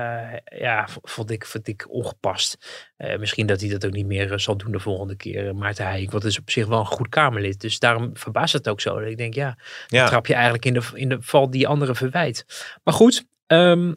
ja, 0.59 0.89
vond, 1.03 1.31
ik, 1.31 1.47
vond 1.47 1.69
ik 1.69 1.87
ongepast. 1.89 2.57
Eh, 2.97 3.19
misschien 3.19 3.47
dat 3.47 3.61
hij 3.61 3.71
dat 3.71 3.87
ook 3.87 3.93
niet 3.93 4.07
meer 4.07 4.33
eh, 4.33 4.39
zal 4.39 4.57
doen 4.57 4.73
de 4.73 4.79
volgende 4.81 5.17
keer, 5.17 5.47
eh, 5.49 5.55
Maarten 5.55 5.85
Heijink. 5.87 6.11
Want 6.11 6.23
het 6.23 6.33
is 6.33 6.39
op 6.39 6.51
zich 6.51 6.67
wel 6.67 6.79
een 6.79 6.87
goed 6.87 7.09
Kamerlid. 7.09 7.61
Dus 7.61 7.79
daarom 7.79 8.11
verbaast 8.17 8.53
het 8.53 8.69
ook 8.69 8.81
zo. 8.81 8.99
Dat 9.01 9.09
ik 9.09 9.17
denk, 9.17 9.35
ja, 9.35 9.59
Ja. 9.87 10.07
trap 10.07 10.27
je 10.27 10.35
eigenlijk 10.35 10.65
in 10.65 10.75
de, 10.75 10.83
in 10.95 11.09
de 11.09 11.17
val 11.21 11.51
die 11.51 11.69
anderen 11.69 11.97
verwijt. 11.97 12.45
Maar 12.85 12.95
goed, 12.95 13.25
ehm, 13.47 13.93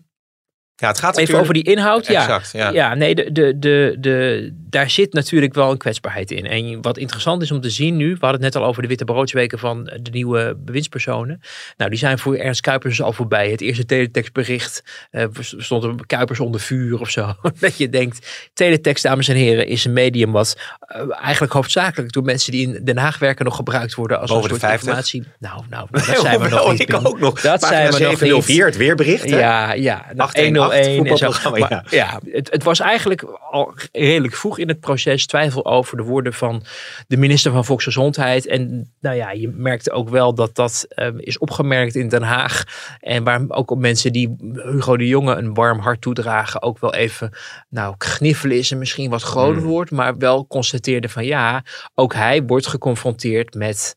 Ja, 0.80 0.88
het 0.88 1.00
gaat 1.00 1.18
Even 1.18 1.39
over 1.39 1.54
die 1.54 1.63
inhoud. 1.63 2.08
Ja, 2.08 2.22
Exact, 2.22 2.52
ja. 2.52 2.70
ja. 2.70 2.96
nee, 2.96 3.15
de, 3.15 3.32
de, 3.32 3.60
de, 3.60 3.96
de, 4.00 4.50
daar 4.70 4.89
zit 4.89 5.13
natuurlijk 5.13 5.54
wel 5.54 5.72
een 5.72 5.78
kwetsbaarheid 5.78 6.32
in. 6.32 6.46
En 6.46 6.82
wat 6.82 6.98
interessant 6.98 7.42
is 7.42 7.52
om 7.52 7.62
te 7.62 7.70
zien 7.70 7.96
nu, 7.98 8.06
we 8.06 8.18
hadden 8.20 8.44
het 8.44 8.54
net 8.54 8.63
al 8.63 8.70
over 8.70 8.82
de 8.82 8.88
witte 8.88 9.04
broodsweken 9.06 9.60
van 9.60 9.84
de 9.84 10.10
nieuwe 10.12 10.58
bewindspersonen. 10.58 11.42
Nou, 11.78 11.89
die 11.89 12.00
zijn 12.00 12.20
voor 12.20 12.36
Ernst 12.36 12.62
Kuipers 12.62 12.98
dus 12.98 13.06
al 13.06 13.13
voorbij. 13.13 13.52
Het 13.52 13.62
eerste 13.62 13.86
teletextbericht 13.86 14.84
eh, 15.12 15.26
stond 15.39 15.84
er 15.84 15.96
Kuipers 16.06 16.39
onder 16.39 16.62
vuur 16.62 17.00
of 17.00 17.10
zo. 17.10 17.34
Dat 17.60 17.78
je 17.78 17.89
denkt, 17.89 18.50
teletext, 18.54 19.04
dames 19.04 19.28
en 19.28 19.36
heren, 19.36 19.68
is 19.68 19.86
een 19.86 19.94
medium 19.94 20.32
wat 20.32 20.58
eh, 20.80 21.02
eigenlijk 21.22 21.54
hoofdzakelijk 21.54 22.12
door 22.12 22.24
mensen 22.24 22.52
die 22.52 22.68
in 22.68 22.86
Den 22.86 22.98
Haag 22.98 23.20
werken 23.20 23.46
nog 23.46 23.56
gebruikt 23.56 23.96
worden 23.96 24.20
als 24.20 24.30
Boven 24.32 24.50
een 24.50 24.56
de 24.56 24.60
soort 24.60 24.72
50? 24.72 24.88
informatie. 24.88 25.24
Nou, 25.39 25.63
nou, 25.70 25.88
dat 25.92 26.04
zijn 26.22 26.39
we 26.39 26.50
nog 26.50 26.72
niet. 26.72 26.80
ik 26.80 26.94
ook 26.94 27.20
nog. 27.20 27.42
Dat 27.42 27.60
Pagina 27.60 27.92
zijn 27.92 27.92
we 27.92 28.00
nog 28.00 28.10
niet. 28.10 28.20
704, 28.20 28.65
het 28.65 28.78
weerbericht. 28.78 29.30
hè? 29.30 29.38
Ja, 29.39 29.74
ja. 29.74 30.06
Nou, 30.15 30.30
818, 30.30 30.68
Voetbal 30.68 30.68
1 30.73 31.05
en 31.05 31.17
zo. 31.17 31.32
voetbalprogramma, 31.32 31.67
Maar, 31.69 31.88
ja, 31.89 32.19
het, 32.32 32.51
het 32.51 32.63
was 32.63 32.79
eigenlijk 32.79 33.23
al 33.51 33.73
redelijk 33.91 34.36
vroeg 34.36 34.58
in 34.58 34.67
het 34.67 34.79
proces 34.79 35.25
twijfel 35.25 35.65
over 35.65 35.97
de 35.97 36.03
woorden 36.03 36.34
van 36.34 36.63
de 37.08 37.17
minister 37.17 37.51
van 37.51 37.65
Volksgezondheid. 37.65 38.47
En 38.47 38.91
nou 38.99 39.15
ja, 39.15 39.32
je 39.32 39.47
merkte 39.47 39.91
ook 39.91 40.10
wel 40.10 40.34
dat 40.34 40.55
dat 40.55 40.86
eh, 40.89 41.08
is 41.17 41.38
opgemerkt 41.38 41.95
in 41.95 42.10
Den 42.10 42.23
Haag. 42.23 42.63
En 42.99 43.23
waar 43.23 43.41
ook 43.47 43.71
op 43.71 43.79
mensen 43.79 44.13
die 44.13 44.36
Hugo 44.53 44.97
de 44.97 45.08
Jonge 45.08 45.36
een 45.36 45.53
warm 45.53 45.79
hart 45.79 46.01
toedragen, 46.01 46.62
ook 46.62 46.79
wel 46.79 46.93
even, 46.93 47.32
nou, 47.69 47.95
gniffelen 47.97 48.58
is 48.58 48.71
een 48.71 48.77
misschien 48.77 49.10
wat 49.10 49.21
groter 49.21 49.58
Hmm. 49.60 49.67
woord, 49.69 49.91
maar 49.91 50.17
wel 50.17 50.47
constateerde 50.47 51.10
van 51.10 51.25
ja, 51.25 51.63
ook 51.95 52.13
hij 52.13 52.43
wordt 52.43 52.67
geconfronteerd 52.67 53.53
met 53.53 53.95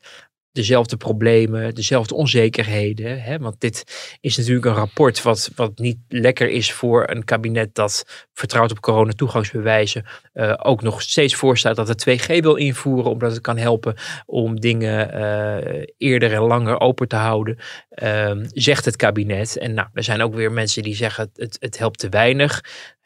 dezelfde 0.52 0.96
problemen, 0.96 1.74
dezelfde 1.74 2.14
onzekerheden. 2.14 3.22
Hè? 3.22 3.38
Want 3.38 3.60
dit 3.60 3.84
is 4.20 4.36
natuurlijk 4.36 4.66
een 4.66 4.74
rapport 4.74 5.22
wat, 5.22 5.50
wat 5.54 5.78
niet 5.78 5.98
lekker 6.08 6.48
is 6.48 6.72
voor 6.72 7.10
een 7.10 7.24
kabinet 7.24 7.74
dat 7.74 8.04
vertrouwt 8.32 8.70
op 8.70 8.80
coronatoegangsbewijzen. 8.80 10.04
eh 10.32 10.54
ook 10.62 10.82
nog 10.82 11.02
steeds 11.02 11.34
voorstaat 11.34 11.76
dat 11.76 11.88
het 11.88 12.00
2G 12.08 12.26
wil 12.26 12.54
invoeren, 12.54 13.10
omdat 13.10 13.32
het 13.32 13.40
kan 13.40 13.56
helpen 13.56 13.94
om 14.26 14.60
dingen 14.60 15.12
eh, 15.12 15.86
eerder 15.98 16.32
en 16.32 16.42
langer 16.42 16.80
open 16.80 17.08
te 17.08 17.16
houden. 17.16 17.58
Ehm, 17.88 18.46
zegt 18.48 18.84
het 18.84 18.96
kabinet. 18.96 19.56
En 19.56 19.74
nou, 19.74 19.88
er 19.92 20.02
zijn 20.02 20.22
ook 20.22 20.34
weer 20.34 20.52
mensen 20.52 20.82
die 20.82 20.94
zeggen 20.94 21.30
het, 21.34 21.56
het 21.60 21.78
helpt 21.78 21.98
te 21.98 22.08
weinig. 22.08 22.60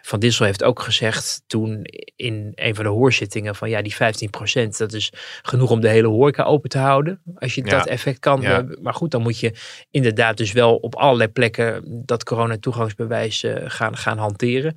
Van 0.07 0.19
Dissel 0.21 0.45
heeft 0.45 0.63
ook 0.65 0.81
gezegd 0.81 1.43
toen 1.47 1.85
in 2.17 2.53
een 2.55 2.75
van 2.75 2.85
de 2.85 2.91
hoorzittingen 2.91 3.55
van 3.55 3.71
ja, 3.71 3.83
die 3.83 3.95
15% 3.95 4.69
dat 4.77 4.93
is 4.93 5.13
genoeg 5.43 5.71
om 5.71 5.81
de 5.81 5.89
hele 5.89 6.09
horeca 6.09 6.43
open 6.43 6.71
te 6.71 6.79
houden. 6.79 7.21
Als 7.35 7.55
je 7.55 7.65
Ja. 7.65 7.71
dat 7.71 7.87
effect 7.87 8.19
kan. 8.19 8.41
Ja. 8.41 8.67
Maar 8.83 8.95
goed, 8.95 9.11
dan 9.11 9.23
moet 9.23 9.41
je 9.41 9.53
inderdaad 9.91 10.37
dus 10.37 10.53
wel 10.53 10.77
op 10.77 10.95
allerlei 10.95 11.29
plekken 11.31 11.83
dat 12.05 12.25
coronatoegangsbewijs 12.25 13.43
eh, 13.43 13.55
gaan, 13.67 13.97
gaan 13.97 14.19
hanteren. 14.19 14.75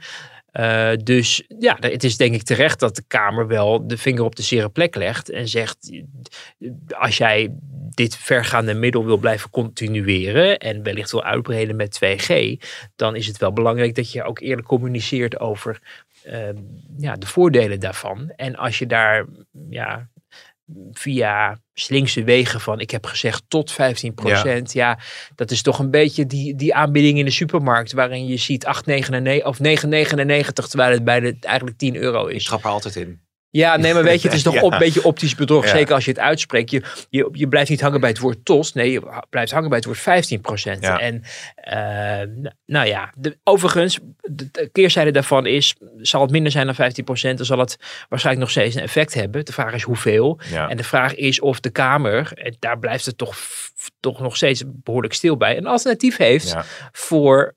Eh, 0.52 0.92
dus 1.04 1.44
ja, 1.60 1.78
het 1.80 2.04
is 2.04 2.18
denk 2.18 2.34
ik 2.34 2.44
terecht 2.44 2.80
dat 2.80 2.96
de 2.96 3.04
Kamer 3.08 3.48
wel 3.48 3.88
de 3.88 3.98
vinger 3.98 4.24
op 4.24 4.36
de 4.36 4.44
zere 4.44 4.70
plek 4.70 4.96
legt 4.96 5.30
en 5.30 5.48
zegt: 5.48 5.92
als 6.88 7.18
jij 7.18 7.50
dit 7.90 8.16
vergaande 8.16 8.74
middel 8.74 9.06
wil 9.06 9.18
blijven 9.18 9.50
continueren 9.50 10.58
en 10.58 10.84
wellicht 10.84 11.12
wil 11.12 11.24
uitbreiden 11.24 11.76
met 11.76 12.00
2G, 12.04 12.58
dan 12.96 13.16
is 13.16 13.28
het 13.28 13.38
wel 13.38 13.54
belangrijk 13.54 13.96
dat 13.96 14.12
je 14.12 14.24
ook 14.24 14.40
eerlijk 14.40 14.68
communiceert 14.68 15.40
over 15.40 15.80
eh, 16.24 16.50
ja, 16.98 17.16
de 17.16 17.28
voordelen 17.28 17.80
daarvan. 17.80 18.30
En 18.36 18.56
als 18.56 18.80
je 18.80 18.86
daar 18.86 19.26
ja, 19.70 20.10
via 20.92 21.60
slinkse 21.74 22.24
wegen 22.24 22.62
van, 22.62 22.80
ik 22.80 22.92
heb 22.92 23.06
gezegd 23.06 23.44
tot 23.48 23.72
15% 23.72 23.76
ja. 24.64 25.00
dat 25.36 25.52
is 25.52 25.62
toch 25.62 25.80
een 25.80 25.92
beetje 25.92 26.26
die, 26.26 26.56
die 26.56 26.76
aanbieding 26.76 27.18
in 27.18 27.26
de 27.26 27.32
supermarkt, 27.32 27.92
waarin 27.92 28.28
je 28.28 28.38
ziet 28.38 28.66
8,99 28.66 29.46
of 29.46 29.58
9,99, 29.58 29.68
terwijl 30.54 30.92
het 30.92 31.04
bij 31.04 31.20
de 31.20 31.38
eigenlijk 31.40 31.78
10 31.78 31.96
euro 31.96 32.26
is. 32.26 32.42
Ik 32.42 32.48
trap 32.48 32.64
er 32.64 32.70
altijd 32.70 32.96
in. 32.96 33.20
Ja, 33.52 33.78
nee, 33.78 33.94
maar 33.94 34.04
weet 34.04 34.22
je, 34.22 34.28
het 34.28 34.38
is 34.38 34.44
toch 34.50 34.54
Ja. 34.54 34.62
op, 34.62 34.72
een 34.72 34.78
beetje 34.78 35.04
optisch 35.04 35.36
bedrog. 35.36 35.66
Ja. 35.66 35.70
Zeker 35.70 35.94
als 35.94 36.06
je 36.06 36.12
het 36.12 36.20
uitspreekt. 36.20 36.72
Je, 36.72 36.84
je, 37.10 37.30
je 37.32 37.48
blijft 37.48 37.70
niet 37.70 37.82
hangen 37.82 38.00
bij 38.00 38.10
het 38.10 38.20
woord 38.20 38.46
tos. 38.46 38.74
Nee, 38.74 38.92
je 38.92 39.22
blijft 39.30 39.52
hangen 39.52 39.70
bij 39.70 39.78
het 39.78 39.88
woord 39.88 40.00
15 40.00 40.42
Ja. 40.80 41.00
En 41.00 41.24
eh, 41.56 42.48
nou 42.66 42.88
ja, 42.88 43.14
de, 43.18 43.38
overigens, 43.44 44.00
de, 44.22 44.50
de 44.52 44.70
keerzijde 44.72 45.12
daarvan 45.12 45.46
is, 45.46 45.76
zal 45.98 46.22
het 46.22 46.32
minder 46.32 46.52
zijn 46.52 46.66
dan 46.66 46.76
15% 46.76 47.36
dan 47.36 47.46
zal 47.46 47.60
het 47.60 47.78
waarschijnlijk 48.10 48.46
nog 48.46 48.50
steeds 48.50 48.76
een 48.76 48.82
effect 48.82 49.14
hebben. 49.14 49.46
De 49.46 49.54
vraag 49.54 49.74
is 49.74 49.84
hoeveel. 49.84 50.40
En 50.70 50.78
de 50.78 50.84
vraag 50.84 51.16
is 51.16 51.40
of 51.40 51.60
de 51.60 51.70
Kamer, 51.70 52.32
en 52.34 52.56
daar 52.60 52.80
blijft 52.80 53.06
het 53.06 53.18
toch, 53.18 53.38
toch 54.00 54.20
nog 54.20 54.36
steeds 54.36 54.64
behoorlijk 54.66 55.14
stil 55.14 55.38
bij, 55.38 55.58
een 55.58 55.68
alternatief 55.68 56.18
heeft 56.18 56.56
voor 56.92 57.56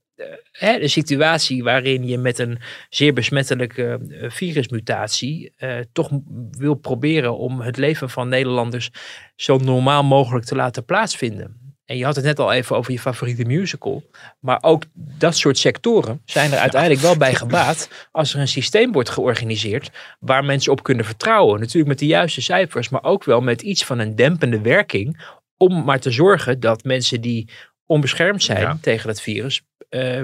hè, 0.52 0.78
de 0.78 0.88
situatie 0.88 1.62
waarin 1.62 2.06
je 2.06 2.18
met 2.18 2.38
een 2.38 2.58
zeer 2.88 3.12
besmettelijke 3.12 4.00
eh, 4.10 4.30
virusmutatie 4.30 5.52
eh, 5.56 5.78
toch 5.92 6.10
wil 6.50 6.74
proberen 6.74 7.36
om 7.38 7.60
het 7.60 7.76
leven 7.76 8.10
van 8.10 8.28
Nederlanders 8.28 8.90
zo 9.36 9.58
normaal 9.58 10.04
mogelijk 10.04 10.44
te 10.44 10.54
laten 10.54 10.84
plaatsvinden. 10.84 11.60
En 11.84 11.96
je 11.96 12.04
had 12.04 12.16
het 12.16 12.24
net 12.24 12.38
al 12.38 12.52
even 12.52 12.76
over 12.76 12.92
je 12.92 12.98
favoriete 12.98 13.44
musical. 13.44 14.02
Maar 14.40 14.58
ook 14.60 14.82
dat 14.94 15.36
soort 15.36 15.58
sectoren 15.58 16.22
zijn 16.24 16.52
er 16.52 16.58
uiteindelijk 16.58 17.00
wel 17.00 17.16
bij 17.16 17.34
gebaat 17.34 18.08
als 18.12 18.34
er 18.34 18.40
een 18.40 18.48
systeem 18.48 18.92
wordt 18.92 19.10
georganiseerd 19.10 19.90
waar 20.20 20.44
mensen 20.44 20.72
op 20.72 20.82
kunnen 20.82 21.04
vertrouwen. 21.04 21.60
Natuurlijk 21.60 21.88
met 21.88 21.98
de 21.98 22.06
juiste 22.06 22.42
cijfers, 22.42 22.88
maar 22.88 23.04
ook 23.04 23.24
wel 23.24 23.40
met 23.40 23.62
iets 23.62 23.84
van 23.84 23.98
een 23.98 24.16
dempende 24.16 24.60
werking. 24.60 25.24
Om 25.56 25.84
maar 25.84 26.00
te 26.00 26.10
zorgen 26.10 26.60
dat 26.60 26.84
mensen 26.84 27.20
die 27.20 27.48
onbeschermd 27.86 28.42
zijn 28.42 28.60
Ja. 28.60 28.78
tegen 28.80 29.08
het 29.08 29.20
virus, 29.20 29.62
eh, 29.92 30.22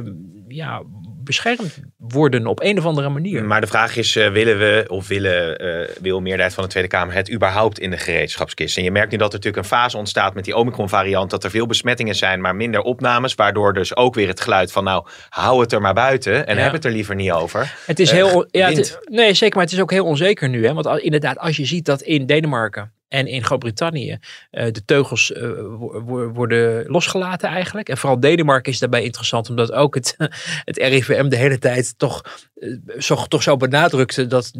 ja, 0.48 0.83
beschermd 1.24 1.78
worden 1.96 2.46
op 2.46 2.62
een 2.62 2.78
of 2.78 2.85
andere 2.85 3.09
manier. 3.09 3.44
Maar 3.44 3.61
de 3.61 3.66
vraag 3.66 3.96
is, 3.96 4.16
eh, 4.16 4.31
willen 4.31 4.59
we 4.59 4.85
of 4.88 5.09
willen, 5.09 5.59
eh, 5.59 5.96
wil 6.00 6.20
meerderheid 6.20 6.54
van 6.54 6.64
de 6.64 6.70
Tweede 6.70 6.88
Kamer 6.88 7.14
het 7.14 7.33
überhaupt 7.33 7.78
in 7.78 7.90
de 7.90 7.96
gereedschapskist? 7.96 8.76
En 8.76 8.83
je 8.85 8.90
merkt 8.90 9.11
nu 9.11 9.18
dat 9.18 9.28
er 9.28 9.35
natuurlijk 9.35 9.62
een 9.62 9.76
fase 9.78 9.96
ontstaat 9.96 10.35
met 10.35 10.44
die 10.44 10.57
Omicron 10.57 10.88
variant, 10.88 11.31
dat 11.31 11.44
er 11.44 11.50
veel 11.50 11.66
besmettingen 11.66 12.14
zijn, 12.14 12.40
maar 12.40 12.57
minder 12.57 12.81
opnames, 12.81 13.35
waardoor 13.35 13.72
dus 13.72 13.96
ook 13.96 14.14
weer 14.14 14.28
het 14.28 14.40
geluid 14.40 14.72
van 14.72 14.85
nou, 14.85 15.07
hou 15.28 15.61
het 15.61 15.72
er 15.72 15.81
maar 15.81 15.94
buiten 15.94 16.46
en 16.46 16.57
Ja. 16.57 16.62
heb 16.62 16.72
het 16.72 16.85
er 16.85 16.90
liever 16.90 17.14
niet 17.14 17.33
over. 17.33 17.74
Het 17.87 17.98
is 17.98 18.11
eh, 18.11 18.16
heel. 18.16 18.46
Ja, 18.50 18.68
het 18.68 18.98
nee, 19.04 19.35
zeker. 19.35 19.57
Maar 19.57 19.64
het 19.64 19.74
is 19.74 19.81
ook 19.81 19.90
heel 19.90 20.04
onzeker 20.07 20.48
nu. 20.48 20.66
Hè? 20.66 20.74
Want 20.74 21.02
inderdaad, 21.02 21.38
als 21.38 21.57
je 21.57 21.64
ziet 21.64 21.85
dat 21.85 22.02
in 22.02 22.26
Denemarken 22.26 22.92
en 23.08 23.26
in 23.26 23.44
Groot-Brittannië 23.44 24.18
eh, 24.50 24.72
de 24.72 24.84
teugels 24.84 25.32
eh, 25.32 25.42
wo- 25.52 26.02
wo- 26.02 26.28
worden 26.28 26.86
losgelaten 26.86 27.48
eigenlijk. 27.48 27.88
En 27.88 27.98
vooral 27.98 28.20
Denemarken 28.20 28.72
is 28.72 28.78
daarbij 28.78 29.02
interessant, 29.02 29.50
omdat 29.50 29.72
ook 29.72 29.94
het, 29.94 30.14
het 30.64 30.76
RIVM 30.76 31.28
de 31.28 31.36
hele 31.36 31.58
tijd 31.58 31.98
toch, 31.98 32.22
eh, 32.54 32.68
zo, 32.98 33.24
toch 33.28 33.42
zo 33.42 33.56
benadrukte 33.56 34.26
dat. 34.26 34.52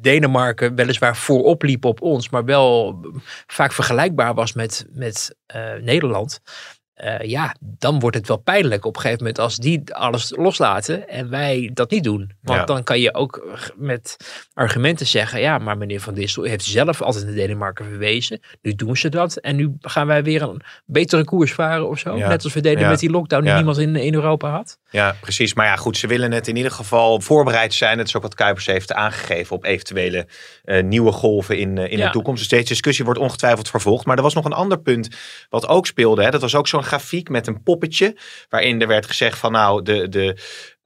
Denemarken 0.00 0.74
weliswaar 0.74 1.16
voorop 1.16 1.62
liep 1.62 1.84
op 1.84 2.02
ons, 2.02 2.28
maar 2.28 2.44
wel 2.44 3.00
vaak 3.46 3.72
vergelijkbaar 3.72 4.34
was 4.34 4.52
met, 4.52 4.86
met 4.92 5.36
Nederland. 5.80 6.40
Eh, 6.96 7.20
ja, 7.20 7.54
dan 7.60 7.98
wordt 7.98 8.16
het 8.16 8.28
wel 8.28 8.36
pijnlijk 8.36 8.84
op 8.84 8.94
een 8.94 9.00
gegeven 9.00 9.22
moment 9.24 9.42
als 9.42 9.56
die 9.56 9.94
alles 9.94 10.32
loslaten 10.36 11.08
en 11.08 11.30
wij 11.30 11.70
dat 11.74 11.90
niet 11.90 12.04
doen. 12.04 12.30
Want 12.42 12.58
Ja. 12.58 12.64
dan 12.64 12.82
kan 12.84 13.00
je 13.00 13.14
ook 13.14 13.58
met 13.76 14.16
argumenten 14.54 15.06
zeggen, 15.06 15.40
ja, 15.40 15.58
maar 15.58 15.76
meneer 15.78 16.00
Van 16.00 16.14
Dissel 16.14 16.42
heeft 16.42 16.64
zelf 16.64 17.02
altijd 17.02 17.24
naar 17.24 17.34
Denemarken 17.34 17.84
verwezen. 17.84 18.40
Nu 18.62 18.74
doen 18.74 18.96
ze 18.96 19.08
dat 19.08 19.36
en 19.36 19.56
nu 19.56 19.76
gaan 19.80 20.06
wij 20.06 20.22
weer 20.22 20.42
een 20.42 20.60
betere 20.86 21.24
koers 21.24 21.52
varen 21.52 21.88
of 21.88 21.98
zo. 21.98 22.16
Ja. 22.16 22.28
Net 22.28 22.44
als 22.44 22.52
we 22.52 22.60
deden 22.60 22.80
Ja. 22.82 22.88
met 22.88 22.98
die 22.98 23.10
lockdown 23.10 23.44
die 23.44 23.52
niemand 23.52 23.78
in, 23.78 23.96
in 23.96 24.14
Europa 24.14 24.50
had. 24.50 24.78
Ja, 24.90 25.16
precies. 25.20 25.54
Maar 25.54 25.66
ja, 25.66 25.76
goed, 25.76 25.96
ze 25.96 26.06
willen 26.06 26.32
het 26.32 26.48
in 26.48 26.56
ieder 26.56 26.72
geval 26.72 27.20
voorbereid 27.20 27.74
zijn. 27.74 27.96
Dat 27.96 28.06
is 28.06 28.16
ook 28.16 28.22
wat 28.22 28.34
Kuipers 28.34 28.66
heeft 28.66 28.92
aangegeven 28.92 29.56
op 29.56 29.64
eventuele 29.64 30.26
eh, 30.64 30.82
nieuwe 30.82 31.12
golven 31.12 31.58
in, 31.58 31.78
eh, 31.78 31.92
in 31.92 31.98
de 31.98 32.10
toekomst. 32.10 32.38
Dus 32.40 32.48
deze 32.48 32.68
discussie 32.68 33.04
wordt 33.04 33.20
ongetwijfeld 33.20 33.68
vervolgd. 33.70 34.06
Maar 34.06 34.16
er 34.16 34.22
was 34.22 34.34
nog 34.34 34.44
een 34.44 34.52
ander 34.52 34.78
punt 34.78 35.08
wat 35.48 35.68
ook 35.68 35.86
speelde. 35.86 36.22
Hè. 36.22 36.30
Dat 36.30 36.40
was 36.40 36.54
ook 36.54 36.68
zo'n 36.68 36.84
grafiek 36.86 37.28
met 37.28 37.46
een 37.46 37.62
poppetje. 37.62 38.16
Waarin 38.48 38.80
er 38.80 38.86
werd 38.86 39.06
gezegd 39.06 39.38
van 39.38 39.52
nou, 39.52 39.82
de, 39.82 40.08
de 40.08 40.36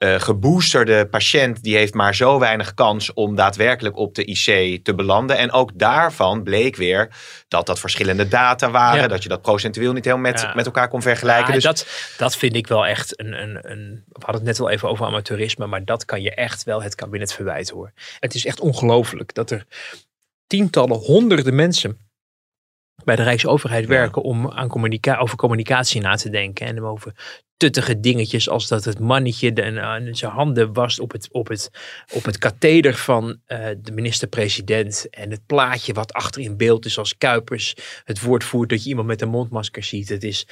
eh, 0.01 0.21
geboosterde 0.21 1.07
patiënt 1.09 1.63
die 1.63 1.77
heeft 1.77 1.95
maar 1.95 2.15
zo 2.15 2.39
weinig 2.39 2.75
kans 2.75 3.13
om 3.13 3.35
daadwerkelijk 3.35 3.97
op 3.97 4.15
de 4.15 4.25
IC 4.25 4.85
te 4.85 4.95
belanden. 4.95 5.37
En 5.37 5.53
ook 5.53 5.71
daarvan 5.75 6.43
bleek 6.43 6.77
weer 6.77 7.09
dat 7.49 7.67
dat 7.67 7.81
verschillende 7.81 8.29
data 8.29 8.71
waren. 8.71 9.01
Ja. 9.01 9.09
Dat 9.09 9.23
je 9.23 9.29
dat 9.29 9.43
procentueel 9.43 9.93
niet 9.93 10.05
helemaal 10.05 10.31
met, 10.33 10.41
Ja. 10.41 10.53
met 10.55 10.67
elkaar 10.67 10.89
kon 10.89 11.03
vergelijken. 11.03 11.47
Ja, 11.47 11.53
dus 11.53 11.63
dat, 11.63 11.87
dat 12.17 12.37
vind 12.37 12.55
ik 12.57 12.67
wel 12.67 12.87
echt 12.87 13.21
een, 13.21 13.43
een, 13.43 13.71
een. 13.71 14.05
We 14.07 14.21
hadden 14.25 14.35
het 14.35 14.45
net 14.45 14.61
al 14.61 14.71
even 14.71 14.89
over 14.89 15.07
amateurisme, 15.07 15.67
maar 15.67 15.85
dat 15.85 16.05
kan 16.05 16.23
je 16.23 16.35
echt 16.35 16.65
wel 16.65 16.83
het 16.83 16.95
kabinet 16.95 17.33
verwijten 17.33 17.75
hoor. 17.77 17.93
Het 18.19 18.35
is 18.35 18.47
echt 18.47 18.61
ongelooflijk 18.61 19.35
dat 19.35 19.51
er 19.51 19.67
tientallen, 20.47 20.97
honderden 20.97 21.55
mensen 21.55 22.10
bij 23.05 23.17
de 23.17 23.23
Rijksoverheid 23.23 23.87
werken 23.87 24.23
om 24.23 24.51
aan 24.51 24.69
over 25.19 25.37
communicatie 25.37 26.01
na 26.01 26.15
te 26.15 26.31
denken. 26.31 26.67
En 26.67 26.83
over 26.83 27.13
tuttige 27.61 28.01
dingetjes 28.01 28.49
als 28.49 28.69
dat 28.69 28.85
het 28.85 28.99
mannetje 28.99 29.53
de, 29.53 29.63
en 29.63 30.17
zijn 30.17 30.33
handen 30.33 30.73
wast 30.73 31.01
op 31.01 31.13
het, 31.13 31.29
op 31.33 31.49
het, 31.49 31.71
op 32.13 32.25
het 32.25 32.39
katheder 32.39 32.95
van 32.95 33.39
eh, 33.47 33.67
de 33.79 33.93
minister-president. 33.93 35.07
En 35.11 35.31
het 35.31 35.47
plaatje 35.47 35.93
wat 35.93 36.13
achter 36.13 36.43
in 36.43 36.57
beeld 36.57 36.85
is 36.85 36.99
als 36.99 37.19
Kuipers 37.19 37.75
het 38.05 38.23
woord 38.23 38.45
voert 38.45 38.69
dat 38.69 38.83
je 38.83 38.89
iemand 38.89 39.07
met 39.07 39.23
een 39.23 39.29
mondmasker 39.29 39.83
ziet. 39.83 40.09
Het 40.09 40.25
is, 40.25 40.47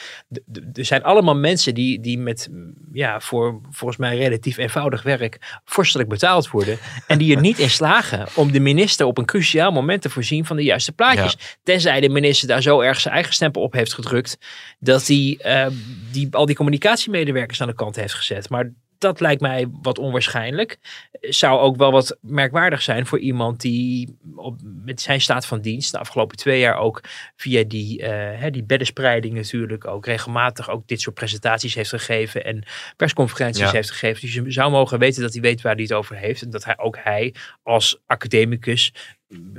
er 0.73 0.85
zijn 0.85 1.03
allemaal 1.03 1.37
mensen 1.37 1.75
die, 1.75 2.01
die 2.01 2.19
met 2.19 2.49
ja, 2.93 3.21
voor 3.21 3.61
volgens 3.71 3.99
mij 3.99 4.17
relatief 4.17 4.57
eenvoudig 4.57 5.03
werk 5.03 5.61
vorstelijk 5.65 6.09
betaald 6.09 6.51
worden. 6.51 6.79
En 7.07 7.19
die 7.19 7.35
er 7.35 7.41
niet 7.41 7.59
in 7.59 7.71
slagen 7.71 8.27
om 8.35 8.53
de 8.53 8.61
minister 8.61 9.07
op 9.07 9.19
een 9.19 9.25
cruciaal 9.25 9.71
moment 9.71 10.03
te 10.03 10.11
voorzien 10.11 10.45
van 10.45 10.57
de 10.57 10.63
juiste 10.63 10.93
plaatjes. 10.93 11.37
Tenzij 11.63 12.01
de 12.01 12.09
minister 12.09 12.49
daar 12.49 12.63
zo 12.63 12.81
erg 12.81 13.01
zijn 13.01 13.15
eigen 13.15 13.35
stempel 13.35 13.63
op 13.63 13.73
heeft 13.73 13.95
gedrukt 13.95 14.39
dat 14.79 15.07
hij 15.07 15.39
eh, 15.41 15.67
die, 16.13 16.29
al 16.31 16.47
die 16.47 16.55
communicatiemedewerkers 17.05 17.61
aan 17.61 17.69
de 17.69 17.75
kant 17.75 17.97
heeft 17.97 18.15
gezet. 18.15 18.49
Maar 18.49 18.73
dat 18.99 19.21
lijkt 19.21 19.41
mij 19.41 19.67
wat 19.83 19.99
onwaarschijnlijk. 19.99 20.79
Zou 21.21 21.61
ook 21.61 21.77
wel 21.77 21.91
wat 21.91 22.19
merkwaardig 22.21 22.83
zijn 22.83 23.07
voor 23.07 23.19
iemand 23.19 23.61
die 23.61 24.19
op, 24.37 24.61
met 24.85 25.01
zijn 25.01 25.21
staat 25.21 25.47
van 25.47 25.61
dienst 25.61 25.93
de 25.93 25.99
afgelopen 25.99 26.37
twee 26.37 26.61
jaar 26.61 26.77
ook 26.79 27.01
via 27.37 27.65
die, 27.65 28.03
uh, 28.03 28.09
hè, 28.11 28.51
die 28.51 28.65
beddenspreiding 28.65 29.35
natuurlijk 29.35 29.87
ook 29.87 30.07
regelmatig 30.07 30.71
ook 30.71 30.87
dit 30.89 31.01
soort 31.01 31.15
presentaties 31.15 31.75
heeft 31.75 31.91
gegeven 31.91 32.45
en 32.45 32.65
persconferenties 32.97 33.65
Ja. 33.65 33.71
heeft 33.71 33.91
gegeven. 33.91 34.21
Dus 34.21 34.35
je 34.35 34.45
zou 34.53 34.71
mogen 34.71 34.99
weten 34.99 35.23
dat 35.23 35.33
hij 35.33 35.43
weet 35.43 35.63
waar 35.63 35.75
hij 35.75 35.83
het 35.83 35.93
over 35.93 36.17
heeft. 36.17 36.43
En 36.43 36.51
dat 36.51 36.65
hij 36.65 36.79
ook 36.79 36.99
hij 37.03 37.35
als 37.63 38.01
academicus 38.07 38.93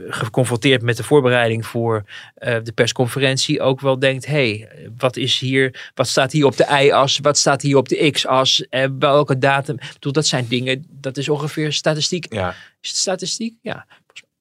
geconfronteerd 0.07 0.82
met 0.82 0.97
de 0.97 1.03
voorbereiding 1.03 1.65
voor 1.65 2.03
eh, 2.34 2.57
de 2.63 2.72
persconferentie 2.72 3.61
ook 3.61 3.80
wel 3.82 3.99
denkt: 3.99 4.26
hey, 4.26 4.70
wat 4.97 5.17
is 5.17 5.39
hier, 5.39 5.91
wat 5.93 6.07
staat 6.07 6.32
hier 6.32 6.45
op 6.45 6.57
de 6.57 6.65
y-as, 6.70 7.20
wat 7.22 7.38
staat 7.38 7.61
hier 7.61 7.78
op 7.78 7.89
de 7.89 8.11
x-as, 8.11 8.67
en 8.70 8.99
welke 8.99 9.38
datum? 9.38 9.76
Ik 9.76 9.93
bedoel, 9.93 10.11
dat 10.13 10.26
zijn 10.28 10.47
dingen, 10.47 10.86
dat 10.89 11.17
is 11.17 11.30
ongeveer 11.30 11.74
statistiek. 11.74 12.34
Ja. 12.34 12.49
Is 12.82 12.89
het 12.89 12.97
statistiek? 12.97 13.55
Ja. 13.61 13.86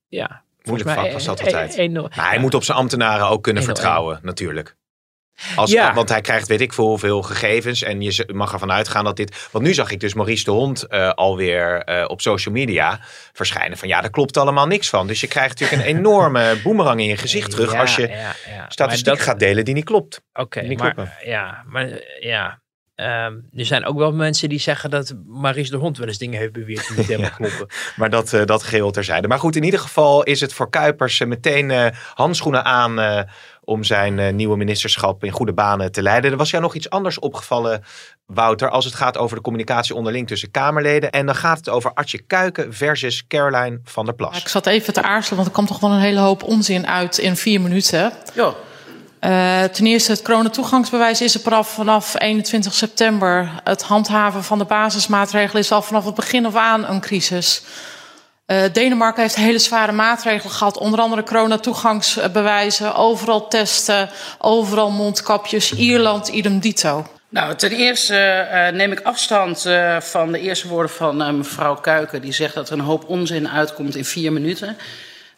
Ja. 0.08 0.42
Moeilijk 0.62 0.90
vak 0.90 1.12
was 1.12 1.24
dat 1.24 1.40
eh, 1.40 1.46
altijd. 1.46 1.74
eh, 1.74 1.78
enorm. 1.78 2.10
Maar 2.16 2.28
hij 2.28 2.38
moet 2.38 2.54
op 2.54 2.64
zijn 2.64 2.78
ambtenaren 2.78 3.28
ook 3.28 3.42
kunnen 3.42 3.62
vertrouwen, 3.62 4.20
natuurlijk. 4.22 4.76
Als, 5.56 5.70
Ja. 5.70 5.94
Want 5.94 6.08
hij 6.08 6.20
krijgt 6.20 6.48
weet 6.48 6.60
ik 6.60 6.72
veel 6.72 6.86
hoeveel 6.86 7.22
gegevens. 7.22 7.82
En 7.82 8.00
je 8.00 8.28
mag 8.32 8.52
ervan 8.52 8.70
uitgaan 8.72 9.04
dat 9.04 9.16
dit... 9.16 9.48
Want 9.50 9.64
nu 9.64 9.74
zag 9.74 9.90
ik 9.90 10.00
dus 10.00 10.14
Maurice 10.14 10.44
de 10.44 10.50
Hond 10.50 10.82
eh, 10.86 11.10
alweer 11.10 11.82
eh, 11.82 12.04
op 12.08 12.20
social 12.20 12.54
media 12.54 13.00
verschijnen. 13.32 13.78
Van 13.78 13.88
ja, 13.88 14.00
daar 14.00 14.10
klopt 14.10 14.36
allemaal 14.36 14.66
niks 14.66 14.88
van. 14.88 15.06
Dus 15.06 15.20
je 15.20 15.26
krijgt 15.26 15.60
natuurlijk 15.60 15.88
een 15.88 15.94
enorme 15.96 16.56
boemerang 16.62 17.00
in 17.00 17.06
je 17.06 17.16
gezicht 17.16 17.50
terug... 17.50 17.72
Ja, 17.72 17.80
als 17.80 17.96
je 17.96 18.08
ja, 18.08 18.34
statistiek 18.68 19.06
dat- 19.06 19.20
gaat 19.20 19.38
delen 19.38 19.64
die 19.64 19.74
niet 19.74 19.84
klopt. 19.84 20.20
Oké, 20.32 20.60
niet 20.60 20.78
maar 20.78 20.94
kloppen. 20.94 21.14
ja, 21.24 21.62
maar 21.66 21.88
ja. 22.20 22.60
Ehm, 22.94 23.32
er 23.56 23.64
zijn 23.66 23.84
ook 23.84 23.98
wel 23.98 24.12
mensen 24.12 24.48
die 24.48 24.58
zeggen 24.60 24.90
dat 24.90 25.14
Maries 25.26 25.70
de 25.70 25.76
Hond 25.76 25.98
wel 25.98 26.06
eens 26.06 26.18
dingen 26.18 26.38
heeft 26.38 26.52
beweerd 26.52 26.88
die 26.88 26.96
niet 26.96 27.06
helemaal 27.16 27.30
kloppen. 27.30 27.66
Maar 27.96 28.10
dat, 28.10 28.32
eh, 28.32 28.44
dat 28.44 28.62
geheel 28.62 28.90
terzijde. 28.90 29.28
Maar 29.28 29.38
goed, 29.38 29.56
in 29.56 29.62
ieder 29.64 29.80
geval 29.80 30.22
is 30.22 30.40
het 30.40 30.52
voor 30.52 30.70
Kuipers 30.70 31.24
meteen 31.24 31.92
handschoenen 32.14 32.64
aan... 32.64 33.26
om 33.68 33.84
zijn 33.84 34.18
eh, 34.18 34.32
nieuwe 34.32 34.56
ministerschap 34.56 35.24
in 35.24 35.30
goede 35.30 35.52
banen 35.52 35.92
te 35.92 36.02
leiden. 36.02 36.30
Er 36.30 36.36
was 36.36 36.50
jou 36.50 36.62
nog 36.62 36.74
iets 36.74 36.90
anders 36.90 37.18
opgevallen, 37.18 37.84
Wouter... 38.26 38.70
als 38.70 38.84
het 38.84 38.94
gaat 38.94 39.18
over 39.18 39.36
de 39.36 39.42
communicatie 39.42 39.94
onderling 39.94 40.26
tussen 40.26 40.50
Kamerleden. 40.50 41.10
En 41.10 41.26
dan 41.26 41.34
gaat 41.34 41.58
het 41.58 41.68
over 41.68 41.90
Artje 41.94 42.18
Kuiken 42.18 42.74
versus 42.74 43.26
Caroline 43.26 43.80
van 43.84 44.04
der 44.04 44.14
Plas. 44.14 44.38
Ik 44.38 44.48
zat 44.48 44.66
even 44.66 44.92
te 44.92 45.02
aarzelen, 45.02 45.36
want 45.36 45.48
er 45.48 45.54
kwam 45.54 45.66
toch 45.66 45.80
wel 45.80 45.90
een 45.90 46.00
hele 46.00 46.20
hoop 46.20 46.42
onzin 46.42 46.86
uit 46.86 47.18
in 47.18 47.36
vier 47.36 47.60
minuten. 47.60 48.12
Eh, 49.18 49.62
ten 49.62 49.86
eerste, 49.86 50.12
het 50.12 50.22
coronatoegangsbewijs 50.22 51.20
is 51.20 51.34
er 51.34 51.40
vanaf, 51.40 51.68
vanaf 51.68 52.20
21 52.20 52.74
september. 52.74 53.50
Het 53.64 53.82
handhaven 53.82 54.44
van 54.44 54.58
de 54.58 54.64
basismaatregelen 54.64 55.62
is 55.62 55.72
al 55.72 55.82
vanaf 55.82 56.04
het 56.04 56.14
begin 56.14 56.46
af 56.46 56.54
aan 56.54 56.86
een 56.86 57.00
crisis. 57.00 57.62
Eh, 58.48 58.72
Denemarken 58.72 59.22
heeft 59.22 59.34
hele 59.34 59.58
zware 59.58 59.92
maatregelen 59.92 60.52
gehad. 60.54 60.78
Onder 60.78 61.00
andere 61.00 61.22
coronatoegangsbewijzen, 61.22 62.94
overal 62.94 63.48
testen, 63.48 64.10
overal 64.38 64.90
mondkapjes. 64.90 65.72
Ierland, 65.72 66.28
idem 66.28 66.58
dito. 66.60 67.06
Nou, 67.28 67.54
ten 67.54 67.70
eerste 67.70 68.16
eh, 68.16 68.72
neem 68.72 68.92
ik 68.92 69.00
afstand 69.00 69.66
eh, 69.66 70.00
van 70.00 70.32
de 70.32 70.40
eerste 70.40 70.68
woorden 70.68 70.90
van 70.90 71.22
eh, 71.22 71.30
mevrouw 71.30 71.74
Kuiken. 71.74 72.20
Die 72.20 72.32
zegt 72.32 72.54
dat 72.54 72.66
er 72.68 72.72
een 72.78 72.84
hoop 72.84 73.08
onzin 73.08 73.48
uitkomt 73.48 73.96
in 73.96 74.04
vier 74.04 74.32
minuten. 74.32 74.76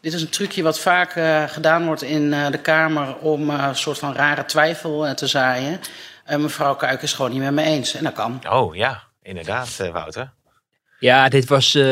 Dit 0.01 0.13
is 0.13 0.23
een 0.23 0.29
trucje 0.29 0.63
wat 0.63 0.79
vaak 0.79 1.15
eh, 1.17 1.43
gedaan 1.47 1.87
wordt 1.87 2.03
in 2.03 2.33
eh, 2.33 2.51
de 2.51 2.59
Kamer 2.59 3.17
om 3.17 3.51
eh, 3.51 3.65
een 3.69 3.77
soort 3.77 3.99
van 3.99 4.15
rare 4.15 4.45
twijfel 4.45 5.15
te 5.15 5.27
zaaien. 5.27 5.81
Mevrouw 6.37 6.75
Kuiken 6.75 7.03
is 7.05 7.13
gewoon 7.13 7.31
niet 7.31 7.41
met 7.41 7.53
me 7.53 7.63
eens. 7.63 7.95
En 7.95 8.05
dat 8.05 8.13
kan. 8.13 8.41
Oh 8.49 8.75
ja, 8.75 9.03
inderdaad, 9.23 9.77
eh, 9.79 9.91
Wouter. 9.91 10.31
Ja, 11.01 11.29
dit 11.29 11.49
was. 11.49 11.75
eh, 11.75 11.83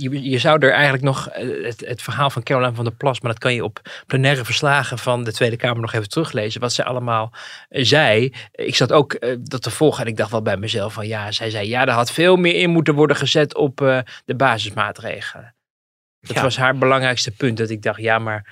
je, 0.00 0.30
je 0.30 0.38
zou 0.38 0.58
er 0.58 0.72
eigenlijk 0.72 1.02
nog 1.02 1.28
eh, 1.28 1.64
het, 1.64 1.80
het 1.86 2.02
verhaal 2.02 2.30
van 2.30 2.42
Caroline 2.42 2.74
van 2.74 2.84
der 2.84 2.94
Plas, 2.94 3.20
maar 3.20 3.30
dat 3.32 3.40
kan 3.40 3.54
je 3.54 3.64
op 3.64 3.80
plenaire 4.06 4.44
verslagen 4.44 4.98
van 4.98 5.24
de 5.24 5.32
Tweede 5.32 5.56
Kamer 5.56 5.80
nog 5.80 5.92
even 5.92 6.08
teruglezen. 6.08 6.60
Wat 6.60 6.72
zij 6.72 6.84
allemaal 6.84 7.32
eh, 7.68 7.84
zei. 7.84 8.32
Ik 8.52 8.74
zat 8.76 8.92
ook 8.92 9.18
dat 9.40 9.62
te 9.62 9.70
volgen 9.70 10.02
en 10.04 10.10
ik 10.10 10.16
dacht 10.16 10.30
wel 10.30 10.42
bij 10.42 10.56
mezelf: 10.56 10.92
van 10.92 11.06
ja, 11.06 11.32
zij 11.32 11.50
zei 11.50 11.68
ja, 11.68 11.86
er 11.86 11.92
had 11.92 12.12
veel 12.12 12.36
meer 12.36 12.54
in 12.54 12.70
moeten 12.70 12.94
worden 12.94 13.16
gezet 13.16 13.54
op 13.54 13.76
de 14.24 14.34
basismaatregelen. 14.36 15.54
Dat 16.20 16.36
Ja. 16.36 16.42
was 16.42 16.56
haar 16.56 16.78
belangrijkste 16.78 17.30
punt. 17.30 17.56
Dat 17.56 17.70
ik 17.70 17.82
dacht, 17.82 18.00
ja, 18.00 18.18
maar 18.18 18.46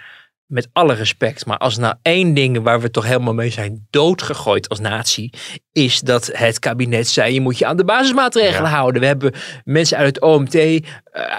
met 0.53 0.69
alle 0.73 0.95
respect, 0.95 1.47
maar 1.47 1.59
als 1.59 1.77
nou 1.79 1.95
één 2.03 2.35
ding 2.35 2.63
waar 2.63 2.81
we 2.81 2.91
toch 2.91 3.07
helemaal 3.07 3.35
mee 3.35 3.51
zijn 3.51 3.87
doodgegooid 3.91 4.69
als 4.69 4.81
natie, 4.81 5.33
is 5.73 6.01
dat 6.01 6.31
het 6.33 6.59
kabinet 6.59 7.09
zei, 7.09 7.35
je 7.35 7.41
moet 7.41 7.59
je 7.59 7.67
aan 7.67 7.77
de 7.77 7.85
basismaatregelen 7.85 8.71
Ja. 8.71 8.77
houden. 8.77 9.01
We 9.01 9.07
hebben 9.07 9.33
mensen 9.65 9.97
uit 9.97 10.15
het 10.15 10.21
OMT 10.25 10.55
eh, 10.55 10.81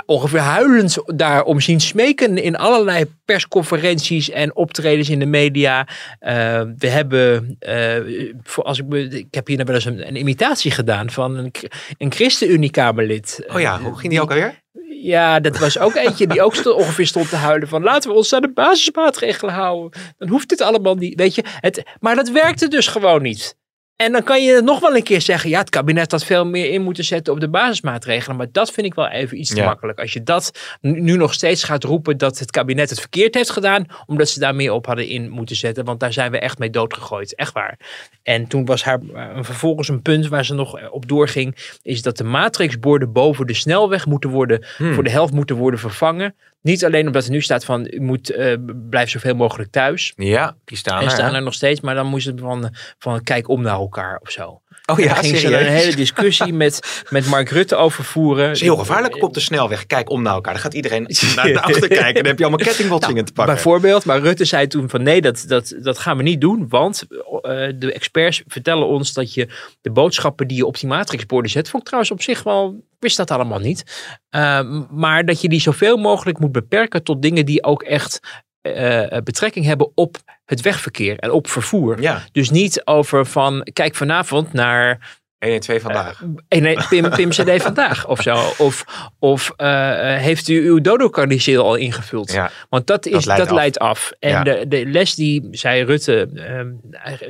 ongeveer 0.05 0.39
huilend 0.39 0.97
daarom 1.05 1.59
zien 1.59 1.79
smeken 1.79 2.37
in 2.37 2.55
allerlei 2.55 3.05
persconferenties 3.25 4.29
en 4.29 4.55
optredens 4.55 5.09
in 5.09 5.19
de 5.19 5.25
media. 5.25 5.87
Eh, 6.19 6.61
we 6.77 6.87
hebben, 6.87 7.55
eh, 7.59 8.31
voor 8.43 8.63
als 8.63 8.79
ik, 8.79 8.85
me, 8.85 9.07
ik 9.07 9.33
heb 9.33 9.47
hier 9.47 9.55
nou 9.57 9.67
wel 9.67 9.75
eens 9.75 9.85
een, 9.85 10.07
een 10.07 10.15
imitatie 10.15 10.71
gedaan 10.71 11.09
van 11.09 11.37
een, 11.37 11.51
een 11.97 12.11
ChristenUnie-Kamerlid. 12.11 13.45
Oh 13.47 13.59
ja, 13.59 13.79
hoe 13.81 13.97
ging 13.97 14.11
die 14.11 14.21
ook 14.21 14.29
alweer? 14.29 14.61
Ja, 15.03 15.39
dat 15.39 15.57
was 15.57 15.79
ook 15.79 15.95
eentje 15.95 16.27
die 16.27 16.41
ook 16.41 16.55
stond, 16.55 16.75
ongeveer 16.75 17.07
stond 17.07 17.29
te 17.29 17.35
huilen 17.35 17.67
van 17.67 17.83
laten 17.83 18.09
we 18.09 18.15
ons 18.15 18.33
aan 18.33 18.41
de 18.41 18.53
basismaatregelen 18.53 19.53
houden. 19.53 20.01
Dan 20.17 20.29
hoeft 20.29 20.49
dit 20.49 20.61
allemaal 20.61 20.95
niet, 20.95 21.19
weet 21.19 21.35
je. 21.35 21.43
Het, 21.59 21.83
maar 21.99 22.15
dat 22.15 22.29
werkte 22.29 22.67
dus 22.67 22.87
gewoon 22.87 23.21
niet. 23.21 23.57
En 23.95 24.11
dan 24.11 24.23
kan 24.23 24.43
je 24.43 24.61
nog 24.61 24.79
wel 24.79 24.95
een 24.95 25.03
keer 25.03 25.21
zeggen, 25.21 25.49
ja, 25.49 25.59
het 25.59 25.69
kabinet 25.69 26.11
had 26.11 26.25
veel 26.25 26.45
meer 26.45 26.69
in 26.69 26.81
moeten 26.81 27.03
zetten 27.03 27.33
op 27.33 27.39
de 27.39 27.49
basismaatregelen. 27.49 28.37
Maar 28.37 28.47
dat 28.51 28.71
vind 28.71 28.85
ik 28.87 28.93
wel 28.93 29.07
even 29.07 29.39
iets 29.39 29.49
te 29.49 29.55
Ja. 29.55 29.65
makkelijk. 29.65 29.99
Als 29.99 30.13
je 30.13 30.23
dat 30.23 30.59
nu 30.81 30.99
nu 31.01 31.17
nog 31.17 31.33
steeds 31.33 31.63
gaat 31.63 31.83
roepen 31.83 32.17
dat 32.17 32.39
het 32.39 32.51
kabinet 32.51 32.89
het 32.89 32.99
verkeerd 32.99 33.33
heeft 33.35 33.49
gedaan, 33.49 33.85
omdat 34.05 34.29
ze 34.29 34.39
daar 34.39 34.55
meer 34.55 34.71
op 34.71 34.85
hadden 34.85 35.07
in 35.07 35.29
moeten 35.29 35.55
zetten. 35.55 35.85
Want 35.85 35.99
daar 35.99 36.13
zijn 36.13 36.31
we 36.31 36.39
echt 36.39 36.57
mee 36.59 36.69
doodgegooid. 36.69 37.35
Echt 37.35 37.53
waar. 37.53 37.79
En 38.23 38.47
toen 38.47 38.65
was 38.65 38.83
haar 38.83 38.99
eh, 39.13 39.27
vervolgens 39.41 39.87
een 39.87 40.01
punt 40.01 40.27
waar 40.27 40.45
ze 40.45 40.53
nog 40.53 40.77
eh, 40.79 40.93
op 40.93 41.07
doorging, 41.07 41.77
is 41.81 42.01
dat 42.01 42.17
de 42.17 42.23
matrixborden 42.23 43.11
boven 43.11 43.47
de 43.47 43.53
snelweg 43.53 44.05
moeten 44.05 44.29
worden, 44.29 44.65
Hmm. 44.77 44.93
voor 44.93 45.03
de 45.03 45.09
helft 45.09 45.33
moeten 45.33 45.55
worden 45.55 45.79
vervangen. 45.79 46.35
Niet 46.63 46.85
alleen 46.85 47.05
omdat 47.05 47.25
er 47.25 47.31
nu 47.31 47.41
staat 47.41 47.65
van, 47.65 47.87
u 47.91 48.01
moet, 48.01 48.29
eh, 48.29 48.55
blijf 48.89 49.09
zoveel 49.09 49.35
mogelijk 49.35 49.71
thuis. 49.71 50.13
Ja, 50.15 50.55
die 50.65 50.77
staan 50.77 50.99
En 50.99 51.05
er. 51.05 51.11
staan 51.11 51.29
hè? 51.29 51.35
er 51.35 51.41
nog 51.43 51.53
steeds, 51.53 51.81
maar 51.81 51.95
dan 51.95 52.07
moest 52.07 52.25
het 52.25 52.39
van, 52.39 52.69
van 52.97 53.23
kijk 53.23 53.47
om 53.47 53.61
naar 53.61 53.73
elkaar 53.73 54.19
of 54.21 54.29
zo. 54.29 54.61
Oh 54.85 54.99
ja, 54.99 55.13
ging 55.13 55.37
ze 55.37 55.55
er 55.55 55.67
een 55.67 55.73
hele 55.73 55.95
discussie 55.95 56.53
met, 56.63 57.03
met 57.09 57.25
Mark 57.25 57.49
Rutte 57.49 57.75
over 57.75 58.03
voeren. 58.03 58.47
Het 58.47 58.55
is 58.55 58.61
heel 58.61 58.77
gevaarlijk 58.77 59.23
op 59.23 59.33
de 59.33 59.39
snelweg. 59.39 59.85
Kijk 59.85 60.09
om 60.09 60.21
naar 60.21 60.33
elkaar. 60.33 60.53
Dan 60.53 60.61
gaat 60.61 60.73
iedereen 60.73 61.03
naar 61.35 61.45
de 61.45 61.61
achter 61.61 61.87
kijken. 61.87 62.05
En 62.05 62.13
dan 62.13 62.25
heb 62.25 62.37
je 62.37 62.45
allemaal 62.45 62.65
kettingbotsingen 62.69 63.25
te 63.25 63.33
pakken. 63.33 63.53
Bijvoorbeeld, 63.53 64.05
maar 64.05 64.19
Rutte 64.19 64.45
zei 64.45 64.67
toen 64.67 64.89
van 64.89 65.03
nee, 65.03 65.21
dat, 65.21 65.43
dat, 65.47 65.75
dat 65.81 65.99
gaan 65.99 66.17
we 66.17 66.23
niet 66.23 66.41
doen. 66.41 66.65
Want 66.69 67.03
eh, 67.09 67.67
de 67.75 67.93
experts 67.93 68.43
vertellen 68.47 68.87
ons 68.87 69.13
dat 69.13 69.33
je 69.33 69.47
de 69.81 69.91
boodschappen 69.91 70.47
die 70.47 70.57
je 70.57 70.65
op 70.65 70.79
die 70.79 70.89
matrixborden 70.89 71.51
zet, 71.51 71.69
vond 71.69 71.81
ik 71.81 71.87
trouwens 71.87 72.13
op 72.13 72.21
zich 72.21 72.43
wel, 72.43 72.83
wist 72.99 73.17
dat 73.17 73.31
allemaal 73.31 73.59
niet. 73.59 73.83
Eh, 74.29 74.59
maar 74.91 75.25
dat 75.25 75.41
je 75.41 75.49
die 75.49 75.61
zoveel 75.61 75.97
mogelijk 75.97 76.39
moet 76.39 76.51
beperken 76.51 77.03
tot 77.03 77.21
dingen 77.21 77.45
die 77.45 77.63
ook 77.63 77.83
echt 77.83 78.19
eh, 78.63 79.17
betrekking 79.23 79.65
hebben 79.65 79.91
op 79.95 80.17
het 80.45 80.61
wegverkeer 80.61 81.17
en 81.19 81.31
op 81.31 81.47
vervoer. 81.47 82.01
Ja. 82.01 82.21
Dus 82.31 82.49
niet 82.49 82.81
over 82.85 83.25
van 83.25 83.67
kijk 83.73 83.95
vanavond 83.95 84.53
naar 84.53 85.21
1 85.39 85.53
en 85.53 85.59
2 85.59 85.79
vandaag. 85.79 86.23
eh, 86.47 86.61
nee, 86.61 86.77
Pim, 86.89 87.09
Pim 87.09 87.29
CD 87.29 87.61
vandaag 87.69 88.07
of 88.07 88.21
zo. 88.21 88.35
Of, 88.57 88.85
of 89.19 89.51
eh, 89.55 90.15
heeft 90.17 90.47
u 90.47 90.67
uw 90.67 90.81
dodo-carniceel 90.81 91.63
al 91.63 91.75
ingevuld? 91.75 92.31
Ja, 92.31 92.51
Want 92.69 92.87
dat, 92.87 93.05
is, 93.05 93.11
dat 93.11 93.23
dat, 93.23 93.37
leidt 93.37 93.51
leidt, 93.51 93.79
af. 93.79 94.11
En 94.19 94.29
Ja. 94.29 94.43
de, 94.43 94.65
de 94.67 94.85
les 94.85 95.15
die, 95.15 95.47
zei 95.51 95.83
Rutte, 95.83 96.29
ehm, 96.35 96.71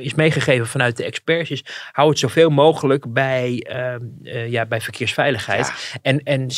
is 0.02 0.14
meegegeven 0.14 0.66
vanuit 0.66 0.96
de 0.96 1.04
experts 1.04 1.50
is... 1.50 1.64
hou 1.92 2.08
het 2.08 2.18
zoveel 2.18 2.50
mogelijk 2.50 3.12
bij, 3.12 3.64
ehm, 3.68 4.00
eh, 4.22 4.50
ja, 4.50 4.66
bij 4.66 4.80
verkeersveiligheid. 4.80 5.98
En, 6.02 6.18
en 6.22 6.48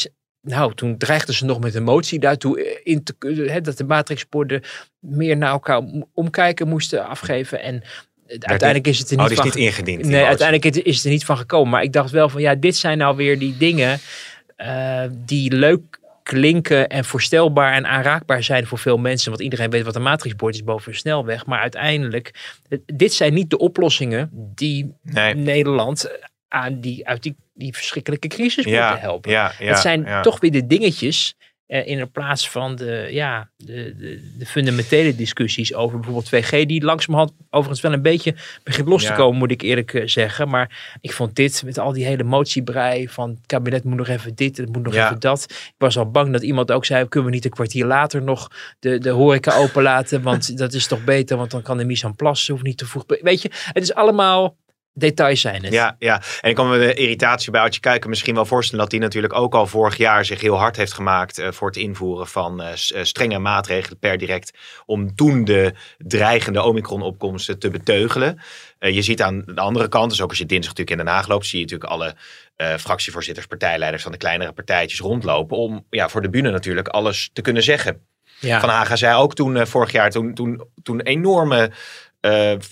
nou, 0.46 0.74
toen 0.74 0.98
dreigden 0.98 1.34
ze 1.34 1.44
nog 1.44 1.60
met 1.60 1.74
een 1.74 1.82
motie 1.82 2.18
daartoe 2.18 2.80
in 2.82 3.02
te, 3.02 3.14
hè, 3.50 3.60
dat 3.60 3.76
de 3.76 3.84
matrixborden 3.84 4.62
meer 4.98 5.36
naar 5.36 5.50
elkaar 5.50 5.78
om- 5.78 6.08
omkijken 6.14 6.68
moesten 6.68 7.06
afgeven. 7.06 7.62
En 7.62 7.82
uiteindelijk 8.28 8.86
is 8.86 8.98
het 8.98 9.10
er 9.10 9.16
Oh, 9.16 9.22
niet 9.22 9.30
is 9.32 9.36
van 9.36 9.46
niet 9.46 9.56
ingediend, 9.56 9.96
die 10.02 10.10
Nee, 10.10 10.10
motie. 10.14 10.26
uiteindelijk 10.28 10.86
is 10.86 10.96
het 10.96 11.04
er 11.04 11.10
niet 11.10 11.24
van 11.24 11.36
gekomen. 11.36 11.70
Maar 11.70 11.82
ik 11.82 11.92
dacht 11.92 12.10
wel 12.10 12.28
van 12.28 12.40
ja, 12.40 12.54
dit 12.54 12.76
zijn 12.76 12.98
nou 12.98 13.16
weer 13.16 13.38
die 13.38 13.56
dingen 13.56 13.98
eh, 14.56 15.02
die 15.24 15.52
leuk 15.52 15.98
klinken 16.22 16.88
en 16.88 17.04
voorstelbaar 17.04 17.72
en 17.72 17.86
aanraakbaar 17.86 18.42
zijn 18.42 18.66
voor 18.66 18.78
veel 18.78 18.98
mensen. 18.98 19.30
Want 19.30 19.42
iedereen 19.42 19.70
weet 19.70 19.84
wat 19.84 19.96
een 19.96 20.02
matrixbord 20.02 20.54
is 20.54 20.64
boven 20.64 20.92
een 20.92 20.98
snelweg. 20.98 21.46
Maar 21.46 21.60
uiteindelijk, 21.60 22.34
eh, 22.68 22.78
dit 22.86 23.12
zijn 23.12 23.34
niet 23.34 23.50
de 23.50 23.58
oplossingen 23.58 24.30
die 24.54 24.94
Nederland 25.34 26.10
aan 26.48 26.80
die, 26.80 27.06
uit 27.06 27.22
die, 27.22 27.36
die 27.54 27.74
verschrikkelijke 27.74 28.28
crisis 28.28 28.64
Ja, 28.64 28.86
moeten 28.86 29.00
helpen. 29.00 29.30
ja, 29.30 29.52
ja, 29.58 29.66
het 29.66 29.78
zijn 29.78 30.22
toch 30.22 30.40
weer 30.40 30.52
de 30.52 30.66
dingetjes 30.66 31.36
eh, 31.66 31.86
in 31.86 32.10
plaats 32.10 32.50
van 32.50 32.76
de, 32.76 33.08
ja, 33.10 33.50
de, 33.56 33.94
de, 33.96 34.32
de 34.38 34.46
fundamentele 34.46 35.16
discussies 35.16 35.74
over 35.74 35.98
bijvoorbeeld 36.00 36.44
2G, 36.44 36.66
die 36.66 36.84
langzamerhand 36.84 37.32
overigens 37.50 37.80
wel 37.80 37.92
een 37.92 38.02
beetje 38.02 38.34
begint 38.62 38.88
los 38.88 39.04
te 39.04 39.12
komen, 39.12 39.38
moet 39.38 39.50
ik 39.50 39.62
eerlijk 39.62 39.94
eh, 39.94 40.06
zeggen. 40.06 40.48
Maar 40.48 40.96
ik 41.00 41.12
vond 41.12 41.36
dit 41.36 41.62
met 41.64 41.78
al 41.78 41.92
die 41.92 42.04
hele 42.04 42.22
motiebrei 42.22 43.08
van 43.08 43.30
het 43.30 43.46
kabinet 43.46 43.84
moet 43.84 43.96
nog 43.96 44.08
even 44.08 44.34
dit, 44.34 44.56
het 44.56 44.72
moet 44.72 44.82
nog 44.82 44.94
even 44.94 45.20
dat. 45.20 45.46
Ik 45.50 45.74
was 45.78 45.98
al 45.98 46.10
bang 46.10 46.32
dat 46.32 46.42
iemand 46.42 46.72
ook 46.72 46.84
zei, 46.84 47.08
kunnen 47.08 47.28
we 47.28 47.34
niet 47.34 47.44
een 47.44 47.50
kwartier 47.50 47.86
later 47.86 48.22
nog 48.22 48.50
de, 48.78 48.98
de 48.98 49.10
horeca 49.10 49.56
openlaten, 49.56 50.22
want 50.22 50.56
dat 50.58 50.72
is 50.72 50.86
toch 50.86 51.04
beter, 51.04 51.36
want 51.36 51.50
dan 51.50 51.62
kan 51.62 51.78
de 51.78 51.84
mise 51.84 52.06
en 52.06 52.14
place 52.14 52.52
hoeft 52.52 52.64
niet 52.64 52.78
te 52.78 52.86
vroeg. 52.86 53.04
Weet 53.06 53.42
je, 53.42 53.50
het 53.72 53.82
is 53.82 53.94
allemaal 53.94 54.56
details 54.98 55.40
zijn 55.40 55.64
het. 55.64 55.72
Ja, 55.72 55.96
ja, 55.98 56.22
en 56.40 56.50
ik 56.50 56.56
kan 56.56 56.68
me 56.68 56.78
de 56.78 56.94
irritatie 56.94 57.50
bij 57.50 57.60
Artje 57.60 57.80
Kuiken 57.80 58.10
misschien 58.10 58.34
wel 58.34 58.44
voorstellen 58.44 58.84
dat 58.84 58.92
hij 58.92 59.00
natuurlijk 59.00 59.34
ook 59.34 59.54
al 59.54 59.66
vorig 59.66 59.96
jaar 59.96 60.24
zich 60.24 60.40
heel 60.40 60.58
hard 60.58 60.76
heeft 60.76 60.92
gemaakt 60.92 61.38
eh, 61.38 61.52
voor 61.52 61.68
het 61.68 61.76
invoeren 61.76 62.26
van 62.26 62.62
eh, 62.62 62.68
eh, 62.68 63.04
strenge 63.04 63.38
maatregelen 63.38 63.98
per 63.98 64.18
direct 64.18 64.52
om 64.86 65.14
toen 65.14 65.44
de 65.44 65.74
dreigende 65.98 66.62
Omicron-opkomsten 66.62 67.58
te 67.58 67.70
beteugelen. 67.70 68.40
Je 68.78 69.02
ziet 69.02 69.22
aan 69.22 69.42
de 69.46 69.60
andere 69.60 69.88
kant, 69.88 70.10
dus 70.10 70.20
ook 70.20 70.28
als 70.28 70.38
je 70.38 70.46
dinsdag 70.46 70.74
natuurlijk 70.74 71.00
in 71.00 71.04
Den 71.04 71.14
Haag 71.14 71.28
loopt, 71.28 71.46
zie 71.46 71.58
je 71.58 71.64
natuurlijk 71.64 71.90
alle 71.90 72.14
fractievoorzitters, 72.78 73.46
partijleiders 73.46 74.02
van 74.02 74.12
de 74.12 74.18
kleinere 74.18 74.52
partijtjes 74.52 75.00
rondlopen 75.00 75.56
om 75.56 75.86
ja, 75.90 76.08
voor 76.08 76.22
de 76.22 76.30
bühne 76.30 76.50
natuurlijk 76.50 76.88
alles 76.88 77.30
te 77.32 77.42
kunnen 77.42 77.62
zeggen. 77.62 78.00
Ja. 78.40 78.60
Van 78.60 78.68
Haga 78.68 78.96
zei 78.96 79.16
ook 79.16 79.34
toen 79.34 79.66
vorig 79.66 79.92
jaar, 79.92 80.10
toen, 80.10 80.34
toen, 80.34 80.64
toen 80.82 81.00
enorme 81.00 81.70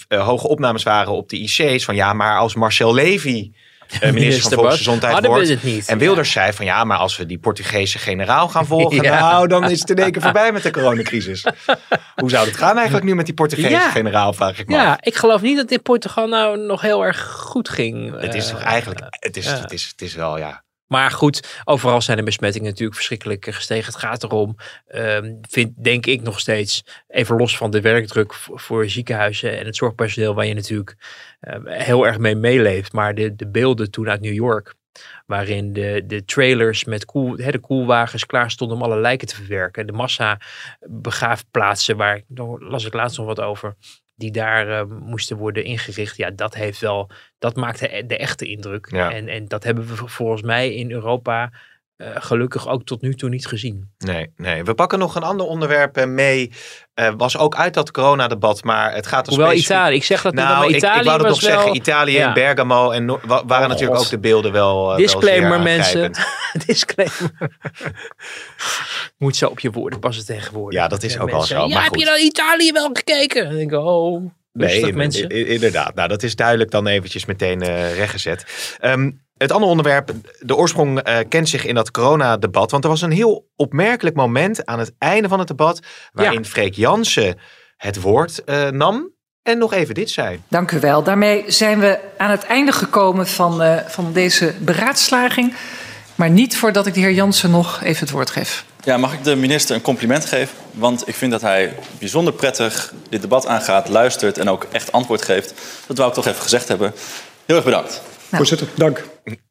hoge 0.09 0.49
opnames 0.49 0.83
waren 0.83 1.13
op 1.13 1.29
de 1.29 1.39
IC's. 1.39 1.85
Van 1.85 1.95
ja, 1.95 2.13
maar 2.13 2.39
als 2.39 2.55
Marcel 2.55 2.95
Levy 2.95 3.53
eh, 4.01 4.13
minister 4.13 4.43
van 4.43 4.53
Volksgezondheid 4.53 5.27
wordt. 5.27 5.63
niet. 5.63 5.89
En 5.89 5.99
Wilders 5.99 6.31
zei 6.33 6.53
van 6.53 6.65
ja, 6.65 6.85
maar 6.85 6.99
als 6.99 7.17
we 7.17 7.27
die 7.27 7.39
Portugese 7.39 7.99
generaal 7.99 8.49
gaan 8.49 8.67
volgen. 8.75 9.03
Ja. 9.03 9.19
Nou, 9.21 9.47
dan 9.49 9.71
is 9.71 9.81
het 9.81 9.91
in 9.91 9.97
één 9.97 10.13
keer 10.13 10.23
voorbij 10.23 10.53
met 10.53 10.63
de 10.63 10.71
coronacrisis. 10.71 11.47
Hoe 12.21 12.31
zou 12.31 12.47
het 12.47 12.57
gaan 12.57 12.75
eigenlijk 12.77 13.07
nu 13.07 13.15
met 13.15 13.27
die 13.27 13.35
Portugese 13.35 13.69
Ja. 13.71 13.91
generaal, 13.91 14.33
vraag 14.33 14.59
ik 14.59 14.69
me 14.69 14.77
af. 14.77 14.83
Ja, 14.83 14.97
ik 15.01 15.15
geloof 15.15 15.41
niet 15.41 15.57
dat 15.57 15.69
dit 15.69 15.83
Portugal 15.83 16.29
nou 16.29 16.59
nog 16.59 16.81
heel 16.81 17.05
erg 17.05 17.23
goed 17.31 17.69
ging. 17.69 18.21
Het 18.21 18.35
is 18.35 18.45
Eh, 18.49 18.55
toch 18.55 18.63
eigenlijk, 18.63 19.01
het 19.11 19.37
is, 19.37 19.47
het 19.47 19.73
is, 19.73 19.89
het 19.91 20.03
is 20.03 20.15
wel 20.15 20.39
ja. 20.39 20.63
Maar 20.95 21.11
goed, 21.11 21.61
overal 21.65 22.01
zijn 22.01 22.17
de 22.17 22.23
besmettingen 22.23 22.69
natuurlijk 22.69 22.97
verschrikkelijk 22.97 23.45
gestegen. 23.51 23.93
Het 23.93 24.03
gaat 24.03 24.23
erom, 24.23 24.57
ehm, 24.87 25.35
vind, 25.49 25.85
denk 25.85 26.07
ik 26.07 26.23
nog 26.23 26.41
steeds, 26.41 26.85
even 27.09 27.37
los 27.37 27.57
van 27.57 27.71
de 27.71 27.81
werkdruk 27.81 28.35
voor, 28.35 28.89
ziekenhuizen 28.89 29.59
en 29.59 29.67
het 29.67 29.77
zorgpersoneel, 29.77 30.35
waar 30.35 30.47
je 30.47 30.55
natuurlijk 30.55 30.97
eh, 31.41 31.59
heel 31.65 32.07
erg 32.07 32.19
mee 32.19 32.35
meeleeft. 32.35 32.93
Maar 32.93 33.15
de, 33.15 33.35
de 33.35 33.49
beelden 33.49 33.91
toen 33.91 34.09
uit 34.09 34.21
New 34.21 34.33
York, 34.33 34.75
waarin 35.27 35.73
de, 35.73 36.03
de 36.07 36.25
trailers 36.25 36.85
met 36.85 37.05
koel, 37.05 37.37
de 37.37 37.59
koelwagens 37.59 38.27
klaar 38.27 38.51
stonden 38.51 38.77
om 38.77 38.83
alle 38.83 39.01
lijken 39.01 39.29
te 39.29 39.35
verwerken. 39.35 39.87
De 39.87 39.93
massa 39.93 40.41
begraafplaatsen, 40.81 41.97
waar 41.97 42.23
daar 42.27 42.59
las 42.59 42.85
ik 42.85 42.95
laatst 42.95 43.19
nog 43.19 43.27
wat 43.27 43.41
over, 43.41 43.75
die 44.25 44.33
daar 44.33 44.69
eh, 44.69 44.85
moesten 44.87 45.37
worden 45.37 45.65
ingericht. 45.65 46.17
Ja, 46.17 46.31
dat 46.31 46.55
heeft 46.55 46.81
wel, 46.81 47.11
dat 47.39 47.57
maakte 47.57 48.05
de 48.07 48.17
echte 48.17 48.47
indruk. 48.47 48.89
Ja. 48.91 49.13
En, 49.13 49.29
en 49.29 49.49
dat 49.49 49.65
hebben 49.65 49.87
we 49.87 49.97
volgens 49.97 50.43
mij 50.43 50.75
in 50.75 50.91
Europa 50.91 51.53
eh, 51.97 52.09
gelukkig 52.15 52.69
ook 52.69 52.85
tot 52.85 53.01
nu 53.03 53.15
toe 53.15 53.29
niet 53.29 53.47
gezien. 53.47 53.91
Nee, 53.99 54.31
nee. 54.37 54.65
We 54.65 54.75
pakken 54.75 54.99
nog 54.99 55.15
een 55.15 55.23
ander 55.23 55.47
onderwerp 55.47 55.97
eh, 55.97 56.07
mee. 56.07 56.53
Eh, 56.95 57.13
was 57.17 57.39
ook 57.39 57.57
uit 57.57 57.75
dat 57.75 57.91
coronadebat, 57.91 58.65
maar 58.65 58.95
het 58.95 59.07
gaat 59.07 59.27
Hoewel 59.27 59.47
specifiek- 59.47 59.71
Italië, 59.73 59.95
ik 59.97 60.05
zeg 60.05 60.23
dat 60.23 60.35
niet, 60.35 60.45
Nou, 60.45 60.59
maar 60.59 60.69
ik, 60.69 60.77
Italië 60.77 60.99
ik 60.99 61.05
wou 61.05 61.19
dat 61.19 61.29
nog 61.29 61.41
wel- 61.41 61.51
zeggen. 61.51 61.77
Italië 61.77 62.13
Ja. 62.13 62.27
en 62.29 62.35
Bergamo 62.35 62.91
en 62.91 63.07
wa- 63.07 63.19
waren 63.27 63.45
Oh, 63.65 63.69
natuurlijk 63.69 63.97
God. 63.97 64.05
ook 64.05 64.11
de 64.11 64.19
beelden 64.19 64.53
wel. 64.53 64.91
eh, 64.91 64.97
Disclaimer 64.97 65.51
wel 65.51 65.61
mensen. 65.61 66.11
Disclaimer. 66.67 67.31
Moet 69.19 69.37
zo 69.37 69.47
op 69.49 69.61
je 69.61 69.71
woorden 69.71 69.99
passen 69.99 70.27
tegenwoordig. 70.27 70.81
Ja, 70.81 70.89
dat 70.89 71.03
is 71.03 71.19
ook 71.19 71.31
mensen, 71.31 71.57
zo, 71.57 71.67
Ja, 71.67 71.83
heb 71.83 71.95
je 71.95 72.05
dan 72.05 72.19
Italië 72.19 72.73
wel 72.73 72.91
gekeken? 72.93 73.51
Denk 73.57 73.73
ik, 73.73 73.79
oh, 73.79 74.31
rustig 74.53 75.29
in- 75.29 75.47
inderdaad. 75.47 75.95
Nou, 75.95 76.09
dat 76.09 76.23
is 76.23 76.37
duidelijk 76.37 76.71
dan 76.71 76.87
eventjes 76.87 77.25
meteen 77.25 77.65
rechtgezet. 77.95 78.77
Ehm, 78.81 79.11
het 79.37 79.53
andere 79.53 79.71
onderwerp, 79.71 80.13
de 80.41 80.57
oorsprong 80.57 81.01
eh, 81.01 81.19
kent 81.29 81.49
zich 81.49 81.65
in 81.65 81.75
dat 81.75 81.91
coronadebat. 81.91 82.71
Want 82.71 82.85
er 82.85 82.91
was 82.91 83.03
een 83.03 83.11
heel 83.11 83.51
opmerkelijk 83.57 84.17
moment 84.17 84.67
aan 84.67 84.79
het 84.79 84.93
einde 84.99 85.29
van 85.29 85.39
het 85.39 85.49
debat. 85.49 85.81
waarin 86.13 86.45
Freek 86.45 86.75
Jansen 86.75 87.39
het 87.77 88.01
woord 88.01 88.45
eh, 88.45 88.69
nam 88.69 89.13
en 89.43 89.59
nog 89.59 89.73
even 89.73 89.95
dit 89.95 90.11
zei. 90.11 90.41
Dank 90.49 90.71
u 90.71 90.81
wel. 90.81 91.03
Daarmee 91.03 91.45
zijn 91.47 91.81
we 91.81 91.99
aan 92.17 92.31
het 92.31 92.45
einde 92.45 92.73
gekomen 92.73 93.27
van, 93.27 93.63
eh, 93.63 93.77
van 93.87 94.13
deze 94.13 94.55
beraadslaging. 94.59 95.55
Maar 96.15 96.31
niet 96.31 96.57
voordat 96.57 96.87
ik 96.87 96.95
de 96.95 97.01
heer 97.01 97.13
Jansen 97.13 97.51
nog 97.51 97.83
even 97.83 98.01
het 98.01 98.11
woord 98.11 98.31
geef. 98.31 98.65
Ja, 98.81 98.97
mag 98.97 99.13
ik 99.13 99.25
de 99.25 99.37
minister 99.37 99.77
een 99.77 99.83
compliment 99.83 100.25
geven? 100.25 100.57
Want 100.71 101.09
ik 101.09 101.15
vind 101.15 101.31
dat 101.33 101.41
hij 101.41 101.75
bijzonder 101.99 102.33
prettig 102.33 102.93
dit 103.09 103.21
debat 103.21 103.47
aangaat, 103.47 103.89
luistert 103.89 104.39
en 104.39 104.49
ook 104.49 104.67
echt 104.73 104.93
antwoord 104.93 105.23
geeft. 105.23 105.55
Dat 105.87 105.97
wou 105.97 106.09
ik 106.09 106.15
toch 106.15 106.27
even 106.27 106.43
gezegd 106.43 106.69
hebben. 106.69 106.95
Heel 107.47 107.57
erg 107.57 107.65
bedankt. 107.65 108.03
Voorzitter, 108.31 108.69
dank. 108.75 109.05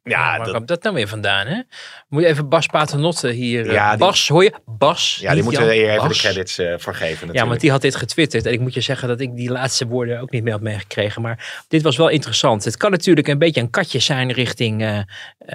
Ja, 0.03 0.37
waar 0.37 0.51
komt 0.51 0.67
dat 0.67 0.83
nou 0.83 0.95
weer 0.95 1.07
vandaan, 1.07 1.47
hè? 1.47 1.61
Moet 2.09 2.21
je 2.21 2.27
even 2.27 2.49
Bas 2.49 2.65
Paternotte 2.65 3.29
hier... 3.29 3.67
eh, 3.67 3.73
Ja, 3.73 3.89
die- 3.89 3.99
Bas, 3.99 4.27
hoor 4.27 4.43
je? 4.43 4.53
Bas. 4.65 5.17
Ja, 5.21 5.33
die 5.33 5.43
moeten 5.43 5.65
we 5.67 5.73
hier 5.73 5.89
even 5.89 6.07
de 6.09 6.15
credits 6.15 6.57
eh, 6.57 6.65
voor 6.77 6.93
geven 6.93 7.09
natuurlijk. 7.11 7.37
Ja, 7.37 7.47
want 7.47 7.59
die 7.61 7.71
had 7.71 7.81
dit 7.81 7.95
getwitterd. 7.95 8.45
En 8.45 8.53
ik 8.53 8.59
moet 8.59 8.73
je 8.73 8.81
zeggen 8.81 9.07
dat 9.07 9.19
ik 9.19 9.35
die 9.35 9.51
laatste 9.51 9.87
woorden 9.87 10.19
ook 10.19 10.31
niet 10.31 10.43
meer 10.43 10.51
had 10.53 10.61
meegekregen. 10.61 11.21
Maar 11.21 11.63
dit 11.67 11.81
was 11.81 11.97
wel 11.97 12.07
interessant. 12.09 12.63
Het 12.63 12.77
kan 12.77 12.91
natuurlijk 12.91 13.27
een 13.27 13.37
beetje 13.37 13.61
een 13.61 13.69
katje 13.69 13.99
zijn 13.99 14.31
richting, 14.31 14.81
eh, 14.83 14.99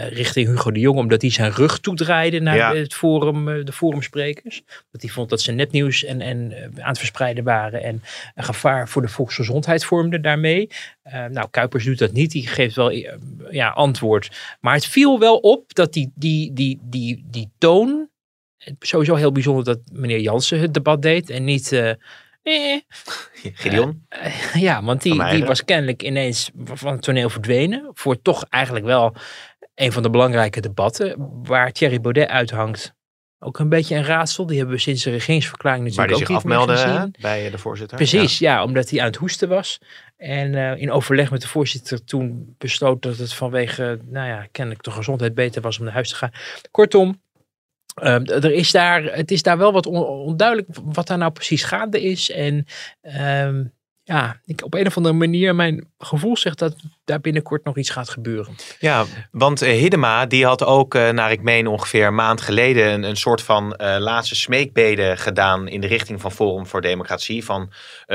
richting 0.08 0.48
Hugo 0.48 0.70
de 0.70 0.80
Jong. 0.80 0.98
Omdat 0.98 1.20
hij 1.20 1.30
zijn 1.30 1.52
rug 1.52 1.78
toedraaide 1.78 2.40
naar 2.40 2.56
Ja. 2.56 2.74
het 2.74 2.94
forum, 2.94 3.64
de 3.64 3.72
forumsprekers. 3.72 4.62
Dat 4.92 5.02
hij 5.02 5.10
vond 5.10 5.30
dat 5.30 5.40
ze 5.40 5.52
nepnieuws 5.52 6.04
en, 6.04 6.20
en 6.20 6.54
aan 6.80 6.88
het 6.88 6.98
verspreiden 6.98 7.44
waren. 7.44 7.82
En 7.82 8.02
een 8.34 8.44
gevaar 8.44 8.88
voor 8.88 9.02
de 9.02 9.08
volksgezondheid 9.08 9.84
vormden 9.84 10.22
daarmee. 10.22 10.68
Nou, 11.30 11.48
Kuipers 11.50 11.84
doet 11.84 11.98
dat 11.98 12.12
niet. 12.12 12.30
Die 12.30 12.46
geeft 12.46 12.74
wel 12.76 12.90
ja, 13.50 13.68
antwoord. 13.68 14.06
Maar 14.60 14.74
het 14.74 14.86
viel 14.86 15.18
wel 15.18 15.36
op 15.36 15.74
dat 15.74 15.92
die, 15.92 16.12
die, 16.14 16.52
die, 16.52 16.78
die, 16.82 17.24
die 17.26 17.50
toon... 17.58 18.08
Sowieso 18.78 19.14
heel 19.14 19.32
bijzonder 19.32 19.64
dat 19.64 19.78
meneer 19.92 20.20
Jansen 20.20 20.60
het 20.60 20.74
debat 20.74 21.02
deed. 21.02 21.30
En 21.30 21.44
niet... 21.44 21.72
eh, 21.72 21.90
eh, 22.42 22.80
Gideon? 23.54 24.06
eh, 24.08 24.54
ja, 24.54 24.82
want 24.82 25.02
die, 25.02 25.24
die 25.24 25.44
was 25.44 25.64
kennelijk 25.64 26.02
ineens 26.02 26.50
van 26.64 26.92
het 26.92 27.02
toneel 27.02 27.30
verdwenen. 27.30 27.90
Voor 27.94 28.22
toch 28.22 28.44
eigenlijk 28.48 28.84
wel 28.84 29.14
een 29.74 29.92
van 29.92 30.02
de 30.02 30.10
belangrijke 30.10 30.60
debatten. 30.60 31.14
Waar 31.42 31.72
Thierry 31.72 32.00
Baudet 32.00 32.28
uithangt. 32.28 32.96
Ook 33.40 33.58
een 33.58 33.68
beetje 33.68 33.94
een 33.96 34.04
raadsel. 34.04 34.46
Die 34.46 34.56
hebben 34.56 34.74
we 34.74 34.80
sinds 34.80 35.02
de 35.02 35.10
regeringsverklaring 35.10 35.84
natuurlijk 35.84 36.08
die 36.08 36.16
ook 36.16 36.26
zich 36.26 36.36
niet 36.36 36.44
meer 36.44 36.56
afmeldde 36.58 36.82
gezien. 36.82 37.00
hè, 37.00 37.20
bij 37.20 37.46
eh, 37.46 37.52
de 37.52 37.58
voorzitter. 37.58 37.96
Precies, 37.96 38.38
ja. 38.38 38.64
omdat 38.64 38.90
hij 38.90 39.00
aan 39.00 39.06
het 39.06 39.16
hoesten 39.16 39.48
was. 39.48 39.78
En 40.16 40.54
eh, 40.54 40.80
in 40.80 40.90
overleg 40.90 41.30
met 41.30 41.40
de 41.40 41.48
voorzitter 41.48 42.04
toen 42.04 42.54
besloot 42.58 43.02
dat 43.02 43.16
het 43.16 43.32
vanwege, 43.34 43.98
nou 44.04 44.28
ja, 44.28 44.46
kennelijk 44.52 44.84
de 44.84 44.90
gezondheid 44.90 45.34
beter 45.34 45.62
was 45.62 45.78
om 45.78 45.84
naar 45.84 45.92
huis 45.92 46.08
te 46.08 46.14
gaan. 46.14 46.30
Kortom, 46.70 47.22
ehm, 47.94 48.24
er 48.24 48.52
is 48.52 48.70
daar, 48.70 49.02
het 49.02 49.30
is 49.30 49.42
daar 49.42 49.58
wel 49.58 49.72
wat 49.72 49.86
on- 49.86 50.04
onduidelijk 50.06 50.68
wat 50.84 51.06
daar 51.06 51.18
nou 51.18 51.32
precies 51.32 51.62
gaande 51.62 52.02
is. 52.02 52.30
En 52.30 52.66
ehm, 53.00 53.64
ja, 54.02 54.40
ik, 54.44 54.64
op 54.64 54.74
een 54.74 54.86
of 54.86 54.96
andere 54.96 55.14
manier, 55.14 55.54
mijn 55.54 55.88
gevoel 55.98 56.36
zegt 56.36 56.58
dat 56.58 56.76
daar 57.08 57.20
binnenkort 57.20 57.64
nog 57.64 57.76
iets 57.76 57.90
gaat 57.90 58.08
gebeuren. 58.08 58.56
Ja, 58.78 59.04
want 59.30 59.62
eh, 59.62 59.78
Hiddema 59.78 60.26
die 60.26 60.44
had 60.46 60.64
ook, 60.64 60.94
eh, 60.94 61.08
naar 61.10 61.32
ik 61.32 61.42
meen 61.42 61.66
ongeveer 61.66 62.06
een 62.06 62.14
maand 62.14 62.40
geleden, 62.40 62.92
een, 62.92 63.02
een 63.02 63.16
soort 63.16 63.42
van 63.42 63.74
eh, 63.74 63.96
laatste 63.98 64.34
smeekbede 64.36 65.16
gedaan 65.16 65.68
in 65.68 65.80
de 65.80 65.86
richting 65.86 66.20
van 66.20 66.32
Forum 66.32 66.66
voor 66.66 66.80
Democratie. 66.80 67.44
Van 67.44 67.70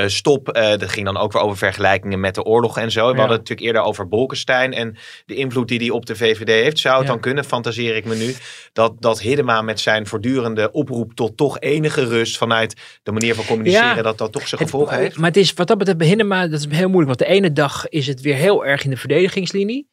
stop, 0.06 0.46
dat 0.54 0.90
ging 0.90 1.06
dan 1.06 1.18
ook 1.18 1.32
weer 1.32 1.42
over 1.42 1.58
vergelijkingen 1.58 2.20
met 2.20 2.36
de 2.36 2.44
oorlog 2.44 2.78
en 2.78 2.92
zo. 2.92 3.00
We 3.08 3.12
Ja. 3.14 3.18
hadden 3.20 3.38
het 3.38 3.50
natuurlijk 3.50 3.68
eerder 3.68 3.82
over 3.82 4.08
Bolkestein 4.08 4.74
en 4.74 4.98
de 5.26 5.36
invloed 5.36 5.68
die 5.68 5.80
hij 5.80 5.90
op 5.90 6.06
de 6.06 6.16
VVD 6.16 6.48
heeft. 6.48 6.80
Zou 6.80 6.96
het 6.96 7.06
Ja. 7.06 7.12
dan 7.12 7.22
kunnen, 7.22 7.44
fantaseer 7.44 7.96
ik 7.96 8.06
me 8.06 8.16
nu, 8.16 8.36
dat, 8.74 8.94
dat 9.00 9.22
Hiddema 9.22 9.62
met 9.62 9.80
zijn 9.80 10.08
voortdurende 10.08 10.72
oproep 10.72 11.14
tot 11.14 11.38
toch 11.38 11.60
enige 11.60 12.06
rust 12.06 12.38
vanuit 12.38 12.76
de 13.04 13.12
manier 13.12 13.36
van 13.36 13.46
communiceren, 13.46 13.96
Ja. 13.96 14.02
dat 14.02 14.18
dat 14.18 14.32
toch 14.32 14.48
zijn 14.48 14.62
gevolgen 14.62 14.98
heeft? 14.98 15.18
Maar 15.18 15.28
het 15.28 15.38
is 15.38 15.54
wat 15.54 15.68
dat 15.68 15.78
betreft 15.78 16.00
bij 16.00 16.08
Hinnema, 16.08 16.48
dat 16.48 16.60
is 16.60 16.66
heel 16.70 16.90
moeilijk. 16.90 17.18
Want 17.18 17.30
de 17.30 17.36
ene 17.36 17.54
dag 17.54 17.90
is 17.90 18.08
het 18.08 18.22
weer 18.22 18.36
heel 18.36 18.66
erg 18.66 18.83
in 18.84 18.90
de 18.90 18.98
verdedigingslinie. 18.98 19.92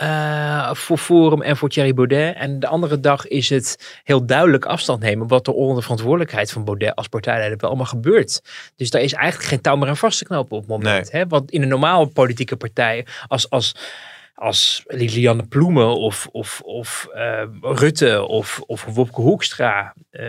eh, 0.00 0.74
voor 0.74 0.98
Forum 0.98 1.42
en 1.42 1.56
voor 1.56 1.68
Thierry 1.68 1.94
Baudet. 1.94 2.36
En 2.36 2.58
de 2.60 2.66
andere 2.66 3.00
dag 3.00 3.26
is 3.26 3.48
het 3.48 4.00
heel 4.04 4.26
duidelijk 4.26 4.64
afstand 4.64 5.00
nemen. 5.00 5.26
wat 5.28 5.46
er 5.46 5.52
onder 5.52 5.76
de 5.76 5.82
verantwoordelijkheid 5.82 6.50
van 6.50 6.64
Baudet 6.64 6.94
als 6.94 7.08
partijleider 7.08 7.58
wel 7.58 7.68
allemaal 7.68 7.86
gebeurt. 7.86 8.40
Dus 8.76 8.90
daar 8.90 9.02
is 9.02 9.12
eigenlijk 9.12 9.48
geen 9.48 9.60
touw 9.60 9.76
meer 9.76 9.88
aan 9.88 9.96
vast 9.96 10.18
te 10.18 10.24
knopen 10.24 10.56
op 10.56 10.62
het 10.62 10.70
moment. 10.70 11.12
Hè? 11.12 11.26
Want 11.26 11.50
in 11.50 11.62
een 11.62 11.68
normale 11.68 12.06
politieke 12.06 12.56
partij, 12.56 13.06
als, 13.26 13.50
als, 13.50 13.74
als 14.40 14.82
Lilianne 14.86 15.46
Ploemen 15.46 15.96
of, 15.96 16.28
of, 16.32 16.60
of 16.64 17.08
uh, 17.14 17.42
Rutte 17.60 18.26
of, 18.26 18.62
of 18.66 18.84
Wopke 18.84 19.20
Hoekstra 19.20 19.94
uh, 20.10 20.28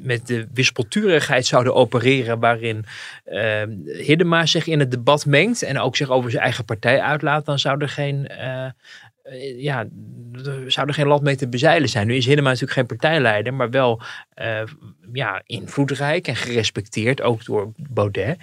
met 0.00 0.26
de 0.26 0.46
wispelturigheid 0.52 1.46
zouden 1.46 1.74
opereren 1.74 2.38
waarin 2.38 2.84
uh, 3.26 3.62
Hiddema 3.84 4.46
zich 4.46 4.66
in 4.66 4.78
het 4.78 4.90
debat 4.90 5.26
mengt 5.26 5.62
en 5.62 5.78
ook 5.78 5.96
zich 5.96 6.10
over 6.10 6.30
zijn 6.30 6.42
eigen 6.42 6.64
partij 6.64 7.00
uitlaat, 7.00 7.44
dan 7.44 7.58
zou 7.58 7.80
er 7.80 7.88
geen, 7.88 8.30
ja, 9.56 9.86
zou 10.66 10.88
er 10.88 10.94
geen 10.94 11.06
land 11.06 11.22
mee 11.22 11.36
te 11.36 11.48
bezeilen 11.48 11.88
zijn. 11.88 12.06
Nu 12.06 12.14
is 12.14 12.26
Hiddema 12.26 12.48
natuurlijk 12.48 12.78
geen 12.78 12.86
partijleider, 12.86 13.54
maar 13.54 13.70
wel 13.70 14.02
ja, 15.12 15.42
invloedrijk 15.46 16.28
en 16.28 16.36
gerespecteerd, 16.36 17.22
ook 17.22 17.44
door 17.44 17.72
Baudet. 17.76 18.38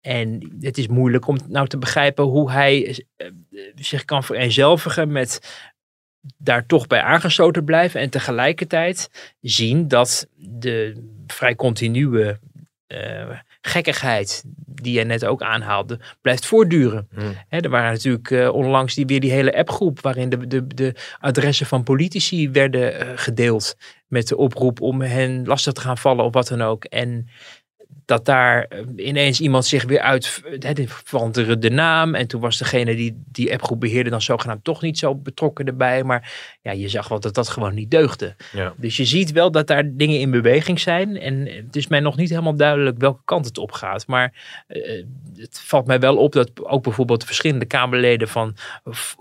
En 0.00 0.56
het 0.60 0.78
is 0.78 0.88
moeilijk 0.88 1.26
om 1.26 1.38
nou 1.48 1.66
te 1.66 1.78
begrijpen 1.78 2.24
hoe 2.24 2.50
hij 2.50 3.04
eh, 3.16 3.26
zich 3.74 4.04
kan 4.04 4.24
vereenzelvigen 4.24 5.12
met 5.12 5.40
daar 6.36 6.66
toch 6.66 6.86
bij 6.86 7.00
aangesloten 7.00 7.64
blijven 7.64 8.00
en 8.00 8.10
tegelijkertijd 8.10 9.10
zien 9.40 9.88
dat 9.88 10.28
de 10.36 11.04
vrij 11.26 11.54
continue 11.54 12.38
uh, 12.88 13.38
gekkigheid 13.60 14.42
die 14.66 14.98
je 14.98 15.04
net 15.04 15.24
ook 15.24 15.42
aanhaalde, 15.42 15.98
blijft 16.20 16.46
voortduren. 16.46 17.08
Hmm. 17.14 17.34
er 17.48 17.70
waren 17.70 17.92
natuurlijk 17.92 18.30
uh, 18.30 18.54
onlangs 18.54 18.94
die, 18.94 19.06
weer 19.06 19.20
die 19.20 19.32
hele 19.32 19.56
appgroep 19.56 20.00
waarin 20.00 20.28
de, 20.28 20.46
de, 20.46 20.66
de 20.66 20.94
adressen 21.18 21.66
van 21.66 21.82
politici 21.82 22.50
werden 22.50 23.18
gedeeld 23.18 23.76
met 24.06 24.28
de 24.28 24.36
oproep 24.36 24.80
om 24.80 25.00
hen 25.00 25.46
lastig 25.46 25.72
te 25.72 25.80
gaan 25.80 25.98
vallen 25.98 26.24
of 26.24 26.32
wat 26.32 26.48
dan 26.48 26.62
ook. 26.62 26.84
En 26.84 27.28
dat 28.10 28.24
daar 28.24 28.64
eh, 28.64 28.78
ineens 28.96 29.40
iemand 29.40 29.66
zich 29.66 29.84
weer 29.84 30.00
uit, 30.00 30.42
veranderde 30.86 31.58
de 31.58 31.70
naam. 31.70 32.14
En 32.14 32.26
toen 32.26 32.40
was 32.40 32.58
degene 32.58 32.94
die 32.94 33.22
die 33.26 33.52
appgroep 33.52 33.80
beheerde 33.80 34.10
dan 34.10 34.22
zogenaamd 34.22 34.64
toch 34.64 34.82
niet 34.82 34.98
zo 34.98 35.14
betrokken 35.14 35.66
erbij. 35.66 36.04
Maar 36.04 36.32
ja, 36.62 36.72
je 36.72 36.88
zag 36.88 37.08
wel 37.08 37.20
dat 37.20 37.34
dat 37.34 37.48
gewoon 37.48 37.74
niet 37.74 37.90
deugde. 37.90 38.34
Ja. 38.52 38.72
Dus 38.76 38.96
je 38.96 39.04
ziet 39.04 39.32
wel 39.32 39.50
dat 39.50 39.66
daar 39.66 39.96
dingen 39.96 40.18
in 40.18 40.30
beweging 40.30 40.80
zijn. 40.80 41.16
En 41.16 41.46
het 41.46 41.76
is 41.76 41.86
mij 41.86 42.00
nog 42.00 42.16
niet 42.16 42.28
helemaal 42.28 42.56
duidelijk 42.56 42.98
welke 42.98 43.22
kant 43.24 43.44
het 43.44 43.58
op 43.58 43.72
gaat. 43.72 44.06
Maar 44.06 44.32
uh, 44.68 45.04
het 45.36 45.60
valt 45.64 45.86
mij 45.86 46.00
wel 46.00 46.16
op 46.16 46.32
dat 46.32 46.50
ook 46.62 46.82
bijvoorbeeld 46.82 47.24
verschillende 47.24 47.64
Kamerleden 47.64 48.28
van 48.28 48.56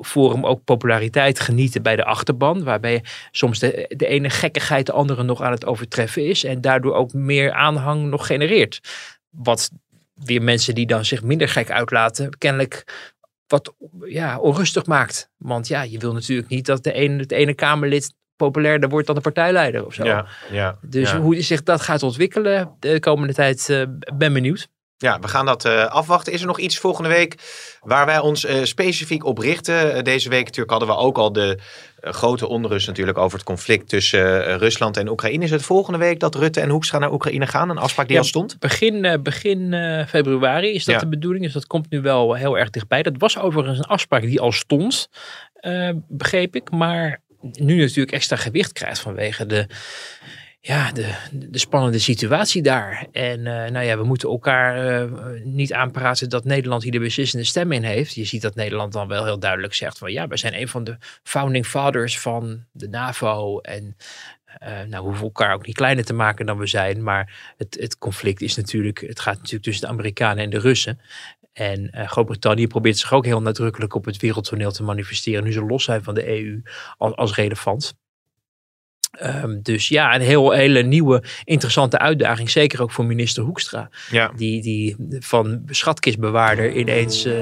Forum 0.02 0.46
ook 0.46 0.64
populariteit 0.64 1.40
genieten 1.40 1.82
bij 1.82 1.96
de 1.96 2.06
achterban. 2.06 2.64
Waarbij 2.64 3.04
soms 3.32 3.60
de, 3.60 3.94
de 3.98 4.08
ene 4.08 4.30
gekkigheid 4.30 4.86
de 4.86 4.92
andere 4.92 5.24
nog 5.24 5.42
aan 5.42 5.52
het 5.52 5.66
overtreffen 5.66 6.26
is. 6.26 6.44
En 6.44 6.62
daardoor 6.62 6.94
ook 6.94 7.14
meer 7.14 7.52
aanhang 7.52 8.10
nog 8.10 8.26
genereert. 8.26 8.79
Wat 9.30 9.70
weer 10.14 10.42
mensen 10.42 10.76
die 10.76 10.86
dan 10.86 11.06
zich 11.06 11.24
minder 11.24 11.50
gek 11.50 11.72
uitlaten, 11.72 12.38
kennelijk 12.38 12.84
wat 13.48 13.74
ja, 14.06 14.40
onrustig 14.40 14.86
maakt. 14.86 15.30
Want 15.38 15.68
ja, 15.68 15.82
je 15.82 15.98
wil 15.98 16.14
natuurlijk 16.14 16.50
niet 16.50 16.66
dat 16.66 16.84
de 16.84 16.94
ene, 16.94 17.18
het 17.18 17.32
ene 17.32 17.54
Kamerlid 17.54 18.14
populairder 18.36 18.90
wordt 18.90 19.08
dan 19.08 19.16
de 19.16 19.22
partijleider 19.22 19.86
of 19.86 19.94
zo. 19.94 20.04
Ja, 20.04 20.28
ja, 20.52 20.80
dus 20.82 21.12
hoe 21.12 21.42
zich 21.42 21.64
dat 21.64 21.82
gaat 21.82 22.04
ontwikkelen 22.04 22.76
de 22.80 23.00
komende 23.00 23.34
tijd, 23.34 23.68
uh, 23.70 23.84
ben 24.16 24.34
benieuwd. 24.34 24.70
Ja, 25.02 25.20
we 25.20 25.28
gaan 25.28 25.46
dat 25.46 25.66
uh, 25.66 25.86
afwachten. 25.86 26.34
Is 26.34 26.42
er 26.42 26.48
nog 26.48 26.60
iets 26.60 26.78
volgende 26.78 27.10
week 27.10 27.36
waar 27.82 28.06
wij 28.06 28.20
ons 28.20 28.46
uh, 28.46 28.64
specifiek 28.64 29.26
op 29.26 29.38
richten? 29.38 29.96
Uh, 29.96 30.02
deze 30.02 30.30
week 30.30 30.44
natuurlijk 30.44 30.70
hadden 30.70 30.90
we 30.90 30.96
ook 30.96 31.18
al 31.18 31.34
de 31.34 31.58
grote 32.02 32.48
onrust 32.48 32.88
natuurlijk 32.88 33.18
over 33.18 33.38
het 33.38 33.48
conflict 33.48 33.90
tussen 33.90 34.58
Rusland 34.58 34.98
en 34.98 35.10
Oekraïne. 35.10 35.44
Is 35.44 35.52
het 35.52 35.62
volgende 35.62 36.00
week 36.00 36.20
dat 36.20 36.36
Rutte 36.36 36.60
en 36.60 36.70
Hoekstra 36.70 36.98
naar 36.98 37.12
Oekraïne 37.12 37.48
gaan? 37.48 37.70
Een 37.70 37.78
afspraak 37.78 38.08
die 38.08 38.16
ja, 38.16 38.22
al 38.22 38.28
stond? 38.28 38.60
Begin, 38.60 39.20
begin 39.24 39.74
februari 40.08 40.74
is 40.74 40.86
dat 40.86 40.96
ja. 40.96 41.02
de 41.02 41.08
bedoeling. 41.08 41.44
Dus 41.44 41.54
dat 41.54 41.68
komt 41.68 41.90
nu 41.90 42.02
wel 42.02 42.34
heel 42.34 42.58
erg 42.58 42.70
dichtbij. 42.70 43.04
Dat 43.04 43.16
was 43.18 43.38
overigens 43.38 43.78
een 43.78 43.86
afspraak 43.86 44.22
die 44.22 44.42
al 44.42 44.52
stond, 44.52 45.10
begreep 46.08 46.56
ik. 46.56 46.72
Maar 46.72 47.22
nu 47.42 47.80
natuurlijk 47.80 48.12
extra 48.12 48.36
gewicht 48.36 48.74
krijgt 48.74 49.00
vanwege 49.00 49.46
de 49.46 49.68
ja, 50.70 50.92
de, 50.92 51.14
de 51.32 51.58
spannende 51.58 52.00
situatie 52.00 52.62
daar. 52.62 53.08
En 53.12 53.40
uh, 53.40 53.46
nou 53.46 53.86
ja, 53.86 53.98
we 53.98 54.04
moeten 54.04 54.30
elkaar 54.30 55.02
uh, 55.04 55.42
niet 55.44 55.74
aanpraten 55.74 56.30
dat 56.30 56.44
Nederland 56.44 56.84
hier 56.84 56.92
de 56.92 57.00
beslissende 57.00 57.46
stem 57.46 57.72
in 57.72 57.84
heeft. 57.84 58.14
Je 58.14 58.26
ziet 58.26 58.42
dat 58.42 58.56
Nederland 58.56 58.94
dan 58.94 59.08
wel 59.08 59.26
heel 59.26 59.40
duidelijk 59.40 59.74
zegt 59.74 59.98
van 59.98 60.12
ja, 60.12 60.28
we 60.28 60.38
zijn 60.38 60.60
een 60.60 60.68
van 60.68 60.84
de 60.84 60.98
founding 61.24 61.66
fathers 61.66 62.20
van 62.20 62.66
de 62.72 62.88
NAVO. 62.88 63.60
En 63.60 63.96
uh, 64.64 64.70
nou, 64.70 64.90
we 64.90 65.08
hoeven 65.08 65.24
elkaar 65.24 65.54
ook 65.54 65.66
niet 65.66 65.76
kleiner 65.76 66.06
te 66.06 66.14
maken 66.14 66.46
dan 66.46 66.58
we 66.58 66.68
zijn. 66.68 67.04
Maar 67.04 67.54
het, 67.58 67.78
het 67.80 67.98
conflict 67.98 68.42
is 68.42 68.56
natuurlijk, 68.56 69.00
het 69.00 69.20
gaat 69.20 69.36
natuurlijk 69.36 69.64
tussen 69.64 69.88
de 69.88 69.94
Amerikanen 69.94 70.44
en 70.44 70.50
de 70.50 70.60
Russen. 70.60 71.00
En 71.54 71.92
uh, 71.96 72.08
Groot-Brittannië 72.08 72.68
probeert 72.68 72.98
zich 72.98 73.14
ook 73.14 73.26
heel 73.26 73.42
nadrukkelijk 73.42 73.96
op 73.96 74.06
het 74.06 74.18
wereldtoneel 74.18 74.72
te 74.72 74.84
manifesteren. 74.84 75.44
Nu 75.44 75.52
ze 75.52 75.66
los 75.66 75.84
zijn 75.84 76.04
van 76.04 76.14
de 76.14 76.28
EU 76.28 76.62
als, 76.98 77.16
als 77.16 77.36
relevant. 77.36 77.98
Um, 79.24 79.60
dus 79.64 79.88
ja, 79.88 80.16
een 80.16 80.22
heel, 80.22 80.52
hele 80.52 80.82
nieuwe, 80.82 81.24
interessante 81.44 81.98
uitdaging. 81.98 82.50
Zeker 82.50 82.82
ook 82.82 82.92
voor 82.92 83.06
minister 83.06 83.44
Hoekstra. 83.44 83.90
Ja. 84.12 84.32
Die, 84.36 84.62
die 84.62 84.96
van 85.20 85.62
schatkistbewaarder 85.70 86.72
ineens 86.72 87.26
uh, 87.26 87.34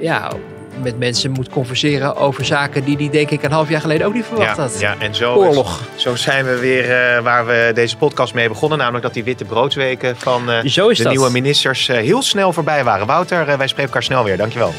ja, 0.00 0.32
met 0.82 0.98
mensen 0.98 1.30
moet 1.30 1.48
converseren 1.48 2.16
over 2.16 2.44
zaken 2.44 2.84
die 2.84 2.96
hij 2.96 3.10
denk 3.10 3.30
ik 3.30 3.42
een 3.42 3.50
half 3.50 3.68
jaar 3.68 3.80
geleden 3.80 4.06
ook 4.06 4.14
niet 4.14 4.24
verwacht 4.24 4.56
ja, 4.56 4.62
had. 4.62 4.80
Ja, 4.80 4.96
en 4.98 5.14
zo, 5.14 5.34
Oorlog. 5.34 5.80
Is, 5.96 6.02
zo 6.02 6.16
zijn 6.16 6.44
we 6.44 6.58
weer 6.58 6.84
uh, 6.84 7.22
waar 7.22 7.46
we 7.46 7.70
deze 7.74 7.96
podcast 7.96 8.34
mee 8.34 8.48
begonnen. 8.48 8.78
Namelijk 8.78 9.04
dat 9.04 9.14
die 9.14 9.24
witte 9.24 9.44
broodsweken 9.44 10.16
van 10.16 10.50
uh, 10.50 10.62
de 10.62 11.02
dat. 11.02 11.12
nieuwe 11.12 11.30
ministers 11.30 11.86
heel 11.86 12.22
snel 12.22 12.52
voorbij 12.52 12.84
waren. 12.84 13.06
Wouter, 13.06 13.46
wij 13.46 13.66
spreken 13.66 13.84
elkaar 13.84 14.02
snel 14.02 14.24
weer. 14.24 14.36
Dankjewel. 14.36 14.72